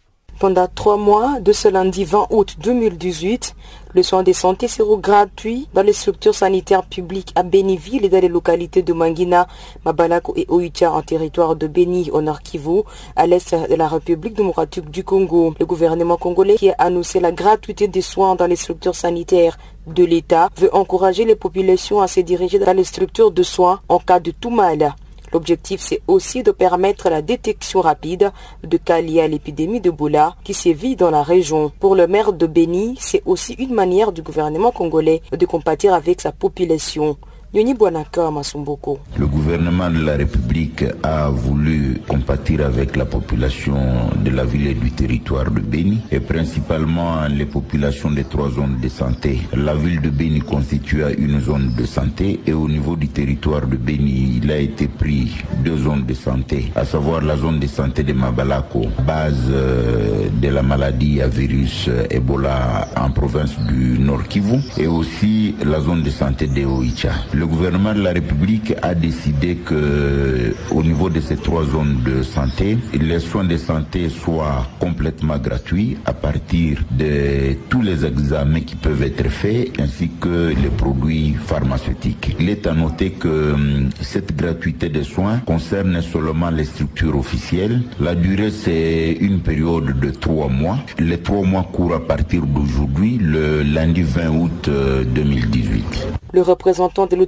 Pendant 0.42 0.68
trois 0.74 0.98
mois, 0.98 1.40
de 1.40 1.52
ce 1.52 1.68
lundi 1.68 2.04
20 2.04 2.26
août 2.32 2.56
2018, 2.64 3.54
le 3.94 4.02
soin 4.02 4.24
de 4.24 4.34
santé 4.34 4.68
sera 4.68 4.96
gratuit 4.96 5.68
dans 5.76 5.84
les 5.84 5.94
structures 5.94 6.34
sanitaires 6.34 6.82
publiques 6.82 7.32
à 7.36 7.44
Béniville 7.44 8.06
et 8.06 8.10
dans 8.10 8.20
les 8.20 8.28
localités 8.28 8.82
de 8.82 8.92
Manguina, 8.92 9.46
Mabalako 9.86 10.34
et 10.36 10.48
Oicha 10.50 10.92
en 10.92 11.04
territoire 11.04 11.56
de 11.56 11.68
Béni 11.68 12.10
au 12.10 12.24
Nord 12.24 12.42
Kivu, 12.42 12.82
à 13.16 13.28
l'est 13.28 13.54
de 13.54 13.76
la 13.76 13.88
République 13.88 14.34
démocratique 14.34 14.90
du 14.90 15.04
Congo. 15.04 15.54
Le 15.60 15.66
gouvernement 15.68 16.18
congolais 16.18 16.56
qui 16.56 16.72
a 16.72 16.76
annoncé 16.80 17.20
la 17.20 17.32
gratuité 17.32 17.88
des 17.88 18.02
soins 18.02 18.34
dans 18.34 18.48
les 18.48 18.56
structures 18.56 18.96
sanitaires 18.96 19.60
de 19.86 20.04
l'État 20.04 20.50
veut 20.58 20.74
encourager 20.74 21.24
les 21.24 21.36
populations 21.36 22.02
à 22.02 22.08
se 22.08 22.20
diriger 22.20 22.58
dans 22.58 22.76
les 22.76 22.84
structures 22.84 23.30
de 23.30 23.44
soins 23.44 23.82
en 23.90 24.00
cas 24.00 24.20
de 24.20 24.32
tout 24.32 24.50
mal. 24.50 24.96
L'objectif, 25.34 25.82
c'est 25.82 26.02
aussi 26.08 26.44
de 26.44 26.52
permettre 26.52 27.10
la 27.10 27.22
détection 27.22 27.82
rapide 27.82 28.32
de 28.64 28.78
cas 28.78 29.02
liés 29.02 29.22
à 29.22 29.28
l'épidémie 29.28 29.82
de 29.82 29.90
Boula 29.90 30.36
qui 30.44 30.54
sévit 30.54 30.96
dans 30.96 31.12
la 31.12 31.24
région. 31.24 31.72
Pour 31.80 31.96
le 31.96 32.08
maire 32.08 32.34
de 32.34 32.46
Beni, 32.48 32.98
c'est 33.00 33.24
aussi 33.26 33.54
une 33.54 33.74
manière 33.74 34.12
du 34.12 34.22
gouvernement 34.22 34.72
congolais 34.72 35.22
de 35.32 35.46
compatir 35.46 35.94
avec 35.94 36.22
sa 36.22 36.32
population. 36.32 37.18
Le 37.54 39.28
gouvernement 39.28 39.90
de 39.90 40.00
la 40.06 40.16
République 40.16 40.86
a 41.04 41.30
voulu 41.30 42.00
compatir 42.08 42.66
avec 42.66 42.96
la 42.96 43.04
population 43.04 43.76
de 44.24 44.30
la 44.30 44.46
ville 44.46 44.68
et 44.68 44.74
du 44.74 44.90
territoire 44.92 45.52
de 45.52 45.60
Béni 45.60 46.00
et 46.14 46.22
principalement 46.22 47.28
les 47.30 47.46
populations 47.46 48.10
des 48.10 48.24
trois 48.24 48.50
zones 48.52 48.80
de 48.82 48.88
santé. 48.88 49.42
La 49.54 49.76
ville 49.76 50.00
de 50.00 50.10
Béni 50.10 50.40
constitue 50.40 51.04
une 51.18 51.42
zone 51.42 51.74
de 51.78 51.86
santé 51.86 52.40
et 52.48 52.54
au 52.54 52.70
niveau 52.70 52.96
du 52.96 53.10
territoire 53.10 53.68
de 53.68 53.76
Béni, 53.76 54.40
il 54.42 54.50
a 54.50 54.58
été 54.58 54.88
pris 54.88 55.36
deux 55.62 55.76
zones 55.76 56.06
de 56.06 56.14
santé, 56.14 56.72
à 56.74 56.86
savoir 56.86 57.20
la 57.22 57.36
zone 57.36 57.60
de 57.60 57.68
santé 57.68 58.04
de 58.04 58.14
Mabalako, 58.14 58.86
base 59.06 59.50
euh, 59.50 60.30
de 60.42 60.48
la 60.48 60.62
maladie 60.64 61.22
à 61.22 61.28
virus 61.28 61.90
Ebola 62.10 62.88
en 62.96 63.12
province 63.12 63.60
du 63.68 64.00
Nord 64.00 64.24
Kivu 64.30 64.60
et 64.78 64.88
aussi 64.88 65.54
la 65.66 65.82
zone 65.82 66.02
de 66.04 66.10
santé 66.10 66.48
de 66.48 66.64
Oicha 66.64 67.12
le 67.42 67.48
gouvernement 67.48 67.96
de 67.96 68.04
la 68.04 68.12
République 68.12 68.76
a 68.84 68.94
décidé 68.94 69.56
que 69.56 70.54
au 70.70 70.84
niveau 70.84 71.10
de 71.10 71.20
ces 71.20 71.38
trois 71.38 71.64
zones 71.66 71.98
de 72.06 72.22
santé, 72.22 72.78
les 72.94 73.20
soins 73.20 73.46
de 73.46 73.58
santé 73.58 74.10
soient 74.10 74.68
complètement 74.80 75.40
gratuits 75.40 75.98
à 76.06 76.14
partir 76.14 76.84
de 76.92 77.54
tous 77.68 77.82
les 77.82 78.06
examens 78.06 78.60
qui 78.62 78.76
peuvent 78.76 79.02
être 79.02 79.28
faits 79.30 79.72
ainsi 79.80 80.12
que 80.20 80.50
les 80.50 80.70
produits 80.70 81.34
pharmaceutiques. 81.44 82.36
Il 82.40 82.48
est 82.48 82.68
à 82.68 82.74
noter 82.74 83.10
que 83.10 83.54
hum, 83.54 83.90
cette 84.02 84.36
gratuité 84.36 84.90
des 84.90 85.04
soins 85.04 85.40
concerne 85.40 86.00
seulement 86.04 86.52
les 86.52 86.66
structures 86.66 87.18
officielles. 87.18 87.82
La 88.00 88.14
durée 88.14 88.52
c'est 88.52 89.14
une 89.20 89.40
période 89.40 90.00
de 90.00 90.12
trois 90.12 90.48
mois. 90.48 90.78
Les 91.00 91.18
trois 91.18 91.42
mois 91.42 91.68
courent 91.74 91.96
à 91.96 92.06
partir 92.06 92.44
d'aujourd'hui, 92.46 93.18
le 93.20 93.64
lundi 93.64 94.04
20 94.04 94.30
août 94.30 94.70
2018. 95.16 96.08
Euh, 96.08 96.12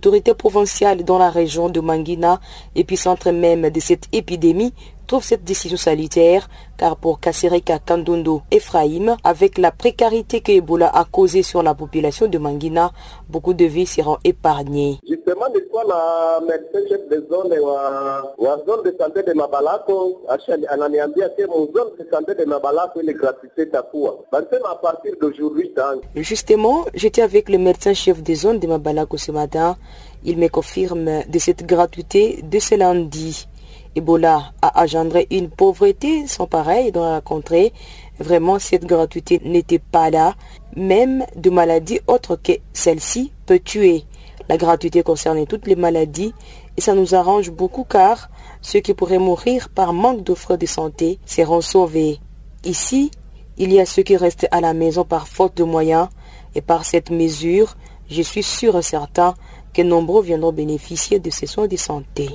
l'autorité 0.04 0.34
provinciale 0.34 1.06
dans 1.06 1.18
la 1.18 1.30
région 1.30 1.70
de 1.70 1.80
Manguina, 1.80 2.42
épicentre 2.76 3.32
même 3.32 3.70
de 3.70 3.80
cette 3.80 4.10
épidémie, 4.12 4.74
trouve 5.14 5.24
cette 5.24 5.44
décision 5.44 5.78
salutaire 5.78 6.50
car 6.76 6.98
pour 6.98 7.20
Kassereka 7.20 7.78
Kandondo 7.78 8.42
Ephraim, 8.50 9.16
avec 9.24 9.60
la 9.60 9.70
précarité 9.72 10.42
que 10.42 10.52
Ebola 10.54 10.88
a 10.90 11.06
causée 11.06 11.44
sur 11.44 11.62
la 11.62 11.76
population 11.76 12.26
de 12.26 12.40
Manguina, 12.40 12.92
beaucoup 13.30 13.54
de 13.54 13.66
vies 13.66 13.86
seront 13.86 14.18
épargnées. 14.24 14.98
Justement, 15.08 15.48
nilikuwa 15.54 15.84
na 15.84 16.40
médecin 16.48 16.80
chef 16.90 17.08
de 17.10 17.18
zone 17.30 17.60
wa, 17.60 18.34
wa 18.40 18.58
zone 18.66 18.84
de 18.86 18.96
santé 19.00 19.22
de 19.22 19.34
Mabalako 19.34 20.22
ananiambia 20.70 21.30
ke 21.30 21.46
mon 21.48 21.68
zone 21.72 21.92
de 22.00 22.08
santé 22.12 22.34
de 22.34 22.46
Mabalako 22.46 23.02
ile 23.02 23.14
gratuité 23.14 23.70
takuwa 23.70 24.16
basema 24.32 24.72
à 24.72 24.76
partir 24.82 25.14
d'aujourd'hui 25.22 25.72
Justement, 26.16 26.86
j'étais 26.96 27.22
avec 27.22 27.50
le 27.50 27.60
médecin 27.60 27.94
chef 27.94 28.24
de 28.24 28.34
zone 28.34 28.58
de 28.58 28.66
Mabalako 28.66 29.18
ce 29.18 29.32
matin. 29.32 29.78
Il 30.26 30.38
me 30.40 30.48
confirme 30.48 31.22
de 31.30 31.40
cette 31.40 31.66
gratuité 31.68 32.42
de 32.42 32.58
ce 32.60 32.74
lundi. 32.76 33.48
Ebola 33.96 34.54
a 34.62 34.84
engendré 34.84 35.28
une 35.32 35.50
pauvreté 35.50 36.28
sans 36.28 36.48
pareil 36.48 36.92
dans 36.92 37.10
la 37.10 37.22
contrée. 37.22 37.74
Vraiment, 38.20 38.60
cette 38.60 38.86
gratuité 38.86 39.42
n'était 39.44 39.80
pas 39.80 40.10
là. 40.10 40.36
Même 40.76 41.26
de 41.36 41.50
maladies 41.50 42.00
autres 42.08 42.36
que 42.36 42.54
celle-ci 42.74 43.32
peut 43.46 43.60
tuer. 43.60 44.06
La 44.50 44.58
gratuité 44.58 45.04
concerne 45.04 45.46
toutes 45.46 45.68
les 45.68 45.76
maladies 45.76 46.34
et 46.76 46.82
ça 46.82 46.96
nous 46.96 47.16
arrange 47.16 47.52
beaucoup 47.52 47.84
car 47.84 48.30
ceux 48.62 48.80
qui 48.80 48.94
pourraient 48.94 49.20
mourir 49.20 49.70
par 49.70 49.94
manque 49.94 50.24
d'offres 50.24 50.58
de 50.58 50.66
santé 50.66 51.20
seront 51.26 51.62
sauvés. 51.62 52.20
Ici, 52.66 53.12
il 53.58 53.72
y 53.72 53.80
a 53.80 53.86
ceux 53.86 54.04
qui 54.04 54.18
restent 54.18 54.48
à 54.52 54.62
la 54.62 54.74
maison 54.74 55.06
par 55.06 55.28
faute 55.28 55.56
de 55.58 55.64
moyens 55.64 56.10
et 56.56 56.62
par 56.62 56.86
cette 56.86 57.12
mesure, 57.12 57.76
je 58.10 58.22
suis 58.22 58.44
sûr 58.44 58.78
et 58.78 58.82
certain 58.82 59.36
que 59.74 59.82
nombreux 59.82 60.22
viendront 60.22 60.52
bénéficier 60.52 61.20
de 61.20 61.30
ces 61.30 61.48
soins 61.48 61.68
de 61.68 61.78
santé. 61.78 62.30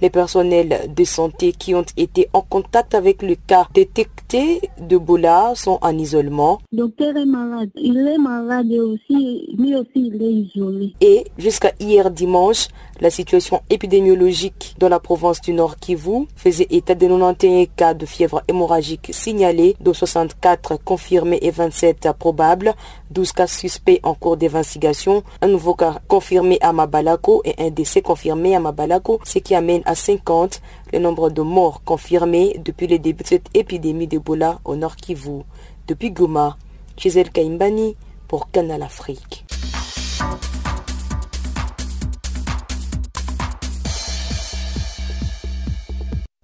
Les 0.00 0.10
personnels 0.10 0.94
de 0.94 1.04
santé 1.04 1.52
qui 1.52 1.74
ont 1.74 1.84
été 1.96 2.28
en 2.32 2.42
contact 2.42 2.94
avec 2.94 3.22
le 3.22 3.34
cas 3.34 3.66
détecté 3.74 4.60
de 4.80 4.96
Bola 4.96 5.52
sont 5.54 5.78
en 5.80 5.96
isolement. 5.96 6.58
Le 6.72 6.78
docteur 6.78 7.16
est 7.16 7.24
malade. 7.24 7.70
Il 7.74 8.06
est 8.06 8.18
malade 8.18 8.70
aussi. 8.72 9.54
Lui 9.58 9.74
aussi, 9.74 9.88
il 9.94 10.22
est 10.22 10.32
isolé. 10.54 10.94
Et 11.00 11.24
jusqu'à 11.38 11.72
hier 11.80 12.10
dimanche, 12.10 12.68
la 13.00 13.10
situation 13.10 13.60
épidémiologique 13.70 14.74
dans 14.78 14.88
la 14.88 14.98
province 14.98 15.40
du 15.40 15.52
Nord 15.52 15.76
Kivu 15.76 16.26
faisait 16.34 16.66
état 16.70 16.94
de 16.94 17.06
91 17.06 17.68
cas 17.76 17.94
de 17.94 18.06
fièvre 18.06 18.42
hémorragique 18.48 19.10
signalés, 19.12 19.76
dont 19.80 19.94
64 19.94 20.76
confirmés 20.84 21.38
et 21.42 21.50
27 21.50 22.08
probables, 22.18 22.74
12 23.10 23.32
cas 23.32 23.46
suspects 23.46 24.00
en 24.02 24.14
cours 24.14 24.36
d'investigation, 24.36 25.22
un 25.40 25.48
nouveau 25.48 25.74
cas 25.74 26.00
confirmé 26.08 26.58
à 26.60 26.72
Mabalako 26.72 27.42
et 27.44 27.54
un 27.58 27.70
décès 27.70 28.02
confirmé 28.02 28.54
à 28.54 28.60
Mabalako, 28.60 29.20
ce 29.24 29.38
qui 29.38 29.54
amène 29.54 29.82
à 29.86 29.94
50 29.94 30.60
le 30.92 30.98
nombre 30.98 31.30
de 31.30 31.42
morts 31.42 31.82
confirmés 31.84 32.60
depuis 32.64 32.86
le 32.86 32.98
début 32.98 33.22
de 33.22 33.28
cette 33.28 33.48
épidémie 33.54 34.06
d'Ebola 34.06 34.58
au 34.64 34.76
Nord 34.76 34.96
Kivu. 34.96 35.42
Depuis 35.86 36.10
Goma, 36.10 36.56
Gisèle 36.96 37.30
Kaimbani 37.30 37.96
pour 38.26 38.50
Canal 38.50 38.82
Afrique. 38.82 39.44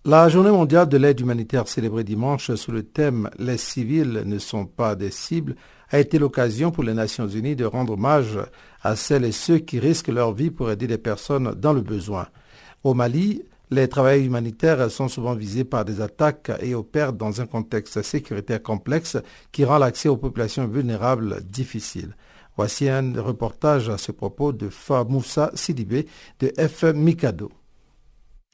La 0.06 0.28
journée 0.28 0.50
mondiale 0.50 0.86
de 0.86 0.98
l'aide 0.98 1.20
humanitaire 1.20 1.66
célébrée 1.66 2.04
dimanche 2.04 2.54
sous 2.56 2.72
le 2.72 2.82
thème 2.82 3.30
Les 3.38 3.56
civils 3.56 4.22
ne 4.26 4.38
sont 4.38 4.66
pas 4.66 4.96
des 4.96 5.10
cibles 5.10 5.56
a 5.94 6.00
été 6.00 6.18
l'occasion 6.18 6.72
pour 6.72 6.82
les 6.82 6.92
Nations 6.92 7.28
Unies 7.28 7.54
de 7.54 7.64
rendre 7.64 7.92
hommage 7.92 8.36
à 8.82 8.96
celles 8.96 9.24
et 9.24 9.30
ceux 9.30 9.58
qui 9.58 9.78
risquent 9.78 10.08
leur 10.08 10.32
vie 10.32 10.50
pour 10.50 10.68
aider 10.68 10.88
les 10.88 10.98
personnes 10.98 11.54
dans 11.54 11.72
le 11.72 11.82
besoin. 11.82 12.26
Au 12.82 12.94
Mali, 12.94 13.44
les 13.70 13.86
travailleurs 13.86 14.26
humanitaires 14.26 14.90
sont 14.90 15.06
souvent 15.06 15.36
visés 15.36 15.62
par 15.62 15.84
des 15.84 16.00
attaques 16.00 16.50
et 16.60 16.74
opèrent 16.74 17.12
dans 17.12 17.40
un 17.40 17.46
contexte 17.46 18.02
sécuritaire 18.02 18.60
complexe 18.60 19.18
qui 19.52 19.64
rend 19.64 19.78
l'accès 19.78 20.08
aux 20.08 20.16
populations 20.16 20.66
vulnérables 20.66 21.44
difficile. 21.44 22.16
Voici 22.56 22.88
un 22.88 23.12
reportage 23.22 23.88
à 23.88 23.96
ce 23.96 24.10
propos 24.10 24.52
de 24.52 24.70
Famoussa 24.70 25.52
Sidibé 25.54 26.06
de 26.40 26.52
F. 26.58 26.86
Mikado. 26.92 27.52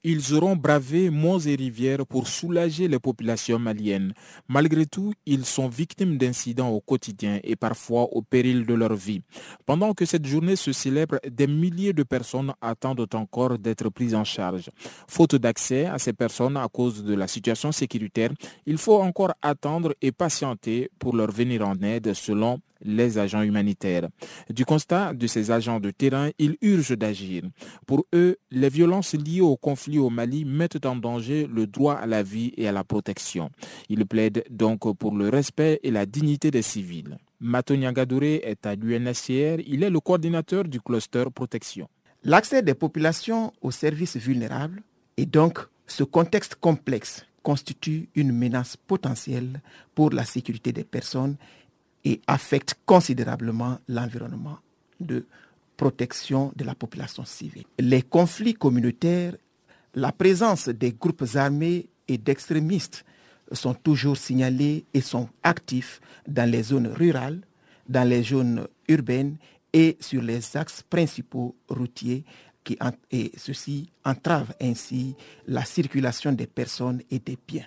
Ils 0.03 0.33
auront 0.35 0.57
bravé 0.57 1.11
monts 1.11 1.41
et 1.41 1.55
rivières 1.55 2.07
pour 2.07 2.27
soulager 2.27 2.89
les 2.89 2.99
populations 2.99 3.59
maliennes. 3.59 4.15
Malgré 4.49 4.87
tout, 4.87 5.13
ils 5.27 5.45
sont 5.45 5.69
victimes 5.69 6.17
d'incidents 6.17 6.71
au 6.71 6.81
quotidien 6.81 7.39
et 7.45 7.55
parfois 7.55 8.05
au 8.13 8.23
péril 8.23 8.65
de 8.65 8.73
leur 8.73 8.95
vie. 8.95 9.21
Pendant 9.67 9.93
que 9.93 10.07
cette 10.07 10.25
journée 10.25 10.57
se 10.57 10.73
célèbre, 10.73 11.19
des 11.31 11.47
milliers 11.47 11.93
de 11.93 12.03
personnes 12.03 12.55
attendent 12.63 13.15
encore 13.15 13.59
d'être 13.59 13.91
prises 13.91 14.15
en 14.15 14.25
charge. 14.25 14.71
Faute 15.07 15.35
d'accès 15.35 15.85
à 15.85 15.99
ces 15.99 16.15
personnes 16.15 16.57
à 16.57 16.67
cause 16.69 17.05
de 17.05 17.15
la 17.15 17.27
situation 17.29 17.71
sécuritaire, 17.71 18.31
il 18.65 18.79
faut 18.79 19.03
encore 19.03 19.35
attendre 19.43 19.95
et 20.01 20.13
patienter 20.13 20.91
pour 20.99 21.15
leur 21.15 21.31
venir 21.31 21.69
en 21.69 21.79
aide 21.83 22.15
selon 22.15 22.59
les 22.83 23.19
agents 23.19 23.43
humanitaires. 23.43 24.09
Du 24.49 24.65
constat 24.65 25.15
de 25.15 25.27
ces 25.27 25.51
agents 25.51 25.81
de 25.81 25.91
terrain, 25.91 26.31
ils 26.39 26.57
urgent 26.63 26.97
d'agir. 26.97 27.43
Pour 27.87 28.07
eux, 28.15 28.37
les 28.51 28.69
violences 28.69 29.15
liées 29.15 29.41
au 29.41 29.57
conflit 29.57 29.99
au 29.99 30.11
Mali 30.11 30.45
mettent 30.45 30.85
en 30.87 30.97
danger 30.97 31.47
le 31.47 31.67
droit 31.67 31.95
à 31.95 32.07
la 32.07 32.23
vie 32.23 32.53
et 32.57 32.69
à 32.69 32.73
la 32.73 32.85
protection. 32.85 33.51
Ils 33.89 34.07
plaident 34.07 34.45
donc 34.51 34.81
pour 34.97 35.17
le 35.17 35.29
respect 35.29 35.81
et 35.83 35.91
la 35.91 36.07
dignité 36.07 36.51
des 36.51 36.63
civils. 36.63 37.19
Matonia 37.41 37.93
Gadouré 37.93 38.43
est 38.45 38.67
à 38.67 38.75
l'UNHCR, 38.75 39.63
il 39.67 39.83
est 39.83 39.91
le 39.91 40.01
coordinateur 40.01 40.65
du 40.65 40.81
cluster 40.81 41.25
protection. 41.35 41.89
L'accès 42.23 42.63
des 42.63 42.75
populations 42.75 43.53
aux 43.63 43.71
services 43.71 44.17
vulnérables 44.19 44.83
et 45.17 45.25
donc 45.25 45.61
ce 45.87 46.05
contexte 46.05 46.55
complexe 46.57 47.25
constitue 47.43 48.09
une 48.15 48.33
menace 48.33 48.77
potentielle 48.77 49.61
pour 49.95 50.11
la 50.11 50.25
sécurité 50.25 50.73
des 50.73 50.85
personnes 50.85 51.37
et 52.05 52.21
affecte 52.27 52.75
considérablement 52.87 53.79
l'environnement 53.89 54.59
de 55.01 55.27
protection 55.77 56.53
de 56.57 56.65
la 56.65 56.75
population 56.75 57.25
civile. 57.25 57.65
Les 57.79 58.03
conflits 58.03 58.55
communautaires, 58.55 59.35
la 59.95 60.13
présence 60.13 60.69
des 60.69 60.93
groupes 60.93 61.25
armés 61.35 61.89
et 62.07 62.19
d'extrémistes 62.19 63.05
sont 63.53 63.75
toujours 63.75 64.17
signalés 64.17 64.85
et 64.95 65.01
sont 65.01 65.29
actifs 65.43 66.01
dans 66.29 66.49
les 66.49 66.63
zones 66.63 66.87
rurales, 66.87 67.41
dans 67.89 68.09
les 68.09 68.23
zones 68.23 68.67
urbaines 68.89 69.37
et 69.73 69.97
sur 70.01 70.23
les 70.23 70.57
axes 70.57 70.83
principaux 70.83 71.57
routiers 71.69 72.25
qui, 72.63 72.79
et 73.11 73.33
ceci 73.37 73.91
entrave 74.05 74.53
ainsi 74.61 75.15
la 75.47 75.65
circulation 75.65 76.33
des 76.33 76.47
personnes 76.47 77.03
et 77.11 77.19
des 77.19 77.39
biens. 77.49 77.67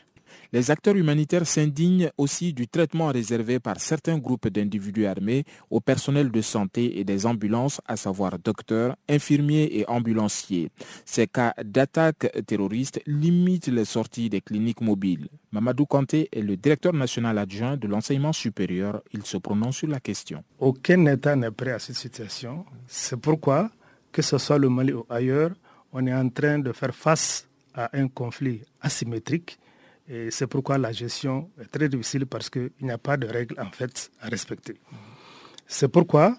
Les 0.51 0.71
acteurs 0.71 0.95
humanitaires 0.95 1.47
s'indignent 1.47 2.11
aussi 2.17 2.53
du 2.53 2.67
traitement 2.67 3.07
réservé 3.07 3.59
par 3.59 3.79
certains 3.79 4.17
groupes 4.17 4.47
d'individus 4.47 5.05
armés 5.05 5.45
au 5.69 5.79
personnel 5.79 6.31
de 6.31 6.41
santé 6.41 6.99
et 6.99 7.03
des 7.03 7.25
ambulances, 7.25 7.81
à 7.87 7.97
savoir 7.97 8.37
docteurs, 8.39 8.95
infirmiers 9.09 9.69
et 9.71 9.87
ambulanciers. 9.87 10.69
Ces 11.05 11.27
cas 11.27 11.53
d'attaques 11.63 12.31
terroristes 12.45 13.01
limitent 13.05 13.67
les 13.67 13.85
sorties 13.85 14.29
des 14.29 14.41
cliniques 14.41 14.81
mobiles. 14.81 15.27
Mamadou 15.51 15.85
Kanté 15.85 16.29
est 16.31 16.41
le 16.41 16.57
directeur 16.57 16.93
national 16.93 17.37
adjoint 17.37 17.77
de 17.77 17.87
l'enseignement 17.87 18.33
supérieur. 18.33 19.01
Il 19.13 19.25
se 19.25 19.37
prononce 19.37 19.77
sur 19.77 19.87
la 19.87 19.99
question. 19.99 20.43
Aucun 20.59 21.05
État 21.05 21.35
n'est 21.35 21.51
prêt 21.51 21.71
à 21.71 21.79
cette 21.79 21.95
situation. 21.95 22.65
C'est 22.87 23.19
pourquoi, 23.19 23.69
que 24.11 24.21
ce 24.21 24.37
soit 24.37 24.57
le 24.57 24.69
Mali 24.69 24.93
ou 24.93 25.05
ailleurs, 25.09 25.51
on 25.91 26.05
est 26.07 26.13
en 26.13 26.27
train 26.29 26.59
de 26.59 26.71
faire 26.71 26.93
face 26.93 27.47
à 27.73 27.89
un 27.93 28.07
conflit 28.07 28.61
asymétrique 28.81 29.57
et 30.07 30.31
c'est 30.31 30.47
pourquoi 30.47 30.77
la 30.77 30.91
gestion 30.91 31.49
est 31.59 31.71
très 31.71 31.87
difficile 31.87 32.25
parce 32.25 32.49
qu'il 32.49 32.71
n'y 32.81 32.91
a 32.91 32.97
pas 32.97 33.17
de 33.17 33.27
règles 33.27 33.59
en 33.59 33.71
fait 33.71 34.11
à 34.19 34.27
respecter. 34.27 34.79
C'est 35.65 35.87
pourquoi, 35.87 36.37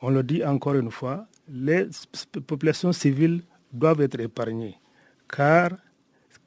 on 0.00 0.10
le 0.10 0.22
dit 0.22 0.44
encore 0.44 0.74
une 0.74 0.90
fois, 0.90 1.26
les 1.48 1.88
populations 2.46 2.92
civiles 2.92 3.42
doivent 3.72 4.00
être 4.00 4.18
épargnées. 4.20 4.78
Car 5.28 5.70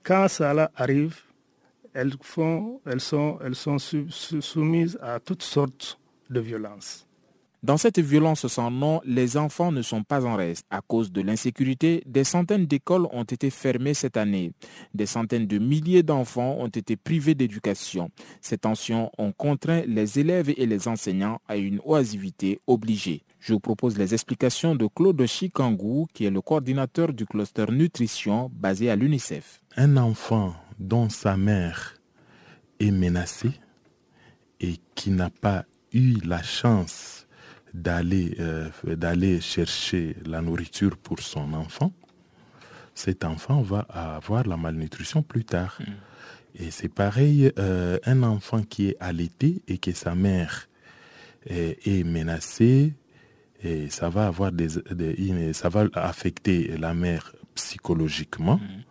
quand 0.04 0.28
cela 0.28 0.72
arrive, 0.76 1.22
elles, 1.94 2.14
sont 2.22 3.78
soumises 4.40 4.98
à 5.02 5.20
toutes 5.20 5.44
sortes 5.44 6.00
de 6.30 6.40
violences. 6.40 7.07
Dans 7.68 7.76
cette 7.76 8.00
violence 8.00 8.48
sans 8.48 8.72
nom, 8.72 9.02
les 9.04 9.36
enfants 9.36 9.74
ne 9.74 9.82
sont 9.82 10.02
pas 10.02 10.24
en 10.24 10.38
reste. 10.38 10.66
À 10.70 10.80
cause 10.80 11.12
de 11.12 11.20
l'insécurité, 11.20 12.02
des 12.06 12.24
centaines 12.24 12.66
d'écoles 12.66 13.10
ont 13.12 13.26
été 13.26 13.50
fermées 13.50 13.94
cette 13.94 14.16
année. 14.16 14.54
Des 14.94 15.06
centaines 15.06 15.48
de 15.48 15.58
milliers 15.58 16.02
d'enfants 16.02 16.56
ont 16.60 16.70
été 16.70 16.96
privés 16.96 17.36
d'éducation. 17.36 18.10
Ces 18.40 18.58
tensions 18.58 19.12
ont 19.18 19.34
contraint 19.34 19.82
les 19.86 20.18
élèves 20.18 20.54
et 20.56 20.66
les 20.66 20.88
enseignants 20.88 21.42
à 21.46 21.58
une 21.58 21.82
oisivité 21.84 22.62
obligée. 22.68 23.24
Je 23.42 23.52
vous 23.52 23.60
propose 23.60 23.98
les 23.98 24.14
explications 24.14 24.74
de 24.74 24.88
Claude 24.88 25.26
Chikangou, 25.26 26.08
qui 26.14 26.24
est 26.24 26.32
le 26.32 26.40
coordinateur 26.40 27.12
du 27.12 27.26
cluster 27.26 27.66
nutrition 27.70 28.50
basé 28.54 28.90
à 28.90 28.96
l'UNICEF. 28.96 29.62
Un 29.76 29.98
enfant 29.98 30.56
dont 30.80 31.10
sa 31.10 31.36
mère 31.36 31.96
est 32.80 32.92
menacée 32.92 33.60
et 34.62 34.76
qui 34.96 35.10
n'a 35.10 35.30
pas 35.30 35.66
eu 35.92 36.14
la 36.24 36.42
chance 36.42 37.17
d'aller 37.74 38.36
euh, 38.40 38.70
d'aller 38.84 39.42
chercher 39.42 40.16
la 40.26 40.42
nourriture 40.42 40.98
pour 40.98 41.20
son 41.20 41.54
enfant, 41.54 41.92
cet 42.96 43.24
enfant 43.24 43.62
va 43.62 43.82
avoir 43.92 44.48
la 44.48 44.58
malnutrition 44.58 45.22
plus 45.22 45.46
tard. 45.46 45.78
Mm. 45.80 46.64
Et 46.64 46.72
c'est 46.72 46.90
pareil, 46.90 47.52
euh, 47.60 48.00
un 48.06 48.24
enfant 48.24 48.64
qui 48.64 48.90
est 48.90 48.98
allaité 49.00 49.62
et 49.68 49.78
que 49.78 49.92
sa 49.92 50.16
mère 50.16 50.68
est, 51.46 52.04
menacée, 52.04 52.94
et 53.64 53.90
ça 53.90 54.10
va 54.10 54.28
avoir 54.28 54.52
des, 54.52 54.70
ça 55.54 55.70
va 55.70 55.86
affecter 55.94 56.76
la 56.78 56.94
mère 56.94 57.34
psychologiquement. 57.56 58.58
Mm. 58.58 58.84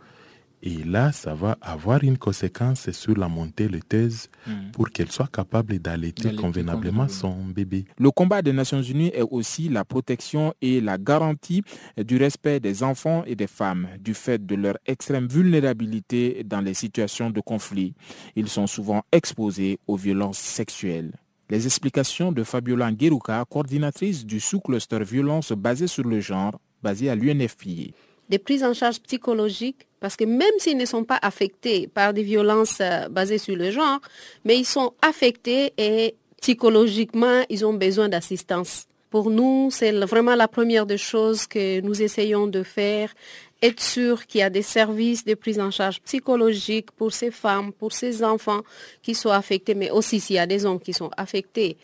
Et 0.67 0.83
là, 0.83 1.13
ça 1.13 1.33
va 1.33 1.57
avoir 1.61 2.03
une 2.03 2.19
conséquence 2.19 2.91
sur 2.91 3.17
la 3.17 3.29
montée 3.29 3.69
laiteuse 3.69 4.27
hmm. 4.49 4.73
pour 4.73 4.91
qu'elle 4.91 5.13
soit 5.13 5.31
capable 5.31 5.79
d'allaiter 5.79 6.35
convenablement 6.35 7.07
son 7.07 7.45
bébé. 7.45 7.85
Le 8.01 8.11
combat 8.11 8.43
des 8.43 8.53
Nations 8.53 8.83
Unies 8.83 9.13
est 9.15 9.23
aussi 9.23 9.69
la 9.69 9.85
protection 9.85 10.53
et 10.61 10.81
la 10.81 10.99
garantie 10.99 11.63
du 11.97 12.17
respect 12.17 12.59
des 12.59 12.83
enfants 12.83 13.23
et 13.27 13.37
des 13.37 13.47
femmes 13.47 13.87
du 14.01 14.13
fait 14.13 14.45
de 14.45 14.57
leur 14.57 14.77
extrême 14.87 15.29
vulnérabilité 15.29 16.43
dans 16.45 16.61
les 16.61 16.75
situations 16.75 17.31
de 17.31 17.41
conflit. 17.41 17.95
Ils 18.35 18.49
sont 18.49 18.67
souvent 18.67 19.05
exposés 19.13 19.79
aux 19.87 19.97
violences 19.97 20.39
sexuelles. 20.39 21.13
Les 21.49 21.65
explications 21.65 22.33
de 22.33 22.43
Fabiola 22.43 22.91
Ngueruka, 22.91 23.45
coordinatrice 23.49 24.27
du 24.27 24.41
sous-cluster 24.41 25.05
violence 25.05 25.53
basée 25.53 25.87
sur 25.87 26.03
le 26.03 26.19
genre, 26.19 26.59
basée 26.83 27.09
à 27.09 27.15
l'UNFPA 27.15 27.93
des 28.29 28.39
prises 28.39 28.65
en 28.65 28.75
charge 28.75 29.01
psychologiques, 29.01 29.87
parce 30.01 30.17
que 30.17 30.25
même 30.25 30.53
s'ils 30.59 30.77
ne 30.77 30.85
sont 30.85 31.05
pas 31.05 31.19
affectés 31.23 31.89
par 31.89 32.13
des 32.13 32.23
violences 32.23 32.79
euh, 32.81 33.09
basées 33.09 33.39
sur 33.39 33.57
le 33.57 33.71
genre, 33.71 34.01
mais 34.45 34.59
ils 34.59 34.67
sont 34.67 34.93
affectés 35.03 35.73
et 35.79 36.15
psychologiquement, 36.41 37.43
ils 37.49 37.65
ont 37.65 37.75
besoin 37.75 38.09
d'assistance. 38.09 38.87
Pour 39.11 39.31
nous, 39.31 39.69
c'est 39.71 39.93
vraiment 39.93 40.35
la 40.35 40.49
première 40.49 40.85
des 40.85 40.99
choses 40.99 41.47
que 41.47 41.81
nous 41.81 42.03
essayons 42.03 42.47
de 42.47 42.63
faire, 42.63 43.15
être 43.63 43.81
sûr 43.81 44.27
qu'il 44.27 44.41
y 44.41 44.43
a 44.43 44.51
des 44.51 44.63
services 44.63 45.25
de 45.25 45.35
prise 45.35 45.59
en 45.59 45.71
charge 45.71 46.01
psychologique 46.03 46.91
pour 46.91 47.13
ces 47.13 47.31
femmes, 47.31 47.73
pour 47.73 47.93
ces 47.93 48.23
enfants 48.23 48.61
qui 49.03 49.15
sont 49.15 49.31
affectés, 49.31 49.75
mais 49.75 49.91
aussi 49.91 50.21
s'il 50.21 50.37
y 50.37 50.39
a 50.39 50.47
des 50.47 50.67
hommes 50.67 50.81
qui 50.81 50.93
sont 50.93 51.11
affectés, 51.17 51.79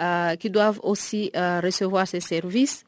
euh, 0.00 0.36
qui 0.36 0.48
doivent 0.50 0.80
aussi 0.82 1.30
euh, 1.36 1.60
recevoir 1.60 2.06
ces 2.06 2.20
services. 2.20 2.84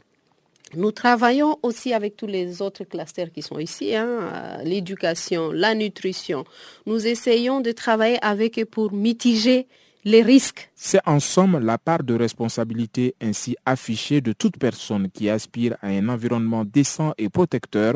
Nous 0.75 0.93
travaillons 0.93 1.59
aussi 1.63 1.93
avec 1.93 2.17
tous 2.17 2.27
les 2.27 2.63
autres 2.63 2.85
clusters 2.85 3.33
qui 3.33 3.43
sont 3.43 3.59
ici, 3.59 3.95
hein, 3.97 4.07
euh, 4.07 4.63
l'éducation, 4.63 5.51
la 5.51 5.75
nutrition. 5.75 6.45
Nous 6.87 7.07
essayons 7.07 7.61
de 7.61 7.73
travailler 7.73 8.19
avec 8.23 8.59
eux 8.59 8.65
pour 8.65 8.93
mitiger 8.93 9.67
les 10.05 10.23
risques. 10.23 10.71
C'est 10.75 11.01
en 11.07 11.21
somme 11.21 11.59
la 11.59 11.77
part 11.77 12.03
de 12.03 12.15
responsabilité 12.15 13.15
ainsi 13.21 13.57
affichée 13.67 14.21
de 14.21 14.33
toute 14.33 14.59
personne 14.59 15.11
qui 15.11 15.29
aspire 15.29 15.77
à 15.83 15.89
un 15.89 16.09
environnement 16.09 16.65
décent 16.65 17.13
et 17.19 17.29
protecteur 17.29 17.95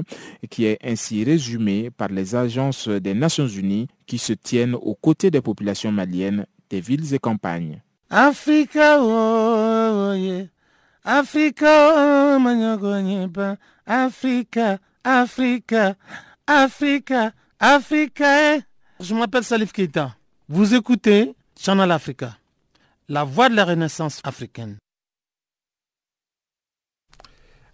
qui 0.50 0.66
est 0.66 0.78
ainsi 0.84 1.24
résumée 1.24 1.90
par 1.90 2.08
les 2.08 2.34
agences 2.34 2.88
des 2.88 3.14
Nations 3.14 3.48
Unies 3.48 3.88
qui 4.06 4.18
se 4.18 4.32
tiennent 4.32 4.74
aux 4.74 4.94
côtés 4.94 5.30
des 5.30 5.40
populations 5.40 5.92
maliennes 5.92 6.46
des 6.68 6.80
villes 6.80 7.14
et 7.14 7.18
campagnes. 7.18 7.80
Africa, 8.10 8.98
oh, 9.00 10.12
oh, 11.06 11.06
Africa, 11.06 12.38
Africa, 13.86 14.78
Africa, 15.04 15.96
Africa, 16.46 17.32
Africa. 17.60 18.60
Je 19.00 19.14
m'appelle 19.14 19.44
Salif 19.44 19.72
Keita. 19.72 20.14
Vous 20.48 20.74
écoutez 20.74 21.34
Channel 21.58 21.90
Africa, 21.90 22.36
la 23.08 23.24
voix 23.24 23.48
de 23.48 23.56
la 23.56 23.64
renaissance 23.64 24.20
africaine. 24.24 24.76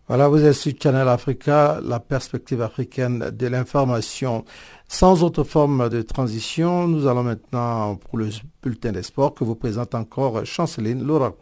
Voilà, 0.09 0.27
vous 0.27 0.45
êtes 0.45 0.55
sur 0.55 0.73
Channel 0.83 1.07
Africa, 1.07 1.79
la 1.85 2.01
perspective 2.01 2.63
africaine 2.63 3.31
de 3.31 3.47
l'information. 3.47 4.45
Sans 4.89 5.23
autre 5.23 5.45
forme 5.45 5.89
de 5.89 6.03
transition, 6.03 6.89
nous 6.89 7.07
allons 7.07 7.23
maintenant 7.23 7.95
pour 7.95 8.19
le 8.19 8.29
bulletin 8.61 8.91
des 8.91 9.05
sports 9.05 9.35
que 9.35 9.45
vous 9.45 9.55
présente 9.55 9.95
encore 9.95 10.45
Chanceline 10.45 11.05
Laura. 11.05 11.33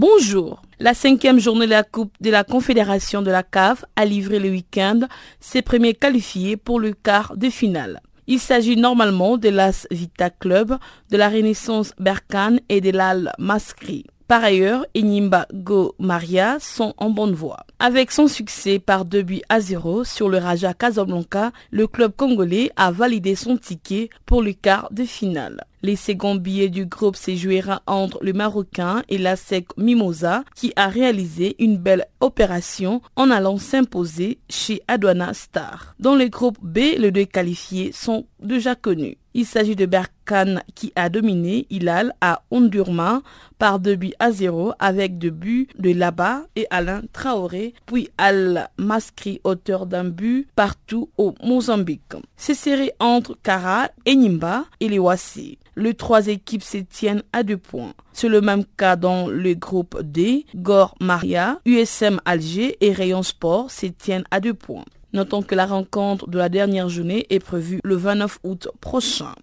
Bonjour. 0.00 0.62
La 0.78 0.94
cinquième 0.94 1.40
journée 1.40 1.66
de 1.66 1.72
la 1.72 1.82
Coupe 1.82 2.12
de 2.20 2.30
la 2.30 2.44
Confédération 2.44 3.20
de 3.20 3.32
la 3.32 3.42
CAF 3.42 3.84
a 3.96 4.04
livré 4.04 4.38
le 4.38 4.48
week-end 4.48 5.00
ses 5.40 5.60
premiers 5.60 5.94
qualifiés 5.94 6.56
pour 6.56 6.78
le 6.78 6.92
quart 6.92 7.36
de 7.36 7.50
finale. 7.50 8.00
Il 8.28 8.38
s'agit 8.38 8.76
normalement 8.76 9.38
de 9.38 9.48
l'As 9.48 9.88
Vita 9.90 10.30
Club, 10.30 10.78
de 11.10 11.16
la 11.16 11.28
Renaissance 11.28 11.94
Berkane 11.98 12.60
et 12.68 12.80
de 12.80 12.90
l'Al 12.90 13.32
Masri. 13.40 14.04
Par 14.28 14.44
ailleurs, 14.44 14.86
Enyimba 14.96 15.48
Go 15.52 15.96
Maria 15.98 16.58
sont 16.60 16.94
en 16.98 17.10
bonne 17.10 17.34
voie. 17.34 17.66
Avec 17.80 18.12
son 18.12 18.28
succès 18.28 18.78
par 18.78 19.04
2 19.04 19.22
buts 19.22 19.42
à 19.48 19.58
0 19.58 20.04
sur 20.04 20.28
le 20.28 20.38
Raja 20.38 20.74
Casablanca, 20.74 21.50
le 21.72 21.88
club 21.88 22.12
congolais 22.16 22.70
a 22.76 22.92
validé 22.92 23.34
son 23.34 23.56
ticket 23.56 24.10
pour 24.26 24.42
le 24.42 24.52
quart 24.52 24.90
de 24.92 25.02
finale. 25.02 25.64
Les 25.82 25.94
seconds 25.94 26.34
billets 26.34 26.70
du 26.70 26.86
groupe 26.86 27.14
se 27.14 27.36
jouera 27.36 27.82
entre 27.86 28.18
le 28.22 28.32
Marocain 28.32 29.02
et 29.08 29.16
la 29.16 29.36
SEC 29.36 29.66
Mimosa 29.76 30.42
qui 30.56 30.72
a 30.74 30.88
réalisé 30.88 31.54
une 31.60 31.78
belle 31.78 32.06
opération 32.20 33.00
en 33.14 33.30
allant 33.30 33.58
s'imposer 33.58 34.38
chez 34.50 34.82
Adwana 34.88 35.34
Star. 35.34 35.94
Dans 36.00 36.16
le 36.16 36.26
groupe 36.28 36.58
B, 36.60 36.78
les 36.98 37.12
deux 37.12 37.26
qualifiés 37.26 37.92
sont 37.92 38.26
déjà 38.40 38.74
connus. 38.74 39.18
Il 39.34 39.46
s'agit 39.46 39.76
de 39.76 39.86
Berkane 39.86 40.62
qui 40.74 40.92
a 40.96 41.08
dominé 41.08 41.66
Hilal 41.70 42.12
à 42.20 42.42
Ondurma 42.50 43.22
par 43.58 43.78
2 43.78 43.94
buts 43.94 44.14
à 44.18 44.32
0 44.32 44.72
avec 44.80 45.18
deux 45.18 45.30
buts 45.30 45.68
de 45.78 45.92
Laba 45.92 46.42
et 46.56 46.66
Alain 46.70 47.02
Traoré, 47.12 47.74
puis 47.86 48.08
Al-Maskri 48.18 49.40
auteur 49.44 49.86
d'un 49.86 50.04
but 50.04 50.48
partout 50.56 51.10
au 51.18 51.34
Mozambique. 51.44 52.14
C'est 52.36 52.54
serré 52.54 52.92
entre 52.98 53.38
Kara 53.42 53.90
et 54.06 54.16
Nimba 54.16 54.64
et 54.80 54.88
les 54.88 54.98
Wassi 54.98 55.58
les 55.78 55.94
trois 55.94 56.26
équipes 56.26 56.62
se 56.62 56.78
tiennent 56.78 57.22
à 57.32 57.42
deux 57.42 57.56
points. 57.56 57.94
C'est 58.12 58.28
le 58.28 58.40
même 58.40 58.64
cas 58.76 58.96
dans 58.96 59.28
le 59.28 59.54
groupe 59.54 60.02
D. 60.02 60.44
Gore 60.56 60.94
Maria, 61.00 61.60
USM 61.64 62.20
Alger 62.24 62.76
et 62.80 62.92
Rayon 62.92 63.22
Sport 63.22 63.70
se 63.70 63.86
tiennent 63.86 64.24
à 64.30 64.40
deux 64.40 64.54
points. 64.54 64.84
Notons 65.12 65.42
que 65.42 65.54
la 65.54 65.66
rencontre 65.66 66.28
de 66.28 66.36
la 66.36 66.48
dernière 66.48 66.88
journée 66.88 67.26
est 67.30 67.38
prévue 67.38 67.80
le 67.82 67.96
29 67.96 68.40
août 68.42 68.68
prochain. 68.80 69.34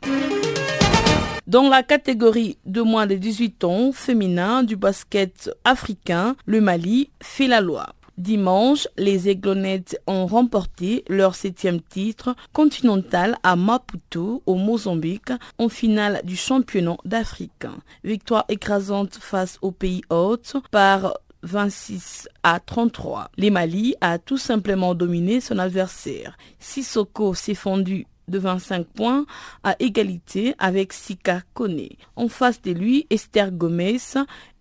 Dans 1.47 1.69
la 1.69 1.83
catégorie 1.83 2.57
de 2.65 2.81
moins 2.81 3.05
de 3.05 3.15
18 3.15 3.63
ans 3.63 3.91
féminin 3.91 4.63
du 4.63 4.75
basket 4.75 5.51
africain, 5.63 6.36
le 6.45 6.59
Mali 6.59 7.11
fait 7.21 7.47
la 7.47 7.61
loi. 7.61 7.94
Dimanche, 8.18 8.88
les 8.97 9.28
Aiglonnettes 9.28 10.01
ont 10.07 10.26
remporté 10.26 11.03
leur 11.09 11.36
septième 11.36 11.82
titre 11.82 12.34
continental 12.53 13.38
à 13.43 13.57
Maputo, 13.57 14.41
au 14.45 14.55
Mozambique, 14.55 15.32
en 15.57 15.68
finale 15.68 16.22
du 16.24 16.38
championnat 16.38 16.97
d'Afrique. 17.03 17.68
Victoire 18.05 18.45
écrasante 18.47 19.16
face 19.16 19.57
au 19.61 19.72
pays 19.72 20.01
hôte 20.09 20.55
par 20.72 21.13
26 21.43 22.30
à 22.43 22.59
33. 22.59 23.32
Les 23.38 23.49
Mali 23.49 23.95
a 23.99 24.18
tout 24.18 24.38
simplement 24.38 24.95
dominé 24.95 25.41
son 25.41 25.59
adversaire. 25.59 26.38
Sissoko 26.59 27.34
s'est 27.34 27.53
fondu 27.53 28.07
de 28.28 28.39
25 28.39 28.88
points 28.88 29.26
à 29.63 29.76
égalité 29.80 30.55
avec 30.57 30.93
Sika 30.93 31.41
Kone. 31.53 31.89
En 32.16 32.30
face 32.30 32.61
de 32.61 32.72
lui, 32.72 33.05
Esther 33.09 33.51
Gomez 33.51 33.97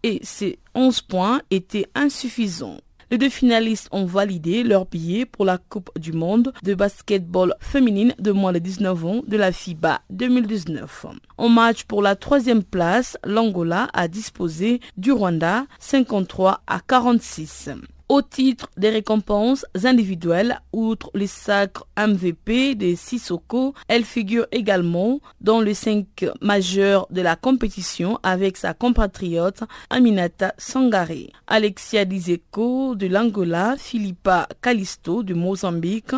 et 0.02 0.20
ses 0.22 0.58
11 0.74 1.00
points 1.02 1.40
étaient 1.50 1.86
insuffisants. 1.94 2.78
Les 3.10 3.18
deux 3.18 3.28
finalistes 3.28 3.88
ont 3.92 4.06
validé 4.06 4.62
leur 4.62 4.86
billet 4.86 5.26
pour 5.26 5.44
la 5.44 5.58
Coupe 5.58 5.90
du 5.98 6.12
Monde 6.12 6.52
de 6.62 6.74
basketball 6.74 7.54
féminine 7.60 8.14
de 8.18 8.32
moins 8.32 8.52
de 8.52 8.58
19 8.58 9.04
ans 9.04 9.22
de 9.26 9.36
la 9.36 9.52
FIBA 9.52 10.00
2019. 10.10 11.06
En 11.36 11.48
match 11.48 11.84
pour 11.84 12.02
la 12.02 12.16
troisième 12.16 12.64
place, 12.64 13.16
l'Angola 13.24 13.88
a 13.92 14.08
disposé 14.08 14.80
du 14.96 15.12
Rwanda 15.12 15.66
53 15.78 16.62
à 16.66 16.80
46. 16.80 17.70
Au 18.14 18.22
titre 18.22 18.70
des 18.76 18.90
récompenses 18.90 19.66
individuelles, 19.82 20.60
outre 20.72 21.10
les 21.14 21.26
sacres 21.26 21.84
MVP 21.98 22.76
des 22.76 22.94
Sissoko, 22.94 23.74
elle 23.88 24.04
figure 24.04 24.46
également 24.52 25.18
dans 25.40 25.60
le 25.60 25.74
5 25.74 26.24
majeur 26.40 27.08
de 27.10 27.22
la 27.22 27.34
compétition 27.34 28.20
avec 28.22 28.56
sa 28.56 28.72
compatriote 28.72 29.64
Aminata 29.90 30.54
Sangare. 30.58 31.32
Alexia 31.48 32.04
Dizeko 32.04 32.94
de 32.94 33.08
l'Angola, 33.08 33.74
Philippa 33.76 34.46
Calisto 34.62 35.24
du 35.24 35.34
Mozambique 35.34 36.14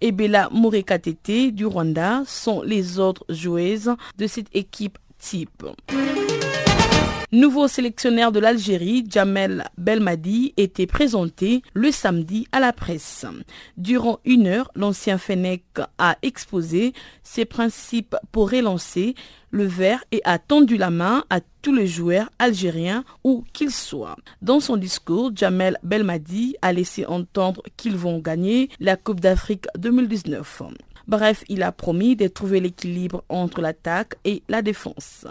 et 0.00 0.12
Bella 0.12 0.50
Morekatete 0.52 1.52
du 1.52 1.66
Rwanda 1.66 2.22
sont 2.26 2.62
les 2.62 3.00
autres 3.00 3.24
joueuses 3.28 3.90
de 4.16 4.28
cette 4.28 4.54
équipe 4.54 4.98
type. 5.18 5.64
Nouveau 7.32 7.68
sélectionnaire 7.68 8.32
de 8.32 8.40
l'Algérie, 8.40 9.04
Jamel 9.08 9.64
Belmadi, 9.78 10.52
était 10.56 10.88
présenté 10.88 11.62
le 11.74 11.92
samedi 11.92 12.48
à 12.50 12.58
la 12.58 12.72
presse. 12.72 13.24
Durant 13.76 14.18
une 14.24 14.48
heure, 14.48 14.68
l'ancien 14.74 15.16
Fennec 15.16 15.62
a 15.98 16.16
exposé 16.22 16.92
ses 17.22 17.44
principes 17.44 18.16
pour 18.32 18.50
relancer 18.50 19.14
le 19.52 19.64
vert 19.64 20.02
et 20.10 20.20
a 20.24 20.40
tendu 20.40 20.76
la 20.76 20.90
main 20.90 21.22
à 21.30 21.38
tous 21.62 21.72
les 21.72 21.86
joueurs 21.86 22.28
algériens 22.40 23.04
où 23.22 23.44
qu'ils 23.52 23.70
soient. 23.70 24.16
Dans 24.42 24.58
son 24.58 24.76
discours, 24.76 25.30
Jamel 25.32 25.78
Belmadi 25.84 26.56
a 26.62 26.72
laissé 26.72 27.06
entendre 27.06 27.62
qu'ils 27.76 27.96
vont 27.96 28.18
gagner 28.18 28.70
la 28.80 28.96
Coupe 28.96 29.20
d'Afrique 29.20 29.66
2019. 29.78 30.62
Bref, 31.06 31.44
il 31.48 31.62
a 31.62 31.70
promis 31.70 32.16
de 32.16 32.26
trouver 32.26 32.58
l'équilibre 32.58 33.22
entre 33.28 33.60
l'attaque 33.60 34.16
et 34.24 34.42
la 34.48 34.62
défense. 34.62 35.26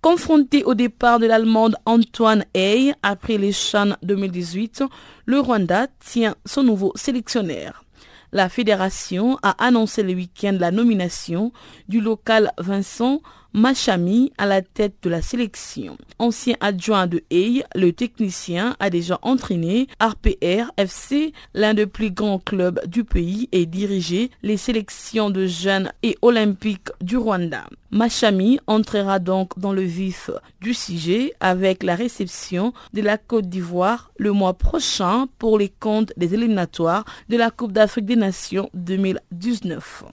Confronté 0.00 0.62
au 0.62 0.74
départ 0.74 1.18
de 1.18 1.26
l'Allemande 1.26 1.74
Antoine 1.84 2.44
Hey 2.54 2.94
après 3.02 3.36
les 3.36 3.50
Chan 3.50 3.96
2018, 4.02 4.84
le 5.26 5.40
Rwanda 5.40 5.88
tient 5.98 6.36
son 6.46 6.62
nouveau 6.62 6.92
sélectionnaire. 6.94 7.82
La 8.30 8.48
fédération 8.48 9.38
a 9.42 9.50
annoncé 9.64 10.04
le 10.04 10.14
week-end 10.14 10.56
la 10.60 10.70
nomination 10.70 11.52
du 11.88 12.00
local 12.00 12.52
Vincent 12.58 13.22
Machami 13.54 14.32
à 14.38 14.46
la 14.46 14.62
tête 14.62 14.94
de 15.02 15.10
la 15.10 15.22
sélection. 15.22 15.96
Ancien 16.18 16.54
adjoint 16.60 17.06
de 17.06 17.22
Hey, 17.30 17.64
le 17.74 17.92
technicien 17.92 18.76
a 18.78 18.90
déjà 18.90 19.18
entraîné 19.22 19.88
RPR 20.00 20.70
FC, 20.76 21.32
l'un 21.54 21.74
des 21.74 21.86
plus 21.86 22.10
grands 22.10 22.38
clubs 22.38 22.80
du 22.86 23.04
pays, 23.04 23.48
et 23.52 23.66
dirigé 23.66 24.30
les 24.42 24.56
sélections 24.56 25.30
de 25.30 25.46
jeunes 25.46 25.92
et 26.02 26.16
olympiques 26.22 26.90
du 27.00 27.16
Rwanda. 27.16 27.64
Machami 27.90 28.60
entrera 28.66 29.18
donc 29.18 29.58
dans 29.58 29.72
le 29.72 29.82
vif 29.82 30.30
du 30.60 30.74
sujet 30.74 31.32
avec 31.40 31.82
la 31.82 31.94
réception 31.94 32.74
de 32.92 33.00
la 33.00 33.16
Côte 33.16 33.48
d'Ivoire 33.48 34.12
le 34.18 34.32
mois 34.32 34.54
prochain 34.54 35.26
pour 35.38 35.58
les 35.58 35.70
comptes 35.70 36.12
des 36.18 36.34
éliminatoires 36.34 37.06
de 37.30 37.36
la 37.38 37.50
Coupe 37.50 37.72
d'Afrique 37.72 38.04
des 38.04 38.16
Nations 38.16 38.68
2019. 38.74 40.04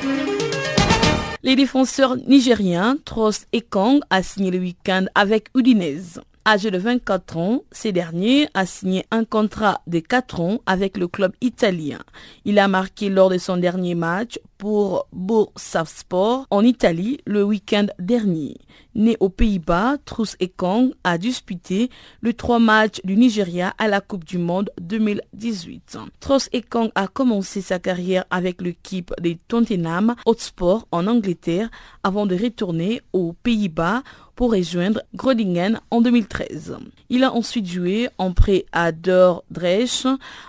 Les 1.46 1.56
défenseurs 1.56 2.18
nigériens 2.18 2.98
Trost 3.06 3.48
et 3.54 3.62
Kong 3.62 4.02
a 4.10 4.24
signé 4.24 4.50
le 4.50 4.58
week-end 4.58 5.06
avec 5.14 5.50
Udinese. 5.54 6.20
Âgé 6.44 6.72
de 6.72 6.80
24 6.80 7.38
ans, 7.38 7.64
ces 7.72 7.92
derniers 7.92 8.50
a 8.56 8.66
signé 8.66 9.06
un 9.12 9.26
contrat 9.26 9.82
de 9.86 10.00
4 10.00 10.40
ans 10.40 10.58
avec 10.66 10.98
le 10.98 11.08
club 11.08 11.34
italien. 11.42 12.00
Il 12.46 12.58
a 12.58 12.68
marqué 12.68 13.10
lors 13.10 13.30
de 13.30 13.38
son 13.38 13.58
dernier 13.58 13.94
match 13.94 14.40
pour 14.58 15.08
Bursaspor 15.12 16.48
en 16.50 16.62
Italie 16.62 17.20
le 17.26 17.44
week-end 17.44 17.88
dernier. 18.00 18.56
Né 18.96 19.18
aux 19.20 19.30
Pays-Bas, 19.30 19.98
Trousse 20.06 20.38
Ekong 20.40 20.94
a 21.04 21.18
disputé 21.18 21.90
le 22.22 22.34
trois 22.34 22.60
matchs 22.60 23.02
du 23.04 23.18
Nigeria 23.18 23.74
à 23.78 23.88
la 23.88 24.00
Coupe 24.00 24.24
du 24.24 24.38
Monde 24.38 24.70
2018. 24.80 25.98
Trousse 26.20 26.50
Ekong 26.54 26.92
a 26.96 27.08
commencé 27.08 27.62
sa 27.62 27.80
carrière 27.80 28.26
avec 28.30 28.62
l'équipe 28.62 29.14
des 29.20 29.38
Tottenham 29.48 30.16
Hotspur 30.26 30.88
en 30.92 31.08
Angleterre 31.08 31.70
avant 32.04 32.26
de 32.26 32.36
retourner 32.36 33.02
aux 33.12 33.34
Pays-Bas 33.34 34.04
pour 34.36 34.52
rejoindre 34.52 35.02
Groningen 35.14 35.80
en 35.92 36.02
2013. 36.02 36.78
Il 37.10 37.24
a 37.24 37.34
ensuite 37.34 37.68
joué 37.68 38.10
en 38.18 38.34
prêt 38.34 38.66
à 38.72 38.92
Dordrecht 38.92 40.08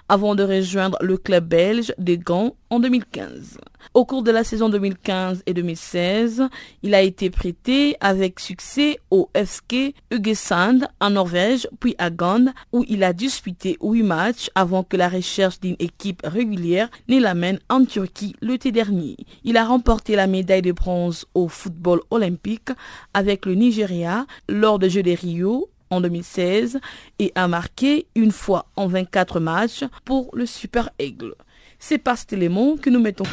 avant 0.08 0.34
de 0.34 0.42
rejoindre 0.42 0.98
le 1.00 1.16
club 1.16 1.46
belge 1.48 1.94
des 1.98 2.18
Gants 2.18 2.56
en 2.70 2.80
2015. 2.80 3.58
Au 3.94 4.04
cours 4.04 4.22
de 4.22 4.30
la 4.30 4.44
saison 4.44 4.68
2015 4.68 5.42
et 5.46 5.54
2016, 5.54 6.48
il 6.82 6.94
a 6.94 7.02
été 7.02 7.30
prêté 7.30 7.96
avec 8.00 8.40
succès 8.40 8.98
au 9.10 9.30
FK 9.36 9.94
Ugesand 10.10 10.80
en 11.00 11.10
Norvège, 11.10 11.68
puis 11.80 11.94
à 11.98 12.10
Gand, 12.10 12.46
où 12.72 12.84
il 12.88 13.04
a 13.04 13.12
disputé 13.12 13.76
huit 13.80 14.02
matchs 14.02 14.50
avant 14.54 14.82
que 14.82 14.96
la 14.96 15.08
recherche 15.08 15.60
d'une 15.60 15.76
équipe 15.78 16.22
régulière 16.24 16.90
ne 17.08 17.20
l'amène 17.20 17.60
en 17.68 17.84
Turquie 17.84 18.34
l'été 18.40 18.72
dernier. 18.72 19.16
Il 19.44 19.56
a 19.56 19.64
remporté 19.64 20.16
la 20.16 20.26
médaille 20.26 20.62
de 20.62 20.72
bronze 20.72 21.26
au 21.34 21.48
football 21.48 22.00
olympique 22.10 22.70
avec 23.14 23.46
le 23.46 23.54
Nigeria 23.54 24.26
lors 24.48 24.78
des 24.78 24.90
Jeux 24.90 25.02
de 25.02 25.12
Rio 25.12 25.70
en 25.90 26.00
2016 26.00 26.80
et 27.18 27.32
a 27.34 27.48
marqué 27.48 28.06
une 28.14 28.32
fois 28.32 28.66
en 28.76 28.86
24 28.88 29.40
matchs 29.40 29.84
pour 30.04 30.30
le 30.34 30.46
Super 30.46 30.90
Aigle. 30.98 31.34
C'est 31.78 31.98
par 31.98 32.18
cet 32.18 32.32
élément 32.32 32.76
que 32.76 32.90
nous 32.90 33.00
mettons. 33.00 33.24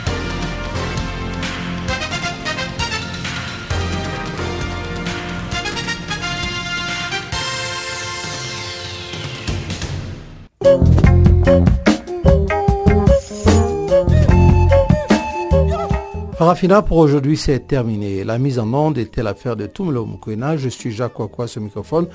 Farafina, 16.44 16.82
pour 16.82 16.98
aujourd'hui, 16.98 17.38
c'est 17.38 17.68
terminé. 17.68 18.26
La 18.26 18.38
mise 18.38 18.60
en 18.60 18.74
onde 18.74 18.98
était 18.98 19.24
l'affaire 19.24 19.56
de 19.56 19.66
Tumelo 19.66 20.06
Mukwena. 20.06 20.58
Je 20.58 20.68
suis 20.68 20.92
Jacques 20.92 21.14
Kwakwa, 21.14 21.48
ce 21.48 21.62
microphone. 21.62 22.08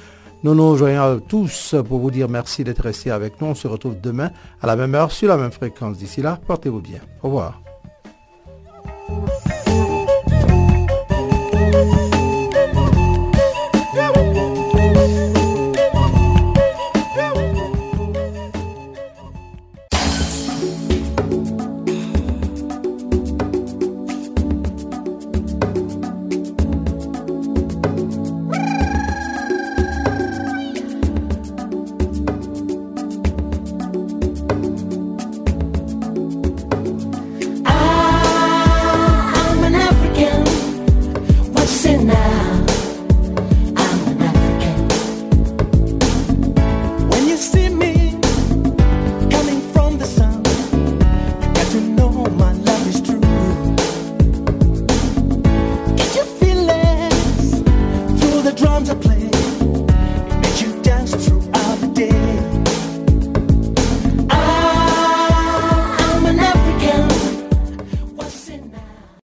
Nous 0.45 0.55
nous 0.55 0.77
joignons 0.77 1.21
tous 1.21 1.75
pour 1.89 1.99
vous 1.99 2.11
dire 2.11 2.29
merci 2.29 2.63
d'être 2.63 2.83
restés 2.83 3.11
avec 3.11 3.41
nous. 3.41 3.49
On 3.49 3.55
se 3.55 3.67
retrouve 3.67 4.01
demain 4.01 4.31
à 4.63 4.67
la 4.67 4.77
même 4.77 4.95
heure 4.95 5.11
sur 5.11 5.29
la 5.29 5.37
même 5.37 5.51
fréquence. 5.51 5.99
D'ici 5.99 6.23
là, 6.23 6.39
portez-vous 6.47 6.81
bien. 6.81 7.01
Au 7.23 7.29
revoir. 7.29 7.61